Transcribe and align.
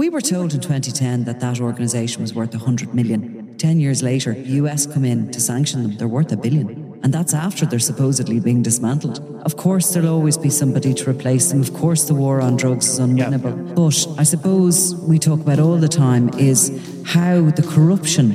We 0.00 0.08
were 0.08 0.22
told 0.22 0.54
in 0.54 0.60
2010 0.60 1.24
that 1.24 1.40
that 1.40 1.60
organisation 1.60 2.22
was 2.22 2.32
worth 2.32 2.54
100 2.54 2.94
million. 2.94 3.54
Ten 3.58 3.78
years 3.78 4.02
later, 4.02 4.32
the 4.32 4.52
US 4.62 4.86
come 4.86 5.04
in 5.04 5.30
to 5.30 5.38
sanction 5.38 5.82
them. 5.82 5.98
They're 5.98 6.08
worth 6.08 6.32
a 6.32 6.38
billion. 6.38 6.98
And 7.02 7.12
that's 7.12 7.34
after 7.34 7.66
they're 7.66 7.78
supposedly 7.78 8.40
being 8.40 8.62
dismantled. 8.62 9.18
Of 9.44 9.58
course, 9.58 9.92
there'll 9.92 10.08
always 10.08 10.38
be 10.38 10.48
somebody 10.48 10.94
to 10.94 11.10
replace 11.10 11.50
them. 11.50 11.60
Of 11.60 11.74
course, 11.74 12.04
the 12.04 12.14
war 12.14 12.40
on 12.40 12.56
drugs 12.56 12.88
is 12.88 12.98
unwinnable. 12.98 13.74
But 13.74 14.18
I 14.18 14.22
suppose 14.22 14.94
we 14.94 15.18
talk 15.18 15.40
about 15.40 15.58
all 15.60 15.76
the 15.76 15.86
time 15.86 16.30
is 16.38 16.70
how 17.04 17.50
the 17.50 17.62
corruption 17.62 18.28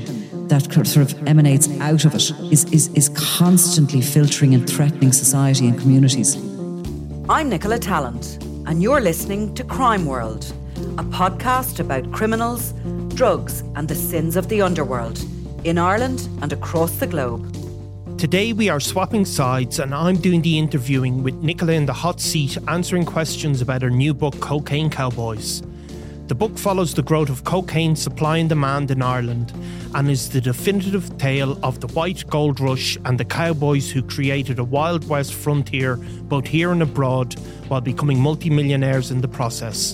that 0.49 0.71
sort 0.71 0.97
of 0.97 1.27
emanates 1.27 1.67
out 1.79 2.05
of 2.05 2.13
it 2.13 2.29
is, 2.51 2.65
is, 2.65 2.89
is 2.89 3.09
constantly 3.15 4.01
filtering 4.01 4.53
and 4.53 4.69
threatening 4.69 5.11
society 5.11 5.67
and 5.67 5.79
communities. 5.81 6.35
I'm 7.27 7.49
Nicola 7.49 7.79
Tallant, 7.79 8.39
and 8.67 8.83
you're 8.83 9.01
listening 9.01 9.55
to 9.55 9.63
Crime 9.63 10.05
World, 10.05 10.53
a 10.97 11.03
podcast 11.03 11.81
about 11.81 12.09
criminals, 12.13 12.73
drugs, 13.09 13.63
and 13.75 13.89
the 13.89 13.95
sins 13.95 14.37
of 14.37 14.47
the 14.47 14.61
underworld 14.61 15.21
in 15.65 15.77
Ireland 15.77 16.29
and 16.41 16.53
across 16.53 16.99
the 16.99 17.07
globe. 17.07 17.53
Today 18.17 18.53
we 18.53 18.69
are 18.69 18.79
swapping 18.79 19.25
sides 19.25 19.79
and 19.79 19.93
I'm 19.93 20.15
doing 20.15 20.41
the 20.41 20.57
interviewing 20.57 21.21
with 21.21 21.35
Nicola 21.35 21.73
in 21.73 21.85
the 21.85 21.91
hot 21.91 22.21
seat 22.21 22.57
answering 22.69 23.03
questions 23.03 23.61
about 23.61 23.81
her 23.81 23.89
new 23.89 24.13
book 24.13 24.39
Cocaine 24.39 24.89
Cowboys. 24.89 25.61
The 26.27 26.35
book 26.35 26.57
follows 26.57 26.93
the 26.93 27.03
growth 27.03 27.29
of 27.29 27.43
cocaine 27.43 27.97
supply 27.97 28.37
and 28.37 28.47
demand 28.47 28.89
in 28.89 29.01
Ireland 29.01 29.51
and 29.95 30.09
is 30.09 30.29
the 30.29 30.39
definitive 30.39 31.17
tale 31.17 31.59
of 31.61 31.81
the 31.81 31.87
white 31.87 32.25
gold 32.29 32.61
rush 32.61 32.97
and 33.03 33.19
the 33.19 33.25
cowboys 33.25 33.91
who 33.91 34.01
created 34.01 34.59
a 34.59 34.63
Wild 34.63 35.09
West 35.09 35.33
frontier 35.33 35.97
both 35.97 36.47
here 36.47 36.71
and 36.71 36.81
abroad 36.81 37.37
while 37.67 37.81
becoming 37.81 38.19
multimillionaires 38.19 39.11
in 39.11 39.19
the 39.19 39.27
process. 39.27 39.93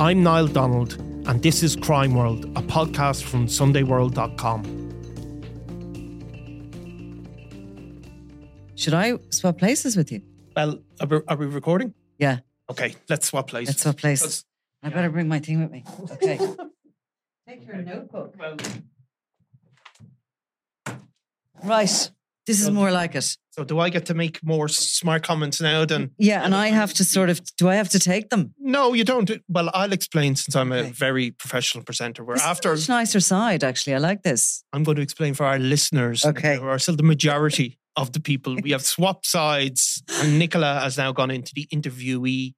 I'm 0.00 0.22
Niall 0.22 0.46
Donald 0.46 0.94
and 1.28 1.42
this 1.42 1.62
is 1.62 1.76
Crime 1.76 2.14
World, 2.14 2.46
a 2.56 2.62
podcast 2.62 3.22
from 3.22 3.46
SundayWorld.com. 3.46 4.64
Should 8.76 8.94
I 8.94 9.18
swap 9.28 9.58
places 9.58 9.98
with 9.98 10.10
you? 10.10 10.22
Well, 10.56 10.78
are 11.00 11.06
we, 11.06 11.18
are 11.28 11.36
we 11.36 11.44
recording? 11.46 11.92
Yeah, 12.18 12.38
Okay, 12.70 12.94
let's 13.10 13.26
swap 13.26 13.48
places. 13.48 13.74
let's 13.74 13.82
swap 13.82 13.98
places. 13.98 14.24
Let's- 14.24 14.44
I 14.82 14.88
better 14.96 15.10
bring 15.10 15.28
my 15.28 15.38
thing 15.38 15.60
with 15.60 15.70
me. 15.70 15.84
Okay. 16.12 16.38
Take 17.46 17.66
your 17.66 17.76
notebook. 17.82 18.34
Well, 18.38 18.56
Right. 21.62 22.10
This 22.50 22.60
is 22.62 22.70
more 22.70 22.90
like 22.90 23.14
it. 23.14 23.36
so 23.56 23.64
do 23.64 23.78
I 23.86 23.90
get 23.90 24.06
to 24.06 24.14
make 24.14 24.38
more 24.42 24.68
smart 24.68 25.22
comments 25.22 25.60
now 25.60 25.84
than 25.86 26.10
Yeah, 26.18 26.44
and 26.44 26.54
I 26.54 26.68
have 26.80 26.92
to 26.94 27.04
sort 27.04 27.30
of. 27.30 27.40
Do 27.58 27.68
I 27.68 27.76
have 27.76 27.88
to 27.90 27.98
take 27.98 28.28
them? 28.30 28.54
No, 28.58 28.94
you 28.94 29.04
don't. 29.04 29.30
Well, 29.48 29.68
I'll 29.74 29.92
explain 29.92 30.36
since 30.36 30.54
I'm 30.56 30.72
a 30.72 30.76
Okay. 30.80 30.90
very 31.06 31.30
professional 31.42 31.84
presenter. 31.84 32.24
Where 32.24 32.36
This 32.36 32.42
is 32.44 32.48
a 32.48 32.50
after 32.50 32.70
much 32.74 32.88
nicer 32.88 33.20
side, 33.20 33.62
actually. 33.64 33.94
I 33.94 33.98
like 33.98 34.22
this. 34.22 34.64
I'm 34.72 34.84
going 34.84 34.96
to 34.96 35.02
explain 35.02 35.34
for 35.34 35.46
our 35.46 35.58
listeners, 35.58 36.24
Okay. 36.24 36.56
who 36.56 36.66
are 36.72 36.78
still 36.78 36.96
the 36.96 37.08
majority 37.14 37.78
of 37.96 38.12
the 38.12 38.20
people, 38.20 38.56
we 38.62 38.70
have 38.72 38.82
swapped 38.84 39.26
sides, 39.26 40.02
and 40.20 40.38
Nicola 40.38 40.80
has 40.80 40.96
now 40.96 41.12
gone 41.12 41.30
into 41.30 41.52
the 41.54 41.66
interviewee 41.74 42.54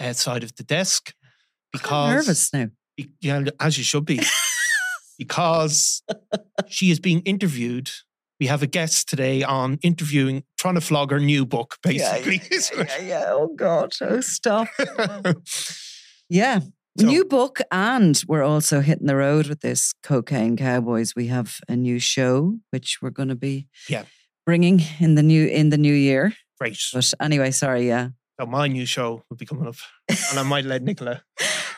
uh, 0.00 0.12
side 0.12 0.42
of 0.44 0.52
the 0.56 0.64
desk 0.64 1.12
I'm 1.12 1.80
because 1.80 2.14
nervous 2.14 2.52
now. 2.52 2.66
yeah, 3.20 3.44
as 3.60 3.76
you 3.78 3.84
should 3.84 4.04
be, 4.06 4.20
because 5.18 6.02
she 6.68 6.90
is 6.90 7.00
being 7.00 7.20
interviewed. 7.22 7.90
We 8.40 8.46
have 8.48 8.62
a 8.62 8.66
guest 8.66 9.08
today 9.08 9.42
on 9.42 9.78
interviewing, 9.82 10.42
trying 10.58 10.74
to 10.74 10.80
flog 10.80 11.10
her 11.12 11.20
new 11.20 11.46
book, 11.46 11.76
basically. 11.82 12.40
isn't 12.50 12.88
yeah, 12.88 13.00
yeah. 13.00 13.24
Oh 13.28 13.48
God! 13.54 13.92
Oh, 14.00 14.20
stop. 14.20 14.68
Yeah. 16.28 16.60
So- 16.98 17.06
new 17.06 17.24
book, 17.24 17.60
and 17.72 18.22
we're 18.28 18.42
also 18.44 18.80
hitting 18.80 19.06
the 19.06 19.16
road 19.16 19.46
with 19.48 19.60
this 19.60 19.92
Cocaine 20.02 20.56
Cowboys. 20.56 21.14
We 21.16 21.26
have 21.26 21.58
a 21.68 21.76
new 21.76 21.98
show 21.98 22.58
which 22.70 22.98
we're 23.02 23.10
going 23.10 23.28
to 23.30 23.34
be 23.36 23.66
Yeah. 23.88 24.04
bringing 24.46 24.80
in 25.00 25.14
the 25.16 25.22
new 25.22 25.46
in 25.46 25.70
the 25.70 25.76
new 25.78 25.92
year. 25.94 26.32
Great. 26.60 26.78
But 26.92 27.12
anyway, 27.20 27.50
sorry, 27.50 27.88
yeah, 27.88 28.08
So 28.40 28.46
my 28.46 28.68
new 28.68 28.86
show 28.86 29.22
will 29.28 29.36
be 29.36 29.44
coming 29.46 29.66
up, 29.66 29.76
and 30.30 30.38
I 30.38 30.42
might 30.54 30.64
let 30.64 30.82
Nicola. 30.82 31.22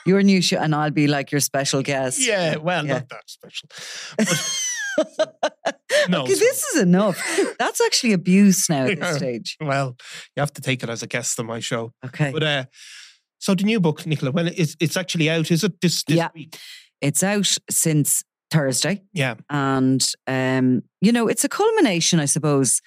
your 0.06 0.22
new 0.22 0.42
show, 0.42 0.58
and 0.58 0.74
I'll 0.74 0.90
be 0.92 1.06
like 1.06 1.32
your 1.32 1.40
special 1.40 1.82
guest. 1.82 2.18
Yeah, 2.20 2.56
well, 2.56 2.84
Yeah. 2.86 2.92
not 2.92 3.08
that 3.08 3.24
special. 3.26 3.68
But, 4.18 5.75
no, 6.10 6.22
okay, 6.22 6.34
this 6.34 6.62
is 6.74 6.82
enough. 6.82 7.20
That's 7.58 7.80
actually 7.80 8.12
abuse 8.12 8.68
now 8.68 8.86
at 8.86 8.98
this 9.00 9.16
stage. 9.16 9.56
well, 9.60 9.96
you 10.36 10.40
have 10.40 10.52
to 10.54 10.60
take 10.62 10.82
it 10.82 10.88
as 10.88 11.02
a 11.02 11.06
guest 11.06 11.38
on 11.40 11.46
my 11.46 11.60
show. 11.60 11.92
Okay, 12.04 12.30
But 12.32 12.42
uh, 12.42 12.64
so 13.38 13.54
the 13.54 13.64
new 13.64 13.80
book, 13.80 14.06
Nicola, 14.06 14.32
well, 14.32 14.48
it's 14.54 14.76
it's 14.80 14.96
actually 14.96 15.28
out, 15.30 15.50
is 15.50 15.64
it? 15.64 15.80
This 15.80 16.02
this 16.04 16.16
Yeah. 16.16 16.28
week? 16.34 16.56
it's 17.02 17.22
out 17.22 17.56
since 17.70 18.24
Thursday. 18.50 19.02
Yeah, 19.12 19.34
and 19.50 20.02
um, 20.26 20.82
you 21.00 21.12
know 21.12 21.28
it's 21.28 21.44
a 21.44 21.48
culmination 21.48 22.20
i 22.20 22.24
suppose 22.26 22.80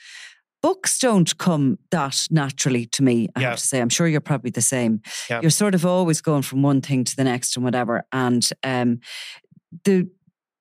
books 0.63 0.99
don't 0.99 1.37
come 1.37 1.77
that 1.91 2.27
naturally 2.31 2.85
to 2.87 3.03
me 3.03 3.27
i 3.35 3.41
Yeah. 3.41 3.49
have 3.51 3.59
to 3.59 3.65
say 3.67 3.79
i'm 3.79 3.89
sure 3.89 4.07
you're 4.07 4.19
probably 4.21 4.51
the 4.51 4.61
same 4.61 5.01
Yeah. 5.29 5.41
you're 5.41 5.51
sort 5.51 5.75
of 5.75 5.85
always 5.85 6.21
going 6.21 6.41
from 6.43 6.63
one 6.63 6.81
thing 6.81 7.03
to 7.05 7.15
the 7.15 7.23
next 7.23 7.55
and 7.55 7.63
whatever 7.63 8.03
and 8.11 8.49
um, 8.63 8.99
the 9.85 10.09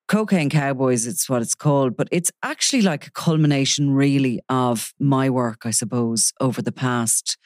cocaine 0.09 0.49
cowboys 0.49 1.05
it's 1.05 1.29
what 1.29 1.41
it's 1.41 1.55
called 1.55 1.95
but 1.95 2.07
it's 2.11 2.31
actually 2.41 2.81
like 2.81 3.05
a 3.07 3.11
culmination 3.11 3.91
really 3.93 4.41
of 4.49 4.91
my 4.99 5.29
work 5.29 5.59
i 5.65 5.71
suppose 5.71 6.33
over 6.41 6.61
the 6.63 6.71
past 6.71 7.37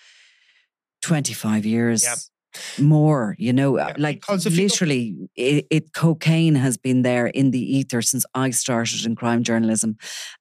25 1.02 1.66
years 1.66 2.04
Yeah. 2.04 2.16
more 2.86 3.36
you 3.38 3.52
know 3.52 3.78
uh, 3.78 3.88
Yeah, 3.88 3.96
like 3.98 4.24
literally 4.46 5.16
it, 5.36 5.66
it 5.70 5.94
cocaine 5.94 6.56
has 6.56 6.78
been 6.78 7.02
there 7.02 7.28
in 7.28 7.52
the 7.52 7.78
ether 7.78 8.02
since 8.02 8.26
i 8.34 8.52
started 8.52 9.06
in 9.06 9.16
crime 9.16 9.44
journalism 9.44 9.98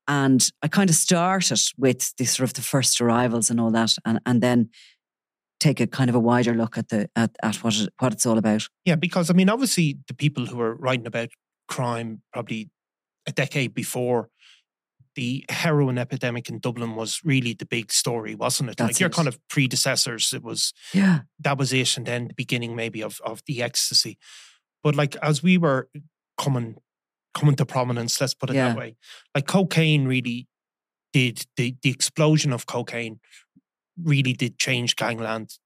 and 0.07 0.41
i 0.63 0.69
kind 0.69 0.91
of 0.91 0.97
started 0.97 1.61
with 1.77 2.15
the 2.19 2.25
sort 2.25 2.49
of 2.49 2.55
the 2.55 2.63
first 2.63 3.01
arrivals 3.01 3.51
and 3.51 3.59
all 3.61 3.73
that 3.73 3.97
and, 4.05 4.21
and 4.27 4.41
then 4.43 4.69
take 5.59 5.81
a 5.81 5.87
kind 5.87 6.11
of 6.11 6.17
a 6.17 6.21
wider 6.21 6.55
look 6.55 6.77
at 6.79 6.89
the 6.89 7.09
at, 7.17 7.31
at 7.43 7.57
what 7.65 7.75
it, 7.81 7.89
what 7.99 8.13
it's 8.13 8.27
all 8.27 8.39
about 8.39 8.69
yeah. 8.85 8.97
Because 8.97 9.31
I 9.31 9.33
mean, 9.35 9.49
obviously, 9.49 9.97
the 10.09 10.15
people 10.15 10.45
who 10.47 10.57
were 10.57 10.75
writing 10.75 11.07
about 11.07 11.29
crime 11.75 12.23
probably 12.33 12.71
a 13.27 13.33
decade 13.33 13.73
before 13.75 14.29
the 15.15 15.45
heroin 15.51 15.99
epidemic 15.99 16.49
in 16.49 16.59
Dublin 16.59 16.95
was 16.97 17.21
really 17.25 17.53
the 17.55 17.67
big 17.67 17.93
story, 17.93 18.35
wasn't 18.35 18.71
it? 18.71 18.81
like 18.81 18.99
your 19.01 19.11
it. 19.11 19.15
kind 19.17 19.29
of 19.29 19.37
predecessors, 19.49 20.33
it 20.33 20.43
was 20.43 20.73
yeah 20.95 21.21
that 21.45 21.59
was 21.59 21.73
it, 21.73 21.97
and 21.97 22.07
then 22.07 22.29
the 22.29 22.35
beginning 22.35 22.75
maybe 22.77 23.03
of 23.03 23.21
of 23.25 23.43
the 23.47 23.63
ecstasy. 23.63 24.17
But 24.83 24.95
like 24.97 25.17
as 25.23 25.43
we 25.43 25.59
were 25.59 25.89
coming 26.39 26.77
coming 27.35 27.57
to 27.57 27.65
prominence. 27.67 28.21
Let's 28.21 28.35
put 28.35 28.51
it 28.51 28.57
Yeah. 28.57 28.69
that 28.69 28.79
way. 28.79 28.97
Like 29.35 29.47
cocaine 29.47 30.07
really 30.07 30.49
did 31.13 31.47
the 31.57 31.75
the 31.83 31.91
explosion 31.91 32.53
of 32.53 32.67
cocaine 32.67 33.21
really 34.03 34.33
did 34.33 34.59
change 34.59 34.97
gangland 34.97 35.59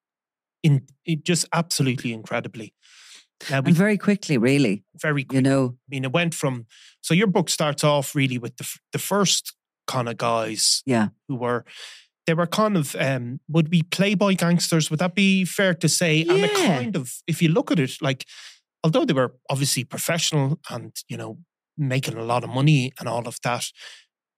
in 0.63 0.87
it 1.05 1.25
just 1.25 1.47
absolutely 1.53 2.13
incredibly. 2.13 2.73
Now 3.51 3.61
we 3.61 3.69
And 3.69 3.77
very 3.77 3.99
quickly, 3.99 4.39
really, 4.39 4.85
very 5.01 5.27
you 5.33 5.43
know. 5.43 5.77
I 5.87 5.89
mean, 5.91 6.05
it 6.05 6.13
went 6.13 6.35
from 6.35 6.67
so 7.03 7.15
your 7.15 7.27
book 7.29 7.51
starts 7.51 7.85
off 7.85 8.15
really 8.15 8.39
with 8.39 8.57
the 8.57 8.67
the 8.93 8.99
first 8.99 9.55
kind 9.87 10.09
of 10.09 10.17
guys 10.17 10.83
Yeah. 10.87 11.09
who 11.29 11.37
were 11.37 11.65
they 12.27 12.35
were 12.35 12.47
kind 12.49 12.77
of 12.77 12.97
um 12.97 13.41
would 13.49 13.71
be 13.71 13.83
playboy 13.83 14.35
gangsters. 14.37 14.91
Would 14.91 14.99
that 15.01 15.15
be 15.15 15.45
fair 15.45 15.75
to 15.75 15.89
say? 15.89 16.23
And 16.23 16.45
it 16.45 16.51
Yeah. 16.59 16.67
kind 16.79 16.97
of, 16.97 17.13
if 17.27 17.41
you 17.43 17.49
look 17.51 17.71
at 17.71 17.79
it, 17.79 17.93
like 18.03 18.25
although 18.83 19.05
they 19.05 19.15
were 19.15 19.35
obviously 19.51 19.85
professional 19.85 20.59
and 20.71 20.93
you 21.09 21.17
know 21.17 21.39
making 21.79 22.17
a 22.19 22.25
lot 22.25 22.43
of 22.45 22.51
money 22.51 22.93
and 22.99 23.09
all 23.09 23.29
of 23.29 23.39
that, 23.43 23.67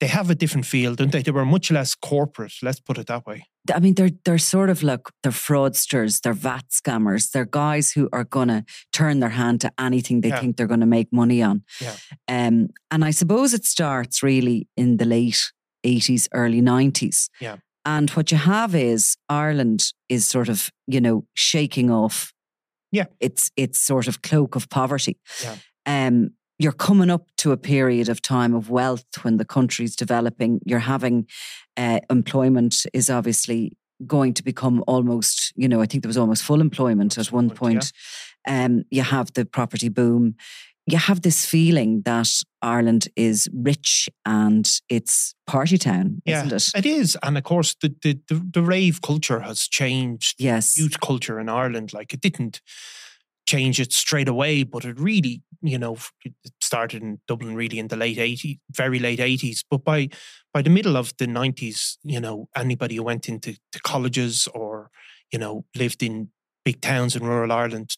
they 0.00 0.06
have 0.06 0.30
a 0.30 0.34
different 0.34 0.66
feel, 0.66 0.94
don't 0.94 1.10
they? 1.12 1.22
They 1.22 1.32
were 1.32 1.44
much 1.44 1.70
less 1.70 1.94
corporate. 1.94 2.52
Let's 2.62 2.80
put 2.80 2.98
it 2.98 3.06
that 3.08 3.26
way. 3.26 3.44
I 3.74 3.80
mean, 3.80 3.94
they're 3.94 4.10
they're 4.24 4.38
sort 4.38 4.70
of 4.70 4.82
like 4.82 5.00
they're 5.22 5.32
fraudsters, 5.32 6.20
they're 6.22 6.32
VAT 6.32 6.64
scammers, 6.70 7.30
they're 7.32 7.44
guys 7.50 7.90
who 7.92 8.08
are 8.12 8.24
gonna 8.24 8.64
turn 8.92 9.20
their 9.20 9.30
hand 9.30 9.60
to 9.62 9.70
anything 9.78 10.20
they 10.20 10.28
Yeah. 10.28 10.40
think 10.40 10.56
they're 10.56 10.68
gonna 10.68 10.86
make 10.86 11.12
money 11.12 11.42
on. 11.42 11.62
Yeah. 11.80 11.96
Um, 12.28 12.68
and 12.90 13.04
I 13.04 13.10
suppose 13.12 13.54
it 13.54 13.64
starts 13.64 14.22
really 14.22 14.68
in 14.76 14.96
the 14.98 15.04
late 15.04 15.52
eighties, 15.84 16.28
early 16.32 16.60
nineties. 16.60 17.28
Yeah. 17.40 17.56
And 17.84 18.10
what 18.10 18.30
you 18.30 18.38
have 18.38 18.74
is 18.74 19.16
Ireland 19.28 19.92
is 20.08 20.26
sort 20.28 20.48
of, 20.48 20.70
you 20.86 21.00
know, 21.00 21.24
shaking 21.34 21.90
off 21.90 22.32
Yeah. 22.92 23.06
its 23.20 23.50
its 23.56 23.78
sort 23.80 24.08
of 24.08 24.20
cloak 24.22 24.56
of 24.56 24.68
poverty. 24.68 25.16
Yeah. 25.42 25.56
Um, 25.86 26.30
you're 26.58 26.72
coming 26.72 27.10
up 27.10 27.26
to 27.38 27.52
a 27.52 27.56
period 27.56 28.08
of 28.08 28.20
time 28.20 28.54
of 28.54 28.68
wealth 28.70 29.04
when 29.22 29.36
the 29.36 29.44
country's 29.44 29.94
developing. 29.94 30.60
You're 30.64 30.80
having 30.80 31.26
uh, 31.76 32.00
employment 32.10 32.84
is 32.92 33.08
obviously 33.10 33.76
going 34.06 34.34
to 34.34 34.42
become 34.44 34.82
almost, 34.86 35.52
you 35.56 35.68
know, 35.68 35.80
I 35.80 35.86
think 35.86 36.02
there 36.02 36.08
was 36.08 36.18
almost 36.18 36.42
full 36.42 36.60
employment 36.60 37.18
at 37.18 37.32
one 37.32 37.50
point. 37.50 37.92
Um, 38.46 38.84
you 38.90 39.02
have 39.02 39.32
the 39.34 39.44
property 39.44 39.88
boom. 39.88 40.34
You 40.86 40.96
have 40.96 41.20
this 41.20 41.44
feeling 41.44 42.02
that 42.06 42.28
Ireland 42.62 43.08
is 43.14 43.48
rich 43.52 44.08
and 44.24 44.66
it's 44.88 45.34
party 45.46 45.76
town, 45.76 46.22
Yeah, 46.24 46.46
isn't 46.46 46.74
it? 46.74 46.86
It 46.86 46.86
is, 46.86 47.16
and 47.22 47.36
of 47.36 47.44
course, 47.44 47.76
the 47.82 47.94
the 48.02 48.18
the, 48.28 48.42
the 48.54 48.62
rave 48.62 49.02
culture 49.02 49.40
has 49.40 49.68
changed 49.68 50.36
Yes. 50.38 50.78
youth 50.78 50.98
culture 51.00 51.38
in 51.38 51.48
Ireland. 51.50 51.92
Like 51.92 52.14
it 52.14 52.22
didn't 52.22 52.62
change 53.48 53.80
it 53.80 53.92
straight 53.92 54.28
away, 54.28 54.62
but 54.62 54.84
it 54.84 55.00
really, 55.00 55.42
you 55.62 55.78
know, 55.78 55.96
started 56.60 57.02
in 57.02 57.18
Dublin 57.26 57.54
really 57.54 57.78
in 57.78 57.88
the 57.88 57.96
late 57.96 58.18
80s, 58.18 58.58
very 58.76 58.98
late 58.98 59.20
80s. 59.20 59.64
But 59.70 59.84
by 59.84 60.08
by 60.52 60.60
the 60.62 60.70
middle 60.70 60.96
of 60.96 61.14
the 61.18 61.26
90s, 61.26 61.96
you 62.04 62.20
know, 62.20 62.48
anybody 62.54 62.96
who 62.96 63.04
went 63.04 63.26
into 63.26 63.56
to 63.72 63.80
colleges 63.80 64.48
or, 64.54 64.90
you 65.32 65.38
know, 65.38 65.64
lived 65.74 66.02
in 66.02 66.28
big 66.62 66.82
towns 66.82 67.16
in 67.16 67.24
rural 67.24 67.52
Ireland, 67.52 67.96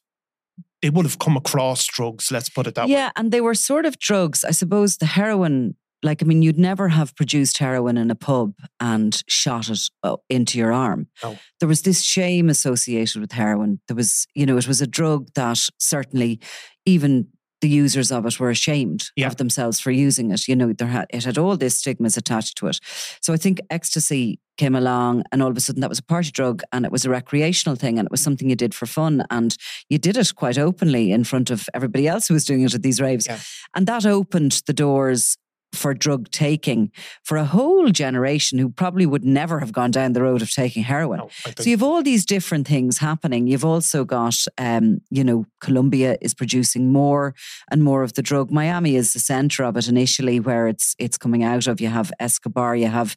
they 0.82 0.90
would 0.90 1.06
have 1.06 1.18
come 1.18 1.36
across 1.36 1.84
drugs, 1.86 2.30
let's 2.30 2.48
put 2.48 2.66
it 2.68 2.74
that 2.76 2.86
way. 2.86 2.92
yeah, 2.92 3.10
and 3.16 3.32
they 3.32 3.40
were 3.40 3.56
sort 3.56 3.86
of 3.86 3.98
drugs. 3.98 4.44
I 4.44 4.52
suppose 4.52 4.98
the 4.98 5.06
heroin, 5.06 5.74
like, 6.02 6.22
I 6.22 6.26
mean, 6.26 6.42
you'd 6.42 6.58
never 6.58 6.88
have 6.88 7.14
produced 7.14 7.58
heroin 7.58 7.96
in 7.98 8.10
a 8.10 8.14
pub 8.14 8.54
and 8.80 9.22
shot 9.28 9.68
it 9.68 9.80
uh, 10.02 10.16
into 10.28 10.58
your 10.58 10.72
arm. 10.72 11.08
No. 11.22 11.38
There 11.58 11.68
was 11.68 11.82
this 11.82 12.02
shame 12.02 12.48
associated 12.48 13.20
with 13.20 13.32
heroin. 13.32 13.80
There 13.88 13.96
was, 13.96 14.26
you 14.34 14.46
know, 14.46 14.56
it 14.56 14.66
was 14.68 14.80
a 14.80 14.86
drug 14.86 15.28
that 15.34 15.58
certainly 15.78 16.40
even 16.86 17.28
the 17.60 17.68
users 17.68 18.10
of 18.10 18.24
it 18.24 18.40
were 18.40 18.48
ashamed 18.48 19.10
Yeah. 19.16 19.26
of 19.26 19.36
themselves 19.36 19.78
for 19.80 19.90
using 19.90 20.30
it. 20.30 20.48
You 20.48 20.56
know, 20.56 20.72
there 20.72 20.88
had 20.88 21.06
it 21.10 21.24
had 21.24 21.36
all 21.36 21.54
these 21.58 21.76
stigmas 21.76 22.16
attached 22.16 22.56
to 22.58 22.68
it. 22.68 22.78
So 23.20 23.34
I 23.34 23.36
think 23.36 23.60
ecstasy 23.68 24.40
came 24.56 24.74
along 24.74 25.24
and 25.30 25.42
all 25.42 25.50
of 25.50 25.56
a 25.58 25.60
sudden 25.60 25.82
that 25.82 25.90
was 25.90 25.98
a 25.98 26.02
party 26.02 26.30
drug 26.30 26.62
and 26.72 26.86
it 26.86 26.92
was 26.92 27.04
a 27.04 27.10
recreational 27.10 27.76
thing 27.76 27.98
and 27.98 28.06
it 28.06 28.10
was 28.10 28.22
something 28.22 28.48
you 28.48 28.56
did 28.56 28.74
for 28.74 28.86
fun 28.86 29.24
and 29.30 29.56
you 29.90 29.98
did 29.98 30.16
it 30.16 30.34
quite 30.34 30.56
openly 30.56 31.12
in 31.12 31.24
front 31.24 31.50
of 31.50 31.68
everybody 31.74 32.08
else 32.08 32.28
who 32.28 32.34
was 32.34 32.46
doing 32.46 32.62
it 32.62 32.74
at 32.74 32.82
these 32.82 32.98
raves. 33.00 33.26
Yeah. 33.26 33.38
And 33.74 33.86
that 33.86 34.06
opened 34.06 34.62
the 34.66 34.72
doors 34.72 35.36
for 35.72 35.94
drug 35.94 36.30
taking 36.30 36.90
for 37.22 37.36
a 37.36 37.44
whole 37.44 37.90
generation 37.90 38.58
who 38.58 38.68
probably 38.68 39.06
would 39.06 39.24
never 39.24 39.60
have 39.60 39.72
gone 39.72 39.90
down 39.90 40.12
the 40.12 40.22
road 40.22 40.42
of 40.42 40.50
taking 40.52 40.82
heroin. 40.82 41.18
No, 41.18 41.30
So 41.58 41.70
you've 41.70 41.82
all 41.82 42.02
these 42.02 42.24
different 42.24 42.66
things 42.66 42.98
happening. 42.98 43.46
You've 43.46 43.64
also 43.64 44.04
got, 44.04 44.36
um, 44.58 45.00
you 45.10 45.22
know, 45.22 45.46
Colombia 45.60 46.16
is 46.20 46.34
producing 46.34 46.92
more 46.92 47.34
and 47.70 47.82
more 47.82 48.02
of 48.02 48.14
the 48.14 48.22
drug. 48.22 48.50
Miami 48.50 48.96
is 48.96 49.12
the 49.12 49.20
center 49.20 49.64
of 49.64 49.76
it 49.76 49.88
initially, 49.88 50.40
where 50.40 50.66
it's 50.66 50.94
it's 50.98 51.16
coming 51.16 51.44
out 51.44 51.66
of. 51.66 51.80
You 51.80 51.88
have 51.88 52.12
Escobar, 52.18 52.76
you 52.76 52.88
have, 52.88 53.16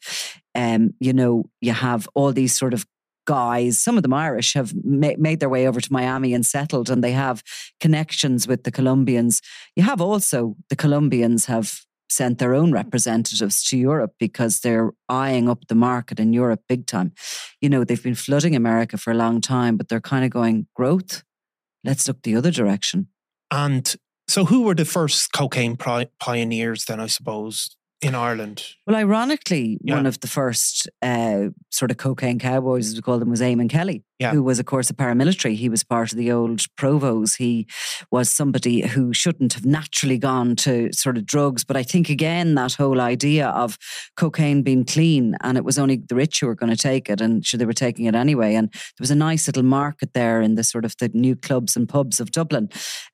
um, 0.56 0.94
you 1.00 1.14
know, 1.14 1.46
you 1.62 1.74
have 1.74 2.08
all 2.14 2.32
these 2.32 2.56
sort 2.56 2.74
of 2.74 2.86
guys. 3.26 3.82
Some 3.82 3.98
of 3.98 4.04
them 4.04 4.14
Irish 4.14 4.54
have 4.54 4.74
ma- 4.84 5.18
made 5.18 5.40
their 5.40 5.50
way 5.50 5.68
over 5.68 5.82
to 5.82 5.94
Miami 5.94 6.34
and 6.34 6.46
settled, 6.46 6.90
and 6.90 7.04
they 7.04 7.14
have 7.14 7.42
connections 7.80 8.48
with 8.48 8.64
the 8.64 8.72
Colombians. 8.72 9.42
You 9.76 9.84
have 9.84 10.02
also 10.02 10.56
the 10.70 10.76
Colombians 10.76 11.46
have 11.46 11.82
sent 12.10 12.38
their 12.40 12.54
own 12.54 12.72
representatives 12.72 13.64
to 13.64 13.78
Europe 13.78 14.14
because 14.20 14.60
they're 14.60 14.92
eyeing 15.10 15.50
up 15.50 15.68
the 15.68 15.76
market 15.76 16.20
in 16.20 16.34
Europe 16.34 16.62
big 16.70 16.86
time. 16.86 17.12
You 17.62 17.70
know, 17.70 17.84
they've 17.84 18.04
been 18.04 18.16
flooding 18.16 18.56
America 18.56 18.98
for 18.98 19.12
a 19.12 19.16
long 19.18 19.42
time, 19.42 19.78
but 19.78 19.88
they're 19.90 20.00
kind 20.02 20.24
of 20.26 20.30
going, 20.32 20.68
growth, 20.76 21.24
let's 21.84 22.08
look 22.08 22.22
the 22.24 22.36
other 22.36 22.52
direction. 22.52 23.08
and 23.52 23.96
so 24.30 24.46
who 24.46 24.62
were 24.64 24.74
the 24.76 24.86
first 24.86 25.34
cocaine 25.34 25.76
pri- 25.76 26.08
pioneers 26.18 26.86
then, 26.86 27.00
I 27.02 27.08
suppose, 27.08 27.76
in 28.02 28.16
Ireland? 28.16 28.64
Well, 28.88 28.96
ironically, 28.96 29.78
Yeah. 29.84 29.96
one 29.96 30.06
of 30.06 30.20
the 30.22 30.28
first 30.28 30.88
uh, 31.02 31.50
sort 31.72 31.92
of 31.92 31.98
cocaine 31.98 32.40
cowboys, 32.40 32.88
as 32.88 32.96
we 32.96 33.02
call 33.02 33.20
them, 33.20 33.30
was 33.30 33.42
Eamon 33.42 33.70
Kelly, 33.70 34.04
Yeah. 34.24 34.32
who 34.32 34.44
was, 34.44 34.60
of 34.60 34.66
course, 34.66 34.90
a 34.90 34.94
paramilitary. 34.94 35.56
He 35.56 35.70
was 35.70 35.84
part 35.84 36.12
of 36.12 36.18
the 36.18 36.32
old 36.32 36.62
Provos. 36.78 37.38
He 37.38 37.68
was 38.12 38.30
somebody 38.30 38.82
who 38.82 39.14
shouldn't 39.14 39.54
have 39.54 39.66
naturally 39.66 40.18
gone 40.18 40.56
to 40.58 40.92
sort 40.94 41.18
of 41.18 41.26
drugs. 41.26 41.64
But 41.64 41.78
I 41.78 41.84
think, 41.84 42.10
again, 42.10 42.56
that 42.56 42.74
whole 42.74 43.02
idea 43.02 43.50
of 43.50 43.78
cocaine 44.18 44.64
being 44.64 44.86
clean 44.86 45.36
and 45.42 45.58
it 45.58 45.66
was 45.66 45.78
only 45.78 45.98
the 45.98 46.16
rich 46.16 46.40
who 46.40 46.48
were 46.48 46.56
going 46.56 46.72
to 46.72 46.78
take 46.78 47.10
it 47.10 47.22
and 47.22 47.46
sure 47.46 47.58
they 47.58 47.66
were 47.66 47.74
taking 47.74 48.06
it 48.06 48.16
anyway. 48.16 48.56
And 48.56 48.72
there 48.72 49.02
was 49.02 49.12
a 49.12 49.16
nice 49.16 49.48
little 49.48 49.64
market 49.64 50.14
there 50.14 50.42
in 50.42 50.56
the 50.56 50.64
sort 50.64 50.86
of 50.86 50.96
the 51.00 51.10
new 51.14 51.36
clubs 51.36 51.76
and 51.76 51.90
pubs 51.90 52.20
of 52.20 52.32
Dublin. 52.32 52.70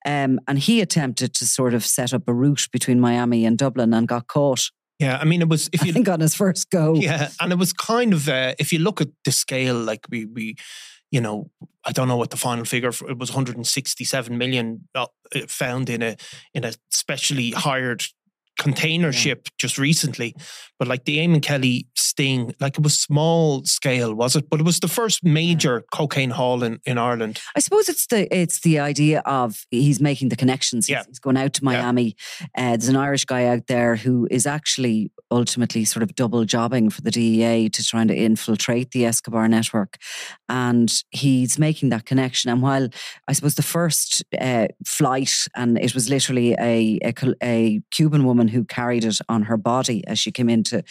Um, 0.06 0.40
and 0.48 0.60
he 0.60 0.82
attempted 0.82 1.34
to 1.36 1.46
sort 1.46 1.74
of 1.74 1.86
set 1.86 2.14
up 2.14 2.24
a 2.28 2.34
route 2.34 2.68
between 2.72 3.00
Miami 3.00 3.46
and 3.46 3.58
Dublin 3.58 3.94
and 3.94 4.08
got 4.08 4.28
caught. 4.28 4.70
Yeah, 5.00 5.18
I 5.18 5.24
mean, 5.24 5.42
it 5.42 5.48
was 5.48 5.70
if 5.72 5.82
I 5.82 5.86
you 5.88 5.94
think 5.94 6.10
on 6.10 6.20
his 6.20 6.36
first 6.36 6.70
go. 6.70 6.96
Yeah, 6.96 7.30
and 7.40 7.52
it 7.52 7.58
was 7.58 7.74
kind 7.74 8.14
of 8.14 8.28
uh, 8.28 8.54
if 8.60 8.74
you 8.74 8.80
look 8.80 9.02
at 9.02 9.08
the 9.24 9.32
scale, 9.32 9.76
like 9.76 10.06
we 10.10 10.26
we, 10.26 10.56
you 11.12 11.22
know, 11.22 11.50
I 11.86 11.92
don't 11.92 12.08
know 12.08 12.18
what 12.18 12.30
the 12.30 12.38
final 12.38 12.66
figure. 12.66 12.92
For, 12.92 13.10
it 13.10 13.18
was 13.18 13.32
167 13.32 14.38
million 14.38 14.88
uh, 14.94 15.08
found 15.48 15.90
in 15.90 16.02
a 16.02 16.18
in 16.54 16.64
a 16.64 16.74
specially 16.90 17.52
hired 17.52 18.04
container 18.60 19.12
ship 19.12 19.48
just 19.58 19.78
recently. 19.78 20.36
But 20.78 20.88
like 20.88 21.04
the 21.06 21.18
Eamon 21.18 21.42
Kelly 21.42 21.88
sting, 21.96 22.54
like 22.62 22.78
it 22.78 22.84
was 22.84 22.98
small 22.98 23.66
scale, 23.66 24.14
was 24.16 24.36
it? 24.38 24.50
But 24.50 24.60
it 24.62 24.66
was 24.66 24.80
the 24.80 24.88
first 24.88 25.24
major 25.26 25.84
cocaine 25.92 26.30
haul 26.30 26.64
in 26.64 26.80
in 26.86 26.98
Ireland. 26.98 27.42
I 27.56 27.60
suppose 27.60 27.90
it's 27.90 28.08
the 28.08 28.22
it's 28.34 28.62
the 28.62 28.80
idea 28.80 29.20
of 29.26 29.66
he's 29.72 30.00
making 30.00 30.30
the 30.30 30.38
connections. 30.38 30.88
He's, 30.88 30.94
Yeah. 30.94 31.04
he's 31.08 31.20
going 31.20 31.38
out 31.38 31.54
to 31.56 31.64
Miami. 31.66 32.16
Uh, 32.58 32.78
there's 32.78 32.88
an 32.90 32.96
Irish 32.96 33.26
guy 33.26 33.46
out 33.46 33.68
there 33.68 33.96
who 33.98 34.28
is 34.32 34.46
actually 34.46 35.12
ultimately 35.32 35.86
sort 35.86 36.04
of 36.04 36.16
double 36.16 36.46
jobbing 36.46 36.90
for 36.90 37.02
the 37.02 37.12
DEA 37.12 37.70
to 37.70 37.84
trying 37.84 38.08
to 38.08 38.16
infiltrate 38.16 38.92
the 38.92 39.06
Escobar 39.06 39.48
network, 39.48 39.98
and 40.48 40.90
he's 41.12 41.60
making 41.60 41.90
that 41.90 42.06
connection. 42.06 42.52
And 42.52 42.62
while 42.62 42.88
I 43.28 43.34
suppose 43.34 43.56
the 43.56 43.62
first 43.78 44.24
uh, 44.40 44.68
flight, 44.86 45.48
and 45.56 45.78
it 45.78 45.94
was 45.94 46.10
literally 46.10 46.54
a, 46.54 47.00
a 47.04 47.14
a 47.44 47.82
Cuban 47.92 48.24
woman 48.24 48.48
who 48.50 48.64
carried 48.66 49.06
it 49.06 49.18
on 49.30 49.44
her 49.44 49.58
body 49.58 50.06
as 50.08 50.20
she 50.20 50.32
came 50.32 50.50
into 50.50 50.84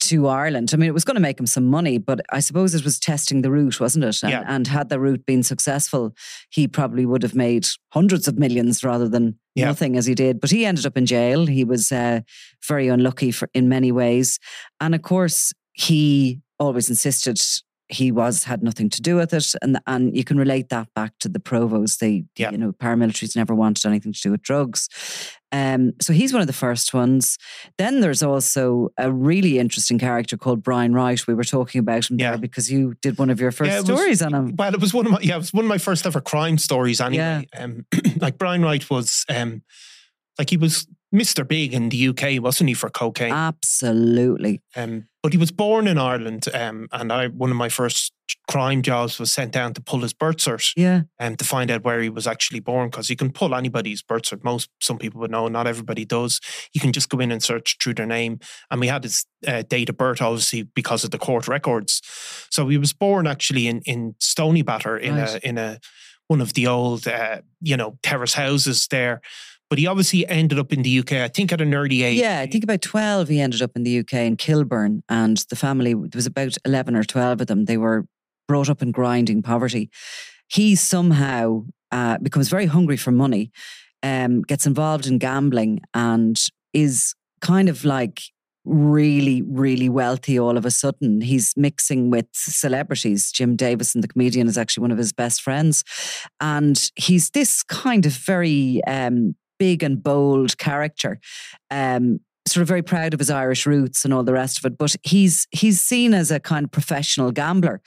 to 0.00 0.26
Ireland. 0.26 0.70
I 0.72 0.76
mean, 0.76 0.88
it 0.88 0.92
was 0.94 1.04
going 1.04 1.14
to 1.14 1.20
make 1.20 1.40
him 1.40 1.46
some 1.46 1.64
money, 1.66 1.96
but 1.98 2.20
I 2.30 2.40
suppose 2.40 2.74
it 2.74 2.84
was 2.84 2.98
testing 2.98 3.40
the 3.40 3.50
route, 3.50 3.80
wasn't 3.80 4.04
it? 4.04 4.22
And, 4.22 4.32
Yeah. 4.32 4.44
and 4.46 4.66
had 4.66 4.90
the 4.90 5.00
route 5.00 5.24
been 5.24 5.42
successful, 5.42 6.14
he 6.50 6.68
probably 6.68 7.06
would 7.06 7.22
have 7.22 7.34
made 7.34 7.66
hundreds 7.92 8.28
of 8.28 8.36
millions 8.38 8.84
rather 8.84 9.08
than 9.08 9.38
Yeah. 9.54 9.66
nothing 9.66 9.96
as 9.96 10.04
he 10.04 10.14
did. 10.14 10.40
But 10.40 10.50
he 10.50 10.66
ended 10.66 10.84
up 10.84 10.98
in 10.98 11.06
jail. 11.06 11.46
He 11.46 11.64
was 11.64 11.90
uh, 11.90 12.20
very 12.68 12.88
unlucky 12.88 13.30
for 13.30 13.48
in 13.54 13.68
many 13.68 13.92
ways, 13.92 14.38
and 14.80 14.94
of 14.94 15.00
course, 15.02 15.54
he 15.72 16.40
always 16.58 16.90
insisted 16.90 17.40
he 17.88 18.10
was 18.10 18.44
had 18.44 18.62
nothing 18.62 18.88
to 18.90 19.02
do 19.02 19.16
with 19.16 19.32
it, 19.34 19.52
and 19.62 19.78
and 19.86 20.16
you 20.16 20.24
can 20.24 20.38
relate 20.38 20.68
that 20.70 20.88
back 20.94 21.12
to 21.20 21.28
the 21.28 21.38
provos. 21.38 21.98
They, 21.98 22.24
Yeah. 22.36 22.50
you 22.50 22.58
know, 22.58 22.72
paramilitaries 22.72 23.36
never 23.36 23.54
wanted 23.54 23.84
anything 23.86 24.12
to 24.12 24.20
do 24.20 24.30
with 24.30 24.42
drugs. 24.42 24.88
Um, 25.52 25.92
so 26.00 26.12
he's 26.12 26.32
one 26.32 26.40
of 26.40 26.48
the 26.48 26.52
first 26.52 26.92
ones. 26.94 27.38
Then 27.78 28.00
there's 28.00 28.22
also 28.24 28.88
a 28.98 29.12
really 29.12 29.58
interesting 29.60 29.98
character 30.00 30.36
called 30.36 30.62
Brian 30.64 30.94
Wright. 30.94 31.24
We 31.28 31.34
were 31.34 31.44
talking 31.44 31.78
about 31.78 32.10
him 32.10 32.18
Yeah. 32.18 32.30
there 32.30 32.38
because 32.38 32.72
you 32.72 32.94
did 33.02 33.18
one 33.18 33.30
of 33.30 33.38
your 33.40 33.52
first 33.52 33.70
Yeah, 33.70 33.76
it 33.78 33.88
was- 33.88 33.98
stories 34.00 34.22
on 34.22 34.34
him. 34.34 34.54
Well, 34.56 34.74
it 34.74 34.80
was 34.80 34.92
one 34.92 35.06
of 35.06 35.12
my 35.12 35.20
yeah, 35.20 35.36
it 35.36 35.38
was 35.38 35.52
one 35.52 35.64
of 35.64 35.68
my 35.68 35.78
first 35.78 36.06
ever 36.06 36.20
crime 36.20 36.58
stories 36.58 37.00
anyway. 37.00 37.46
Um, 37.56 37.86
like 38.20 38.36
Brian 38.38 38.62
Wright 38.62 38.88
was 38.90 39.24
um, 39.28 39.62
Like 40.38 40.50
he 40.50 40.56
was 40.56 40.88
Mr. 41.14 41.46
Big 41.46 41.72
in 41.72 41.90
the 41.90 42.08
UK, 42.08 42.42
wasn't 42.42 42.68
he, 42.68 42.74
for 42.74 42.90
cocaine? 42.90 43.32
Absolutely. 43.32 44.60
Um, 44.74 45.06
but 45.22 45.32
he 45.32 45.38
was 45.38 45.50
born 45.52 45.86
in 45.86 45.96
Ireland, 45.96 46.46
um, 46.52 46.88
and 46.92 47.12
I 47.12 47.28
one 47.28 47.50
of 47.50 47.56
my 47.56 47.68
first 47.68 48.12
crime 48.48 48.82
jobs 48.82 49.18
was 49.18 49.30
sent 49.32 49.52
down 49.52 49.72
to 49.74 49.80
pull 49.80 50.00
his 50.00 50.12
birth 50.12 50.36
cert, 50.38 50.72
Yeah. 50.76 51.02
um, 51.20 51.36
to 51.36 51.44
find 51.44 51.70
out 51.70 51.84
where 51.84 52.00
he 52.02 52.08
was 52.10 52.26
actually 52.26 52.60
born, 52.60 52.90
because 52.90 53.08
you 53.08 53.16
can 53.16 53.30
pull 53.32 53.54
anybody's 53.54 54.02
birth 54.02 54.22
cert. 54.24 54.42
Most 54.44 54.68
some 54.80 54.98
people 54.98 55.20
would 55.20 55.30
know, 55.30 55.48
not 55.48 55.66
everybody 55.66 56.04
does. 56.04 56.40
You 56.74 56.80
can 56.80 56.92
just 56.92 57.08
go 57.08 57.20
in 57.20 57.30
and 57.32 57.42
search 57.42 57.76
through 57.80 57.94
their 57.94 58.06
name, 58.06 58.40
and 58.70 58.80
we 58.80 58.88
had 58.88 59.04
his 59.04 59.24
uh, 59.46 59.62
date 59.62 59.88
of 59.88 59.96
birth, 59.96 60.20
obviously 60.20 60.62
because 60.74 61.04
of 61.04 61.10
the 61.10 61.18
court 61.18 61.46
records. 61.48 62.02
So 62.50 62.68
he 62.68 62.76
was 62.78 62.92
born 62.92 63.26
actually 63.26 63.66
in 63.68 63.80
in 63.86 64.14
Stoneybatter 64.20 65.00
in 65.00 65.14
Right. 65.16 65.34
a 65.36 65.48
in 65.48 65.58
a 65.58 65.78
one 66.28 66.40
of 66.40 66.54
the 66.54 66.66
old 66.66 67.06
uh, 67.06 67.40
you 67.60 67.76
know 67.76 67.98
terrace 68.02 68.34
houses 68.34 68.88
there. 68.88 69.20
But 69.70 69.78
he 69.78 69.86
obviously 69.86 70.26
ended 70.26 70.58
up 70.58 70.72
in 70.72 70.82
the 70.82 70.98
UK, 70.98 71.12
I 71.12 71.28
think, 71.28 71.52
at 71.52 71.60
an 71.60 71.74
early 71.74 72.02
age. 72.02 72.18
Yeah, 72.18 72.40
I 72.40 72.46
think 72.46 72.64
about 72.64 72.82
12 72.82 73.28
he 73.28 73.40
ended 73.40 73.62
up 73.62 73.72
in 73.74 73.82
the 73.82 74.00
UK 74.00 74.12
in 74.14 74.36
Kilburn, 74.36 75.02
and 75.08 75.38
the 75.48 75.56
family, 75.56 75.94
there 75.94 76.10
was 76.14 76.26
about 76.26 76.56
11 76.64 76.94
or 76.94 77.04
12 77.04 77.40
of 77.40 77.46
them. 77.46 77.64
They 77.64 77.78
were 77.78 78.06
brought 78.46 78.68
up 78.68 78.82
in 78.82 78.92
grinding 78.92 79.42
poverty. 79.42 79.90
He 80.48 80.74
somehow 80.74 81.64
uh, 81.90 82.18
becomes 82.18 82.48
very 82.48 82.66
hungry 82.66 82.96
for 82.96 83.10
money, 83.10 83.50
um, 84.02 84.42
gets 84.42 84.66
involved 84.66 85.06
in 85.06 85.18
gambling, 85.18 85.80
and 85.94 86.38
is 86.72 87.14
kind 87.40 87.68
of 87.68 87.84
like 87.84 88.20
really, 88.64 89.42
really 89.42 89.88
wealthy 89.88 90.38
all 90.38 90.56
of 90.56 90.64
a 90.64 90.70
sudden. 90.70 91.20
He's 91.20 91.52
mixing 91.56 92.10
with 92.10 92.26
celebrities. 92.32 93.30
Jim 93.30 93.56
Davidson, 93.56 94.00
the 94.00 94.08
comedian, 94.08 94.48
is 94.48 94.56
actually 94.56 94.82
one 94.82 94.90
of 94.90 94.98
his 94.98 95.12
best 95.12 95.42
friends. 95.42 95.84
And 96.40 96.90
he's 96.96 97.30
this 97.30 97.62
kind 97.62 98.06
of 98.06 98.12
very 98.12 98.82
um, 98.86 99.36
big 99.58 99.82
and 99.82 100.02
bold 100.02 100.58
character. 100.58 101.20
Um, 101.70 102.20
sort 102.46 102.62
of 102.62 102.68
very 102.68 102.82
proud 102.82 103.14
of 103.14 103.20
his 103.20 103.30
Irish 103.30 103.66
roots 103.66 104.04
and 104.04 104.12
all 104.12 104.22
the 104.22 104.32
rest 104.32 104.58
of 104.58 104.66
it, 104.66 104.76
but 104.76 104.94
he's 105.02 105.46
he's 105.50 105.80
seen 105.80 106.12
as 106.12 106.30
a 106.30 106.40
kind 106.40 106.64
of 106.64 106.70
professional 106.70 107.32
gambler. 107.32 107.80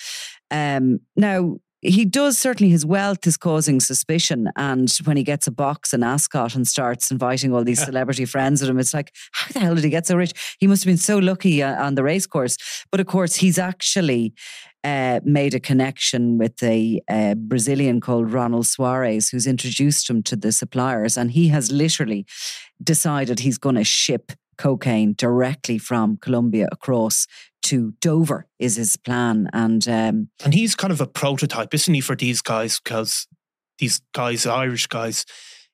Um, 0.50 1.00
now 1.15 1.57
he 1.81 2.05
does 2.05 2.38
certainly 2.38 2.72
his 2.72 2.86
wealth 2.86 3.25
is 3.27 3.38
causing 3.38 3.79
suspicion, 3.79 4.50
and 4.55 4.91
when 5.03 5.17
he 5.17 5.24
gets 5.24 5.48
a 5.48 5.51
box 5.51 5.93
in 5.93 6.03
Ascot 6.03 6.55
and 6.55 6.67
starts 6.67 7.12
inviting 7.12 7.53
all 7.53 7.63
these 7.63 7.84
celebrity 7.84 8.25
friends 8.25 8.62
with 8.62 8.69
him, 8.69 8.79
it's 8.79 8.93
like 8.93 9.13
how 9.31 9.51
the 9.53 9.60
hell 9.60 9.75
did 9.75 9.84
he 9.84 9.89
get 9.89 10.07
so 10.07 10.15
rich? 10.15 10.57
He 10.60 10.67
must 10.67 10.84
have 10.84 10.89
been 10.89 10.98
so 10.98 11.17
lucky 11.17 11.62
uh, 11.62 11.84
on 11.84 11.96
the 11.96 12.03
race 12.03 12.25
course. 12.25 12.57
But 12.91 13.00
of 13.00 13.07
course, 13.07 13.36
he's 13.36 13.60
actually 13.60 14.34
uh, 14.84 15.19
made 15.24 15.53
a 15.53 15.60
connection 15.60 16.38
with 16.38 16.62
a 16.63 17.01
uh, 17.10 17.36
Brazilian 17.36 18.00
called 18.01 18.31
Ronald 18.31 18.65
Suarez, 18.65 19.29
who's 19.29 19.48
introduced 19.48 20.10
him 20.10 20.24
to 20.24 20.36
the 20.36 20.51
suppliers, 20.51 21.17
and 21.17 21.31
he 21.31 21.50
has 21.50 21.72
literally 21.72 22.25
decided 22.84 23.39
he's 23.39 23.57
going 23.57 23.75
to 23.75 23.84
ship 23.84 24.31
cocaine 24.58 25.14
directly 25.18 25.78
from 25.78 26.18
Colombia 26.18 26.68
across 26.72 27.28
to 27.64 27.94
Dover 28.02 28.48
is 28.60 28.76
his 28.78 28.98
plan. 28.98 29.50
And 29.54 29.88
um, 29.88 30.30
And 30.44 30.54
he's 30.54 30.76
kind 30.76 30.92
of 30.92 31.02
a 31.02 31.08
prototype, 31.08 31.74
isn't 31.74 31.94
he, 31.94 32.02
for 32.02 32.16
these 32.16 32.42
guys? 32.42 32.80
Because 32.80 33.28
these 33.80 34.02
guys, 34.14 34.46
Irish 34.46 34.88
guys, 34.88 35.26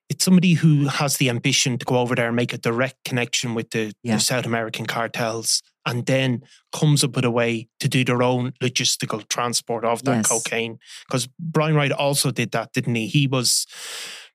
it's 0.09 0.25
somebody 0.25 0.53
who 0.53 0.87
has 0.87 1.17
the 1.17 1.29
ambition 1.29 1.77
to 1.77 1.85
go 1.85 1.97
over 1.97 2.13
there 2.15 2.27
and 2.27 2.35
make 2.35 2.53
a 2.53 2.57
direct 2.57 2.97
connection 3.05 3.53
with 3.55 3.69
the, 3.71 3.93
Yeah. 4.03 4.15
the 4.15 4.21
South 4.21 4.45
American 4.45 4.85
cartels 4.85 5.61
and 5.85 6.05
then 6.05 6.41
comes 6.71 7.03
up 7.03 7.15
with 7.15 7.25
a 7.25 7.31
way 7.31 7.67
to 7.79 7.87
do 7.87 8.03
their 8.03 8.21
own 8.23 8.53
logistical 8.61 9.27
transport 9.29 9.85
of 9.85 10.03
that 10.03 10.17
Yes. 10.17 10.27
cocaine. 10.29 10.79
Because 11.07 11.27
Brian 11.39 11.75
Wright 11.75 11.91
also 11.91 12.31
did 12.31 12.51
that, 12.51 12.73
didn't 12.73 12.95
he? 12.95 13.07
He 13.07 13.27
was 13.27 13.65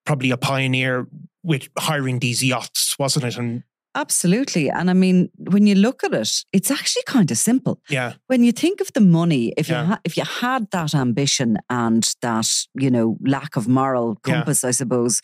probably 0.06 0.30
a 0.30 0.36
pioneer 0.36 1.06
with 1.42 1.68
hiring 1.78 2.18
these 2.18 2.42
yachts, 2.42 2.98
wasn't 2.98 3.24
it? 3.26 3.36
And 3.36 3.62
absolutely. 3.94 4.68
And 4.70 4.90
I 4.90 4.92
mean, 4.92 5.28
when 5.50 5.66
you 5.66 5.74
look 5.74 6.04
at 6.04 6.14
it, 6.14 6.30
it's 6.52 6.70
actually 6.70 7.02
kind 7.06 7.30
of 7.30 7.38
simple. 7.38 7.80
yeah, 7.88 8.12
when 8.26 8.44
you 8.44 8.52
think 8.52 8.80
of 8.80 8.92
the 8.94 9.00
money, 9.00 9.52
if 9.56 9.68
Yeah. 9.68 9.80
you 9.82 9.86
ha- 9.88 10.00
if 10.04 10.16
you 10.16 10.24
had 10.24 10.70
that 10.70 10.94
ambition 10.94 11.58
and 11.68 12.04
that 12.22 12.48
you 12.74 12.90
know 12.90 13.16
lack 13.26 13.56
of 13.56 13.66
moral 13.68 14.18
Yeah. 14.26 14.34
compass, 14.34 14.64
I 14.64 14.70
suppose, 14.72 15.20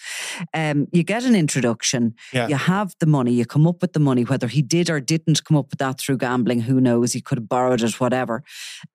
um, 0.52 0.86
you 0.92 1.02
get 1.02 1.24
an 1.24 1.34
introduction. 1.34 2.14
Yeah. 2.32 2.48
You 2.48 2.56
have 2.56 2.94
the 3.00 3.06
money. 3.06 3.32
You 3.34 3.44
come 3.46 3.66
up 3.66 3.80
with 3.82 3.92
the 3.92 4.00
money. 4.00 4.24
Whether 4.24 4.48
he 4.48 4.62
did 4.62 4.90
or 4.90 5.00
didn't 5.00 5.44
come 5.44 5.56
up 5.56 5.70
with 5.70 5.78
that 5.78 5.98
through 6.00 6.18
gambling, 6.18 6.62
who 6.62 6.80
knows? 6.80 7.12
He 7.12 7.20
could 7.20 7.38
have 7.38 7.48
borrowed 7.48 7.82
it, 7.82 8.00
whatever. 8.00 8.42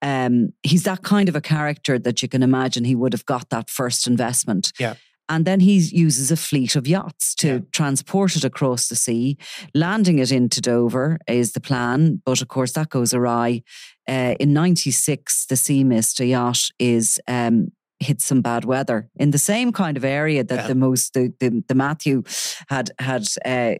Um, 0.02 0.52
he's 0.62 0.82
that 0.84 1.02
kind 1.02 1.28
of 1.28 1.36
a 1.36 1.40
character 1.40 1.98
that 1.98 2.22
you 2.22 2.28
can 2.28 2.42
imagine 2.42 2.84
he 2.84 2.94
would 2.94 3.12
have 3.12 3.26
got 3.26 3.50
that 3.50 3.70
first 3.70 4.06
investment. 4.06 4.72
Yeah. 4.78 4.94
And 5.30 5.44
then 5.46 5.60
he 5.60 5.78
uses 5.78 6.30
a 6.30 6.36
fleet 6.36 6.76
of 6.76 6.86
yachts 6.86 7.34
to 7.36 7.46
Yeah. 7.46 7.58
transport 7.72 8.36
it 8.36 8.44
across 8.44 8.88
the 8.88 8.96
sea. 8.96 9.38
Landing 9.74 10.18
it 10.18 10.30
into 10.32 10.60
Dover 10.60 11.18
is 11.26 11.52
the 11.52 11.60
plan, 11.60 12.20
but 12.26 12.42
of 12.42 12.48
course 12.48 12.72
that 12.72 12.90
goes 12.90 13.14
awry. 13.14 13.62
Uh, 14.08 14.34
in 14.40 14.52
'96, 14.52 15.46
the 15.46 15.56
Sea 15.56 15.84
Mist, 15.84 16.20
a 16.20 16.26
yacht, 16.26 16.70
is 16.78 17.20
um, 17.28 17.68
hit 18.00 18.20
some 18.20 18.42
bad 18.42 18.64
weather 18.64 19.08
in 19.16 19.30
the 19.30 19.38
same 19.38 19.72
kind 19.72 19.96
of 19.96 20.04
area 20.04 20.42
that 20.44 20.56
Yeah. 20.58 20.66
the 20.68 20.74
most 20.74 21.12
the, 21.14 21.32
the 21.38 21.62
the 21.68 21.74
Matthew 21.74 22.22
had 22.68 22.90
had. 22.98 23.24
Uh, 23.44 23.74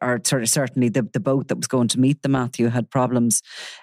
or 0.00 0.20
cer- 0.22 0.46
certainly 0.46 0.88
the, 0.88 1.02
the 1.12 1.18
boat 1.20 1.48
that 1.48 1.56
was 1.56 1.66
going 1.66 1.88
to 1.88 1.98
meet 1.98 2.22
the 2.22 2.28
Matthew 2.28 2.68
had 2.68 2.88
problems. 2.90 3.42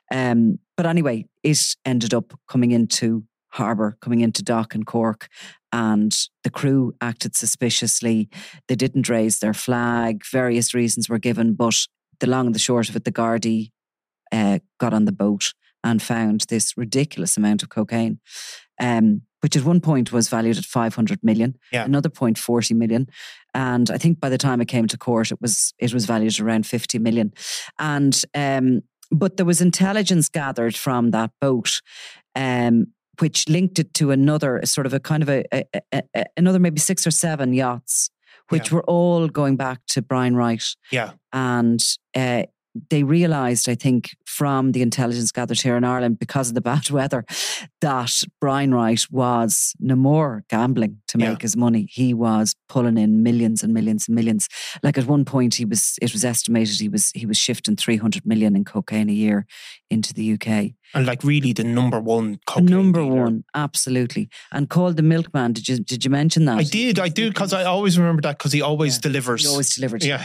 Um, 0.09 0.57
but 0.77 0.85
anyway, 0.85 1.25
it 1.43 1.75
ended 1.83 2.13
up 2.13 2.33
coming 2.47 2.71
into 2.71 3.23
harbour, 3.49 3.97
coming 4.01 4.21
into 4.21 4.43
dock 4.43 4.75
in 4.75 4.83
Cork, 4.83 5.27
and 5.71 6.15
the 6.43 6.49
crew 6.49 6.93
acted 7.01 7.35
suspiciously. 7.35 8.29
They 8.67 8.75
didn't 8.75 9.09
raise 9.09 9.39
their 9.39 9.53
flag. 9.53 10.23
Various 10.31 10.73
reasons 10.73 11.09
were 11.09 11.19
given, 11.19 11.53
but 11.53 11.75
the 12.19 12.27
long 12.27 12.47
and 12.47 12.55
the 12.55 12.59
short 12.59 12.89
of 12.89 12.95
it, 12.95 13.03
the 13.03 13.11
Gardaí 13.11 13.71
uh, 14.31 14.59
got 14.79 14.93
on 14.93 15.05
the 15.05 15.11
boat 15.11 15.53
and 15.83 16.01
found 16.01 16.45
this 16.49 16.75
ridiculous 16.77 17.37
amount 17.37 17.63
of 17.63 17.69
cocaine, 17.69 18.19
um, 18.79 19.21
which 19.41 19.55
at 19.55 19.63
one 19.63 19.79
point 19.79 20.11
was 20.11 20.27
valued 20.29 20.57
at 20.57 20.65
500 20.65 21.23
million, 21.23 21.55
Yeah. 21.71 21.85
another 21.85 22.09
point 22.09 22.37
40 22.37 22.73
million. 22.73 23.07
And 23.53 23.89
I 23.91 23.97
think 23.97 24.19
by 24.19 24.29
the 24.29 24.37
time 24.37 24.59
it 24.61 24.67
came 24.67 24.87
to 24.87 24.97
court, 24.97 25.31
it 25.31 25.39
was 25.41 25.73
it 25.79 25.93
was 25.93 26.05
valued 26.05 26.39
around 26.39 26.65
50 26.65 26.99
million. 26.99 27.31
And 27.79 28.19
um, 28.33 28.81
but 29.11 29.37
there 29.37 29.45
was 29.45 29.61
intelligence 29.61 30.27
gathered 30.29 30.75
from 30.75 31.11
that 31.11 31.31
boat, 31.39 31.81
um, 32.35 32.87
which 33.19 33.47
linked 33.49 33.79
it 33.79 33.93
to 33.95 34.11
another 34.11 34.61
sort 34.65 34.85
of 34.87 34.93
a 34.93 34.99
kind 34.99 35.23
of 35.23 35.29
a, 35.29 35.43
a, 35.53 35.63
a- 35.93 36.01
a- 36.15 36.25
another 36.37 36.59
maybe 36.59 36.79
six 36.79 37.05
or 37.07 37.11
seven 37.11 37.53
yachts, 37.53 38.09
which 38.49 38.69
Yeah. 38.71 38.75
were 38.75 38.83
all 38.83 39.27
going 39.27 39.55
back 39.57 39.79
to 39.89 40.01
Brian 40.01 40.35
Wright 40.35 40.63
yeah, 40.91 41.11
and 41.33 41.81
uh, 42.15 42.43
they 42.91 43.01
realised, 43.03 43.67
I 43.67 43.73
think, 43.73 44.15
from 44.27 44.71
the 44.73 44.83
intelligence 44.83 45.31
gathered 45.31 45.59
here 45.61 45.75
in 45.77 45.83
Ireland 45.83 46.19
because 46.19 46.49
of 46.49 46.53
the 46.53 46.61
bad 46.73 46.91
weather, 46.91 47.25
that 47.81 48.13
Brian 48.39 48.71
Wright 48.73 49.03
was 49.09 49.73
no 49.79 49.95
more 49.95 50.43
gambling 50.47 50.99
to 51.07 51.17
Yeah. 51.17 51.29
make 51.31 51.41
his 51.41 51.57
money. 51.57 51.87
He 51.89 52.13
was 52.13 52.53
pulling 52.69 52.97
in 52.99 53.23
millions 53.23 53.63
and 53.63 53.73
millions 53.73 54.07
and 54.07 54.15
millions. 54.15 54.47
Like 54.83 54.97
at 54.99 55.07
one 55.07 55.25
point, 55.25 55.55
he 55.55 55.65
was 55.65 55.95
it 56.03 56.13
was 56.13 56.23
estimated 56.23 56.79
he 56.79 56.87
was 56.89 57.09
he 57.15 57.25
was 57.25 57.37
shifting 57.37 57.75
three 57.75 57.97
hundred 57.97 58.25
million 58.27 58.55
in 58.55 58.63
cocaine 58.63 59.09
a 59.09 59.13
year 59.13 59.47
into 59.89 60.13
the 60.13 60.33
UK. 60.33 60.73
And 60.93 61.05
like 61.05 61.23
really 61.23 61.53
the 61.53 61.63
number 61.63 61.99
one 61.99 62.39
number 62.61 63.01
dealer. 63.01 63.23
one, 63.23 63.43
absolutely, 63.53 64.29
and 64.51 64.69
called 64.69 64.97
the 64.97 65.03
milkman. 65.03 65.53
Did 65.53 65.67
you 65.67 65.79
did 65.79 66.03
you 66.05 66.11
mention 66.11 66.45
that? 66.45 66.57
I 66.57 66.63
did, 66.63 66.99
I 66.99 67.09
do, 67.09 67.29
because 67.29 67.53
I 67.53 67.63
always 67.63 67.97
remember 67.97 68.21
that 68.23 68.37
because 68.37 68.51
he 68.53 68.61
always 68.61 68.95
Yeah. 68.95 69.01
delivers. 69.01 69.41
He 69.43 69.47
always 69.47 69.73
delivered. 69.75 70.03
yeah. 70.03 70.23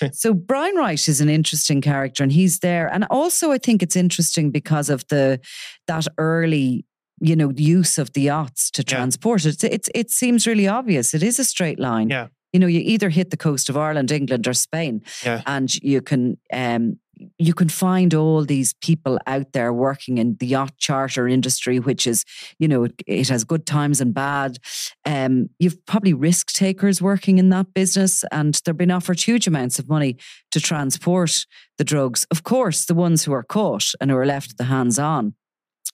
So 0.12 0.34
Brian 0.34 0.76
Wright 0.76 1.08
is 1.08 1.20
an 1.20 1.28
interesting 1.28 1.80
character, 1.80 2.22
and 2.22 2.32
he's 2.32 2.58
there. 2.60 2.86
And 2.92 3.04
also, 3.10 3.50
I 3.52 3.58
think 3.58 3.82
it's 3.82 3.96
interesting 3.96 4.50
because 4.50 4.88
of 4.90 5.06
the 5.08 5.40
that 5.86 6.06
early, 6.18 6.84
you 7.20 7.36
know, 7.36 7.50
use 7.56 7.98
of 7.98 8.12
the 8.12 8.22
yachts 8.22 8.70
to 8.72 8.82
Yeah. 8.86 8.96
transport 8.96 9.44
it. 9.46 9.62
It's 9.64 9.88
it 9.94 10.10
seems 10.10 10.46
really 10.46 10.68
obvious. 10.68 11.14
It 11.14 11.22
is 11.22 11.38
a 11.38 11.44
straight 11.44 11.78
line. 11.78 12.10
Yeah. 12.10 12.28
You 12.52 12.60
know, 12.60 12.66
you 12.66 12.80
either 12.80 13.10
hit 13.10 13.30
the 13.30 13.36
coast 13.36 13.68
of 13.68 13.76
Ireland, 13.76 14.10
England, 14.10 14.46
or 14.48 14.54
Spain, 14.54 15.02
Yeah. 15.24 15.42
and 15.46 15.74
you 15.82 16.00
can 16.00 16.38
um, 16.52 16.98
you 17.38 17.54
can 17.54 17.68
find 17.68 18.14
all 18.14 18.44
these 18.44 18.74
people 18.74 19.18
out 19.26 19.52
there 19.52 19.72
working 19.72 20.18
in 20.18 20.36
the 20.40 20.46
yacht 20.46 20.76
charter 20.78 21.28
industry, 21.28 21.78
which 21.78 22.06
is, 22.06 22.24
you 22.58 22.68
know, 22.68 22.84
it, 22.84 23.02
it 23.06 23.28
has 23.28 23.44
good 23.44 23.66
times 23.66 24.00
and 24.00 24.14
bad. 24.14 24.58
Um, 25.04 25.50
you've 25.58 25.84
probably 25.86 26.14
risk 26.14 26.52
takers 26.52 27.02
working 27.02 27.38
in 27.38 27.48
that 27.50 27.74
business, 27.74 28.24
and 28.32 28.60
they're 28.64 28.74
being 28.74 28.90
offered 28.90 29.20
huge 29.20 29.46
amounts 29.46 29.78
of 29.78 29.88
money 29.88 30.16
to 30.50 30.60
transport 30.60 31.46
the 31.76 31.84
drugs. 31.84 32.26
Of 32.30 32.42
course, 32.42 32.84
the 32.84 32.94
ones 32.94 33.24
who 33.24 33.32
are 33.32 33.44
caught 33.44 33.92
and 34.00 34.10
who 34.10 34.16
are 34.16 34.26
left 34.26 34.58
the 34.58 34.64
hands 34.64 34.98
on 34.98 35.34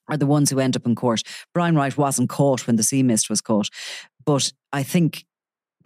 are 0.08 0.16
the 0.16 0.26
ones 0.26 0.50
who 0.50 0.60
end 0.60 0.76
up 0.76 0.86
in 0.86 0.94
court. 0.94 1.22
Brian 1.52 1.76
Wright 1.76 1.96
wasn't 1.96 2.28
caught 2.28 2.66
when 2.66 2.76
the 2.76 2.82
Sea 2.82 3.02
Mist 3.02 3.30
was 3.30 3.40
caught, 3.40 3.68
but 4.24 4.52
I 4.72 4.82
think 4.82 5.24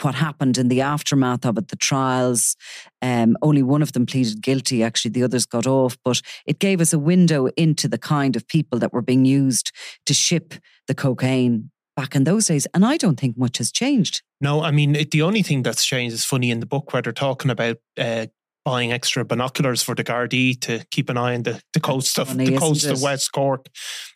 what 0.03 0.15
happened 0.15 0.59
in 0.59 0.69
the 0.69 0.81
aftermath 0.81 1.45
of 1.45 1.59
it, 1.59 1.69
the 1.69 1.77
trials, 1.77 2.57
um, 3.03 3.37
only 3.43 3.63
one 3.63 3.83
of 3.83 3.93
them 3.93 4.07
pleaded 4.07 4.43
guilty. 4.43 4.83
Actually, 4.83 5.13
the 5.13 5.23
others 5.23 5.47
got 5.47 5.67
off, 5.67 5.97
but 6.05 6.21
it 6.47 6.59
gave 6.59 6.81
us 6.81 6.93
a 6.93 6.99
window 6.99 7.47
into 7.57 7.89
the 7.89 7.99
kind 7.99 8.37
of 8.37 8.47
people 8.49 8.79
that 8.79 8.93
were 8.93 9.03
being 9.03 9.25
used 9.25 9.73
to 10.07 10.15
ship 10.15 10.55
the 10.87 10.95
cocaine 10.95 11.71
back 11.97 12.15
in 12.15 12.25
those 12.25 12.47
days. 12.47 12.67
And 12.75 12.87
I 12.87 12.97
don't 12.97 13.19
think 13.19 13.37
much 13.37 13.59
has 13.59 13.73
changed. 13.73 14.23
No, 14.41 14.63
I 14.63 14.71
mean, 14.71 14.95
it, 14.95 15.11
the 15.11 15.23
only 15.23 15.43
thing 15.43 15.63
that's 15.63 15.85
changed 15.85 16.15
is 16.15 16.25
funny 16.25 16.51
in 16.51 16.61
the 16.61 16.67
book 16.67 16.93
where 16.93 17.03
they're 17.03 17.13
talking 17.13 17.51
about 17.51 17.79
uh, 17.99 18.27
buying 18.71 18.93
extra 18.93 19.25
binoculars 19.25 19.83
for 19.83 19.95
the 19.95 20.05
Gardaí 20.05 20.61
to 20.61 20.85
keep 20.91 21.09
an 21.11 21.17
eye 21.17 21.35
on 21.35 21.43
the, 21.43 21.55
the 21.73 21.81
coast 21.81 22.19
of 22.19 22.29
funny, 22.29 22.45
the 22.51 22.59
coast 22.59 22.85
isn't 22.85 22.97
of? 22.97 23.03
West 23.03 23.33
Cork. 23.33 23.67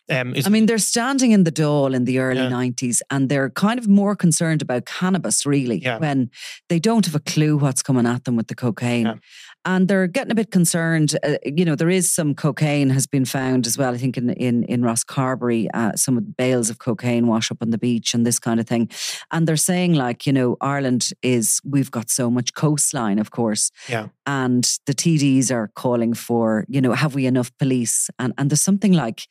Um, 0.09 0.35
is, 0.35 0.45
I 0.45 0.49
mean, 0.49 0.65
they're 0.67 0.77
standing 0.93 1.31
in 1.31 1.43
the 1.43 1.51
Dáil 1.51 1.93
in 1.95 2.05
the 2.05 2.19
early 2.19 2.41
Yeah. 2.41 2.49
90s 2.49 3.01
and 3.09 3.29
they're 3.29 3.49
kind 3.49 3.79
of 3.79 3.87
more 3.87 4.15
concerned 4.15 4.61
about 4.61 4.85
cannabis, 4.85 5.45
really, 5.45 5.79
Yeah. 5.81 5.97
when 5.99 6.29
they 6.69 6.79
don't 6.79 7.05
have 7.05 7.15
a 7.15 7.19
clue 7.31 7.57
what's 7.57 7.81
coming 7.81 8.05
at 8.05 8.23
them 8.25 8.35
with 8.35 8.47
the 8.47 8.55
cocaine. 8.55 9.05
Yeah. 9.05 9.15
And 9.65 9.87
they're 9.87 10.07
getting 10.07 10.31
a 10.31 10.35
bit 10.35 10.51
concerned. 10.51 11.17
Uh, 11.23 11.35
you 11.45 11.63
know, 11.63 11.75
there 11.75 11.89
is 11.89 12.11
some 12.11 12.35
cocaine 12.35 12.89
has 12.89 13.07
been 13.07 13.25
found 13.25 13.65
as 13.65 13.77
well. 13.77 13.93
I 13.93 13.97
think 13.97 14.17
in 14.17 14.29
in 14.31 14.63
in 14.63 14.81
Rosscarbery, 14.81 15.67
uh, 15.73 15.95
some 15.95 16.17
of 16.17 16.25
the 16.25 16.33
bales 16.37 16.69
of 16.69 16.79
cocaine 16.79 17.27
wash 17.27 17.49
up 17.51 17.57
on 17.61 17.69
the 17.69 17.77
beach 17.77 18.13
and 18.13 18.25
this 18.25 18.39
kind 18.39 18.59
of 18.59 18.67
thing. 18.67 18.89
And 19.31 19.47
they're 19.47 19.55
saying 19.55 19.93
like, 19.93 20.25
you 20.25 20.33
know, 20.33 20.57
Ireland 20.59 21.11
is 21.21 21.61
we've 21.63 21.91
got 21.91 22.09
so 22.09 22.29
much 22.29 22.53
coastline, 22.53 23.19
of 23.19 23.31
course, 23.31 23.71
yeah, 23.87 24.07
and 24.25 24.63
the 24.85 24.93
TDs 24.93 25.51
are 25.51 25.69
calling 25.75 26.13
for, 26.13 26.65
you 26.67 26.81
know, 26.81 26.93
have 26.93 27.15
we 27.15 27.25
enough 27.25 27.51
police? 27.57 28.09
And 28.19 28.33
and 28.37 28.49
there's 28.49 28.61
something 28.61 28.93
like, 28.93 29.27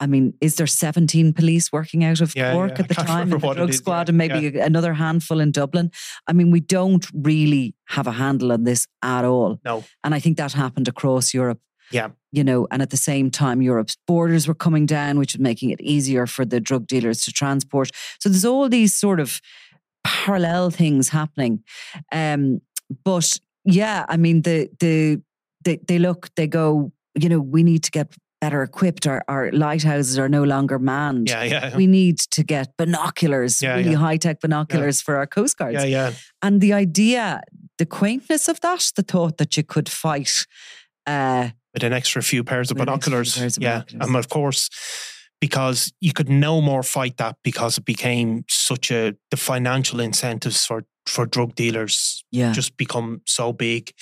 I 0.00 0.06
mean, 0.06 0.34
is 0.40 0.56
there 0.56 0.66
17 0.66 1.32
police 1.32 1.72
working 1.72 2.04
out 2.04 2.20
of 2.20 2.34
Yeah, 2.36 2.52
Cork 2.52 2.72
yeah. 2.72 2.80
at 2.80 2.88
the 2.88 2.94
time 3.08 3.30
remember 3.30 3.38
the 3.48 3.54
drug 3.54 3.70
is, 3.70 3.76
squad, 3.78 4.08
yeah, 4.08 4.10
and 4.10 4.18
maybe 4.18 4.58
another 4.58 4.94
handful 4.94 5.40
in 5.40 5.50
Dublin? 5.52 5.90
I 6.26 6.32
mean, 6.32 6.50
we 6.50 6.60
don't 6.60 7.06
really 7.12 7.74
have 7.86 8.06
a 8.06 8.12
handle 8.12 8.52
on 8.52 8.64
this 8.64 8.86
at 9.02 9.24
all, 9.24 9.60
no, 9.64 9.84
and 10.04 10.14
I 10.14 10.20
think 10.20 10.36
that 10.36 10.52
happened 10.52 10.88
across 10.88 11.34
Europe. 11.34 11.60
Yeah. 11.90 12.08
You 12.32 12.44
know, 12.44 12.66
and 12.70 12.82
at 12.82 12.90
the 12.90 12.98
same 12.98 13.30
time, 13.30 13.62
Europe's 13.62 13.96
borders 14.06 14.46
were 14.46 14.54
coming 14.54 14.84
down, 14.84 15.18
which 15.18 15.34
was 15.34 15.40
making 15.40 15.70
it 15.70 15.80
easier 15.80 16.26
for 16.26 16.44
the 16.44 16.60
drug 16.60 16.86
dealers 16.86 17.22
to 17.22 17.32
transport. 17.32 17.90
So 18.20 18.28
there's 18.28 18.44
all 18.44 18.68
these 18.68 18.94
sort 18.94 19.20
of 19.20 19.40
parallel 20.04 20.70
things 20.70 21.08
happening. 21.08 21.62
Um, 22.12 22.60
but 23.04 23.38
yeah, 23.64 24.04
I 24.08 24.16
mean, 24.16 24.42
the 24.42 24.68
the 24.80 25.22
they, 25.64 25.78
they 25.86 25.98
look, 25.98 26.28
they 26.36 26.46
go, 26.46 26.92
you 27.14 27.28
know, 27.28 27.40
we 27.40 27.62
need 27.62 27.84
to 27.84 27.90
get 27.90 28.14
better 28.40 28.62
equipped. 28.62 29.06
Our, 29.06 29.22
our 29.28 29.50
lighthouses 29.52 30.18
are 30.18 30.28
no 30.28 30.44
longer 30.44 30.78
manned. 30.78 31.28
yeah, 31.28 31.42
yeah, 31.44 31.76
We 31.76 31.86
need 31.86 32.18
to 32.30 32.42
get 32.44 32.76
binoculars, 32.76 33.60
Yeah, 33.62 33.76
really 33.76 33.92
yeah. 33.92 33.96
high 33.98 34.16
tech 34.16 34.40
binoculars 34.40 35.00
for 35.00 35.16
our 35.16 35.26
coast 35.26 35.56
guards. 35.56 35.74
yeah, 35.74 35.84
yeah. 35.84 36.12
And 36.42 36.60
the 36.60 36.72
idea, 36.72 37.40
the 37.78 37.86
quaintness 37.86 38.48
of 38.48 38.60
that, 38.60 38.92
the 38.96 39.02
thought 39.02 39.38
that 39.38 39.56
you 39.56 39.62
could 39.64 39.88
fight. 39.88 40.46
Uh, 41.06 41.48
With 41.74 41.82
an 41.84 41.92
extra 41.92 42.22
few 42.22 42.44
pairs 42.44 42.70
of 42.70 42.78
With 42.78 42.88
an 42.88 42.94
extra 42.94 43.10
few 43.10 43.16
binoculars, 43.16 43.38
pairs 43.38 43.56
of 43.56 43.62
yeah, 43.62 43.78
binoculars. 43.78 44.06
and 44.08 44.16
of 44.16 44.28
course. 44.28 44.70
Because 45.40 45.92
you 46.00 46.12
could 46.12 46.28
no 46.28 46.60
more 46.60 46.82
fight 46.82 47.16
that 47.18 47.36
because 47.44 47.78
it 47.78 47.84
became 47.84 48.44
such 48.48 48.90
a 48.90 49.14
the 49.30 49.36
financial 49.36 50.00
incentives 50.00 50.66
for 50.66 50.82
for 51.06 51.26
drug 51.26 51.54
dealers 51.54 52.24
yeah. 52.32 52.52
just 52.52 52.76
become 52.76 53.20
so 53.24 53.52
big. 53.52 53.92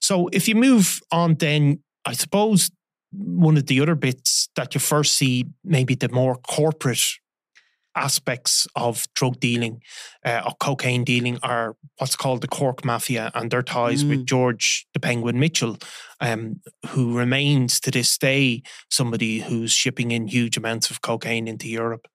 So 0.00 0.28
if 0.30 0.46
you 0.46 0.54
move 0.54 1.00
on, 1.10 1.36
then 1.36 1.82
I 2.04 2.12
suppose 2.12 2.70
one 3.12 3.56
of 3.56 3.66
the 3.66 3.80
other 3.80 3.94
bits 3.94 4.48
that 4.56 4.74
you 4.74 4.80
first 4.80 5.14
see, 5.14 5.46
maybe 5.64 5.94
the 5.94 6.08
more 6.08 6.36
corporate 6.36 7.04
aspects 7.96 8.66
of 8.76 9.06
drug 9.14 9.40
dealing 9.40 9.82
uh, 10.24 10.42
or 10.46 10.54
cocaine 10.60 11.02
dealing 11.02 11.36
are 11.42 11.74
what's 11.96 12.14
called 12.14 12.42
the 12.42 12.46
Cork 12.48 12.84
Mafia 12.84 13.30
and 13.34 13.50
their 13.50 13.62
ties 13.62 14.04
Mm. 14.04 14.10
with 14.10 14.26
George 14.26 14.86
the 14.92 15.00
Penguin 15.00 15.40
Mitchell, 15.40 15.76
um, 16.20 16.60
who 16.90 17.18
remains 17.18 17.80
to 17.80 17.90
this 17.90 18.16
day 18.18 18.62
somebody 18.88 19.40
who's 19.40 19.72
shipping 19.72 20.12
in 20.12 20.28
huge 20.28 20.56
amounts 20.56 20.90
of 20.90 21.00
cocaine 21.00 21.48
into 21.48 21.66
Europe. 21.66 22.06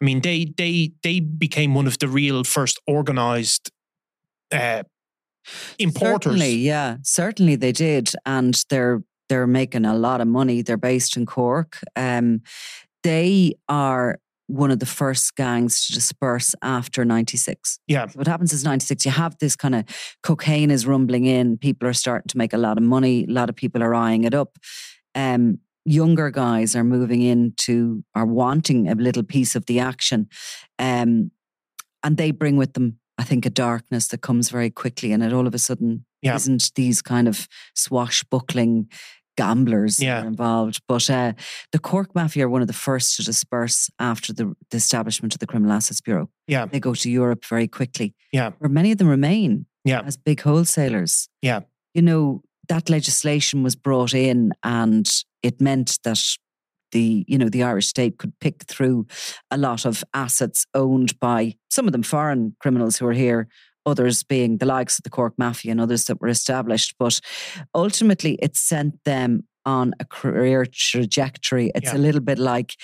I 0.00 0.04
mean, 0.04 0.20
they 0.20 0.52
they 0.56 0.92
they 1.02 1.18
became 1.20 1.74
one 1.74 1.88
of 1.88 1.98
the 1.98 2.08
real 2.08 2.44
first 2.44 2.78
organized 2.86 3.72
uh, 4.52 4.84
importers. 5.78 6.32
Certainly, 6.32 6.54
yeah, 6.56 6.98
certainly 7.02 7.56
they 7.56 7.72
did, 7.72 8.10
and 8.24 8.62
they're 8.68 9.02
they're 9.32 9.46
making 9.46 9.86
a 9.86 9.94
lot 9.96 10.20
of 10.20 10.28
money. 10.28 10.60
They're 10.60 10.76
based 10.76 11.16
in 11.16 11.24
Cork. 11.24 11.78
Um, 11.96 12.42
they 13.02 13.54
are 13.66 14.18
one 14.46 14.70
of 14.70 14.78
the 14.78 14.86
first 14.86 15.34
gangs 15.36 15.86
to 15.86 15.94
disperse 15.94 16.54
after 16.60 17.02
'96. 17.04 17.78
Yeah, 17.86 18.06
So 18.08 18.18
what 18.18 18.26
happens 18.26 18.52
is 18.52 18.62
96, 18.64 19.06
you 19.06 19.10
have 19.10 19.38
this 19.38 19.56
kind 19.56 19.74
of 19.74 19.84
cocaine 20.22 20.70
is 20.70 20.86
rumbling 20.86 21.24
in. 21.24 21.56
People 21.56 21.88
are 21.88 21.94
starting 21.94 22.28
to 22.28 22.36
make 22.36 22.52
a 22.52 22.58
lot 22.58 22.76
of 22.76 22.84
money. 22.84 23.24
A 23.26 23.32
lot 23.32 23.48
of 23.48 23.56
people 23.56 23.82
are 23.82 23.94
eyeing 23.94 24.24
it 24.24 24.34
up. 24.34 24.58
Um, 25.14 25.58
younger 25.86 26.30
guys 26.30 26.76
are 26.76 26.84
moving 26.84 27.22
into, 27.22 28.04
are 28.14 28.26
wanting 28.26 28.88
a 28.88 28.94
little 28.94 29.22
piece 29.24 29.56
of 29.56 29.64
the 29.64 29.80
action. 29.80 30.28
Um, 30.78 31.30
and 32.02 32.16
they 32.18 32.32
bring 32.32 32.58
with 32.58 32.74
them, 32.74 32.98
I 33.16 33.24
think, 33.24 33.46
a 33.46 33.50
darkness 33.50 34.08
that 34.08 34.20
comes 34.20 34.50
very 34.50 34.70
quickly. 34.70 35.12
And 35.12 35.22
it 35.24 35.32
all 35.32 35.46
of 35.46 35.54
a 35.54 35.58
sudden 35.58 36.04
Yeah. 36.20 36.34
isn't 36.36 36.72
these 36.74 37.00
kind 37.02 37.26
of 37.28 37.48
swashbuckling 37.74 38.88
gamblers 39.36 40.00
Yeah. 40.00 40.24
involved. 40.24 40.80
But 40.88 41.08
uh, 41.10 41.32
the 41.72 41.78
Cork 41.78 42.14
Mafia 42.14 42.46
are 42.46 42.48
one 42.48 42.60
of 42.62 42.66
the 42.68 42.72
first 42.72 43.16
to 43.16 43.22
disperse 43.24 43.90
after 43.98 44.32
the, 44.32 44.54
the 44.70 44.76
establishment 44.76 45.34
of 45.34 45.40
the 45.40 45.46
Criminal 45.46 45.72
Assets 45.72 46.00
Bureau. 46.00 46.28
yeah, 46.46 46.66
They 46.66 46.80
go 46.80 46.94
to 46.94 47.10
Europe 47.10 47.44
very 47.46 47.68
quickly 47.68 48.14
yeah, 48.32 48.50
where 48.58 48.68
many 48.70 48.92
of 48.92 48.98
them 48.98 49.08
remain 49.08 49.66
yeah, 49.84 50.02
as 50.04 50.16
big 50.16 50.40
wholesalers. 50.42 51.28
Yeah. 51.42 51.60
You 51.94 52.02
know, 52.02 52.42
that 52.68 52.88
legislation 52.88 53.62
was 53.62 53.74
brought 53.76 54.14
in 54.14 54.52
and 54.62 55.08
it 55.42 55.60
meant 55.60 55.98
that 56.04 56.22
the, 56.92 57.24
you 57.26 57.38
know, 57.38 57.48
the 57.48 57.62
Irish 57.62 57.86
state 57.88 58.18
could 58.18 58.38
pick 58.38 58.64
through 58.64 59.06
a 59.50 59.56
lot 59.56 59.84
of 59.86 60.04
assets 60.14 60.66
owned 60.74 61.18
by 61.18 61.56
some 61.70 61.86
of 61.86 61.92
them 61.92 62.02
foreign 62.02 62.54
criminals 62.60 62.98
who 62.98 63.06
are 63.06 63.12
here, 63.14 63.48
others 63.86 64.22
being 64.22 64.58
the 64.58 64.66
likes 64.66 64.98
of 64.98 65.02
the 65.04 65.10
Cork 65.10 65.34
Mafia 65.38 65.72
and 65.72 65.80
others 65.80 66.04
that 66.06 66.20
were 66.20 66.28
established. 66.28 66.94
But 66.98 67.20
ultimately 67.74 68.38
it 68.42 68.56
sent 68.56 69.02
them 69.04 69.44
on 69.64 69.94
a 70.00 70.04
career 70.04 70.66
trajectory. 70.66 71.70
It's 71.74 71.92
Yeah. 71.92 71.96
a 71.96 71.98
little 71.98 72.20
bit 72.20 72.38
like, 72.38 72.74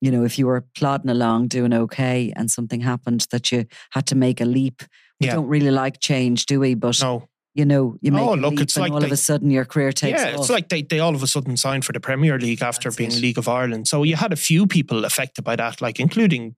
you 0.00 0.10
know, 0.10 0.24
if 0.24 0.38
you 0.38 0.46
were 0.46 0.64
plodding 0.74 1.10
along 1.10 1.48
doing 1.48 1.72
okay 1.72 2.32
and 2.36 2.50
something 2.50 2.80
happened 2.82 3.26
that 3.30 3.50
you 3.52 3.64
had 3.90 4.06
to 4.06 4.14
make 4.14 4.40
a 4.40 4.44
leap. 4.44 4.82
We 5.20 5.26
Yeah. 5.28 5.34
don't 5.36 5.46
really 5.48 5.70
like 5.70 5.98
change, 6.00 6.44
do 6.46 6.60
we? 6.60 6.74
But 6.74 7.00
no, 7.00 7.28
you 7.54 7.64
know, 7.64 7.96
you 8.02 8.12
make 8.12 8.22
Oh, 8.22 8.34
a 8.34 8.36
look, 8.36 8.50
leap 8.52 8.60
it's 8.60 8.76
and 8.76 8.82
like 8.82 8.92
all 8.92 9.02
of 9.02 9.10
a 9.10 9.16
sudden 9.16 9.50
your 9.50 9.64
career 9.64 9.92
takes 9.92 10.20
yeah, 10.20 10.32
off. 10.34 10.40
it's 10.40 10.50
like 10.50 10.68
they, 10.68 10.82
they 10.82 11.00
all 11.00 11.14
of 11.14 11.22
a 11.22 11.26
sudden 11.26 11.56
signed 11.56 11.86
for 11.86 11.92
the 11.94 12.00
Premier 12.00 12.38
League 12.38 12.60
after 12.62 12.90
That's 12.90 12.96
being 12.96 13.12
it. 13.12 13.20
League 13.22 13.38
of 13.38 13.48
Ireland. 13.48 13.88
So 13.88 14.02
you 14.02 14.16
had 14.16 14.32
a 14.32 14.36
few 14.36 14.66
people 14.66 15.06
affected 15.06 15.42
by 15.44 15.56
that, 15.56 15.80
like 15.80 15.98
including 15.98 16.54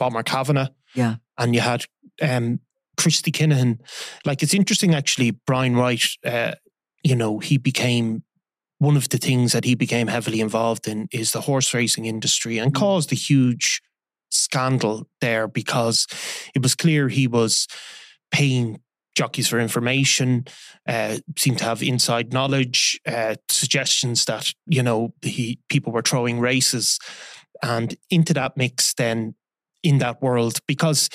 Bomber 0.00 0.24
Kavanagh. 0.24 0.70
Yeah. 0.96 1.16
And 1.38 1.54
you 1.54 1.60
had 1.60 1.84
um, 2.20 2.58
Christy 2.96 3.32
Kinahan. 3.32 3.78
Like 4.24 4.42
it's 4.42 4.54
interesting 4.54 4.94
actually, 4.94 5.32
Brian 5.46 5.76
Wright, 5.76 6.04
uh, 6.24 6.52
you 7.02 7.16
know, 7.16 7.38
he 7.38 7.58
became 7.58 8.22
one 8.78 8.96
of 8.96 9.08
the 9.08 9.18
things 9.18 9.52
that 9.52 9.64
he 9.64 9.74
became 9.74 10.08
heavily 10.08 10.40
involved 10.40 10.88
in 10.88 11.08
is 11.12 11.30
the 11.30 11.42
horse 11.42 11.72
racing 11.72 12.04
industry 12.04 12.58
and 12.58 12.72
Mm. 12.72 12.78
caused 12.78 13.12
a 13.12 13.16
huge 13.16 13.80
scandal 14.30 15.06
there 15.20 15.46
because 15.46 16.06
it 16.54 16.62
was 16.62 16.74
clear 16.74 17.08
he 17.08 17.26
was 17.26 17.68
paying 18.32 18.80
jockeys 19.14 19.46
for 19.46 19.60
information, 19.60 20.44
uh, 20.88 21.18
seemed 21.36 21.58
to 21.58 21.64
have 21.64 21.82
inside 21.82 22.32
knowledge, 22.32 22.98
uh, 23.06 23.34
suggestions 23.50 24.24
that 24.24 24.52
you 24.66 24.82
know 24.82 25.12
he 25.22 25.58
people 25.68 25.92
were 25.92 26.02
throwing 26.02 26.40
races, 26.40 26.98
and 27.62 27.94
into 28.10 28.32
that 28.34 28.56
mix 28.56 28.94
then 28.94 29.34
in 29.82 29.98
that 29.98 30.22
world 30.22 30.60
because 30.66 31.08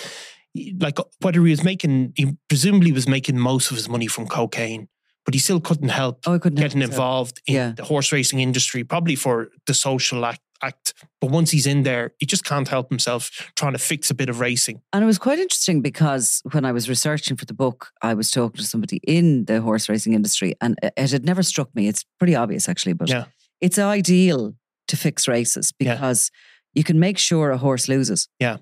like 0.80 0.98
whether 1.22 1.44
he 1.46 1.52
was 1.52 1.64
making 1.64 2.14
he 2.16 2.26
presumably 2.50 2.92
was 2.92 3.08
making 3.08 3.38
most 3.38 3.72
of 3.72 3.78
his 3.78 3.88
money 3.90 4.08
from 4.08 4.28
cocaine 4.28 4.88
but 5.26 5.34
he 5.34 5.40
still 5.40 5.60
couldn't 5.60 5.90
help 5.90 6.16
oh, 6.26 6.40
couldn't 6.40 6.58
help 6.58 6.66
getting 6.70 6.80
myself. 6.80 6.94
involved 6.94 7.42
in 7.48 7.54
Yeah. 7.56 7.72
the 7.76 7.84
horse 7.92 8.12
racing 8.12 8.40
industry 8.40 8.84
probably 8.84 9.16
for 9.16 9.50
the 9.66 9.74
social 9.74 10.24
act, 10.26 10.42
act 10.64 10.94
but 11.22 11.30
once 11.32 11.50
he's 11.52 11.68
in 11.68 11.84
there 11.84 12.06
he 12.20 12.26
just 12.26 12.44
can't 12.46 12.68
help 12.68 12.90
himself 12.90 13.22
trying 13.56 13.74
to 13.74 13.80
fix 13.80 14.10
a 14.10 14.16
bit 14.16 14.30
of 14.30 14.40
racing 14.40 14.78
And 14.94 15.04
it 15.04 15.08
was 15.08 15.20
quite 15.20 15.40
interesting 15.46 15.82
because 15.82 16.42
when 16.54 16.64
I 16.66 16.72
was 16.72 16.88
researching 16.90 17.38
for 17.38 17.46
the 17.46 17.54
book, 17.54 17.80
I 18.02 18.14
was 18.16 18.32
talking 18.32 18.58
to 18.62 18.68
somebody 18.74 18.98
in 19.18 19.46
the 19.46 19.62
horse 19.62 19.90
racing 19.90 20.14
industry, 20.14 20.54
and 20.62 20.74
it 20.82 21.10
had 21.12 21.26
never 21.26 21.44
struck 21.44 21.70
me. 21.76 21.88
It's 21.92 22.04
pretty 22.20 22.36
obvious, 22.44 22.68
actually, 22.70 22.94
but 23.02 23.10
Yeah. 23.10 23.26
it's 23.66 23.78
ideal 23.78 24.54
to 24.88 24.96
fix 24.98 25.28
races 25.28 25.74
Yeah. 25.80 25.94
because 25.94 26.32
you 26.74 26.84
can 26.84 26.98
make 27.00 27.18
sure 27.20 27.52
a 27.52 27.58
horse 27.58 27.88
loses. 27.94 28.28
Yeah. 28.40 28.58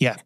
Yeah. 0.00 0.16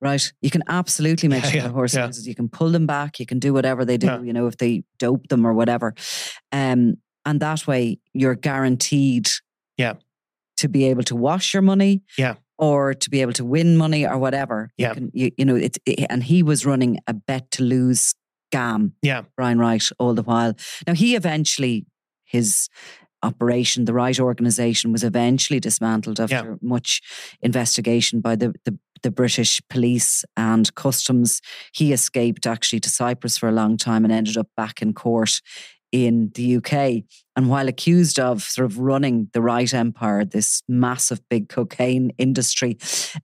Right. 0.00 0.32
You 0.40 0.50
can 0.50 0.62
absolutely 0.68 1.28
make 1.28 1.42
Yeah, 1.44 1.50
sure 1.50 1.60
yeah, 1.62 1.66
a 1.66 1.70
horse 1.72 1.94
yeah. 1.94 2.10
You 2.22 2.34
can 2.34 2.48
pull 2.48 2.70
them 2.70 2.86
back. 2.86 3.18
You 3.18 3.26
can 3.26 3.38
do 3.40 3.52
whatever 3.52 3.84
they 3.84 3.96
do, 3.96 4.06
Yeah. 4.06 4.22
you 4.22 4.32
know, 4.32 4.46
if 4.46 4.56
they 4.56 4.84
dope 4.98 5.26
them 5.28 5.44
or 5.46 5.52
whatever. 5.52 5.94
Um, 6.52 6.98
and 7.24 7.40
that 7.40 7.66
way 7.66 7.98
you're 8.14 8.36
guaranteed 8.36 9.28
Yeah. 9.76 9.94
to 10.58 10.68
be 10.68 10.84
able 10.84 11.02
to 11.04 11.16
wash 11.16 11.52
your 11.52 11.62
money 11.62 12.02
Yeah. 12.16 12.34
or 12.58 12.94
to 12.94 13.10
be 13.10 13.20
able 13.22 13.32
to 13.34 13.44
win 13.44 13.76
money 13.76 14.06
or 14.06 14.18
whatever. 14.18 14.70
You 14.78 14.86
Yeah. 14.86 14.94
can, 14.94 15.10
you, 15.12 15.30
you 15.36 15.44
know, 15.44 15.56
it's, 15.56 15.78
it, 15.84 16.06
and 16.08 16.22
he 16.22 16.42
was 16.44 16.64
running 16.64 16.98
a 17.08 17.12
bet 17.14 17.50
to 17.52 17.64
lose 17.64 18.14
scam, 18.52 18.92
yeah 19.02 19.22
Brian 19.36 19.58
Wright, 19.58 19.86
all 19.98 20.14
the 20.14 20.22
while. 20.22 20.54
Now, 20.86 20.94
he 20.94 21.14
eventually, 21.16 21.86
his 22.24 22.68
operation, 23.22 23.84
the 23.84 23.92
Wright 23.92 24.18
organization, 24.20 24.92
was 24.92 25.02
eventually 25.04 25.58
dismantled 25.60 26.20
after 26.20 26.56
much 26.62 27.02
investigation 27.42 28.20
by 28.20 28.36
the, 28.36 28.54
the, 28.64 28.78
the 29.02 29.10
British 29.10 29.60
police 29.68 30.24
and 30.36 30.74
customs. 30.74 31.40
He 31.72 31.92
escaped 31.92 32.46
actually 32.46 32.80
to 32.80 32.90
Cyprus 32.90 33.38
for 33.38 33.48
a 33.48 33.52
long 33.52 33.76
time 33.76 34.04
and 34.04 34.12
ended 34.12 34.36
up 34.36 34.48
back 34.56 34.82
in 34.82 34.92
court 34.92 35.40
in 35.92 36.30
the 36.34 36.56
UK. 36.56 37.04
And 37.36 37.48
while 37.48 37.68
accused 37.68 38.18
of 38.18 38.42
sort 38.42 38.66
of 38.66 38.78
running 38.78 39.28
the 39.32 39.40
Wright 39.40 39.72
Empire, 39.72 40.24
this 40.24 40.62
massive 40.68 41.20
big 41.28 41.48
cocaine 41.48 42.12
industry, 42.18 42.78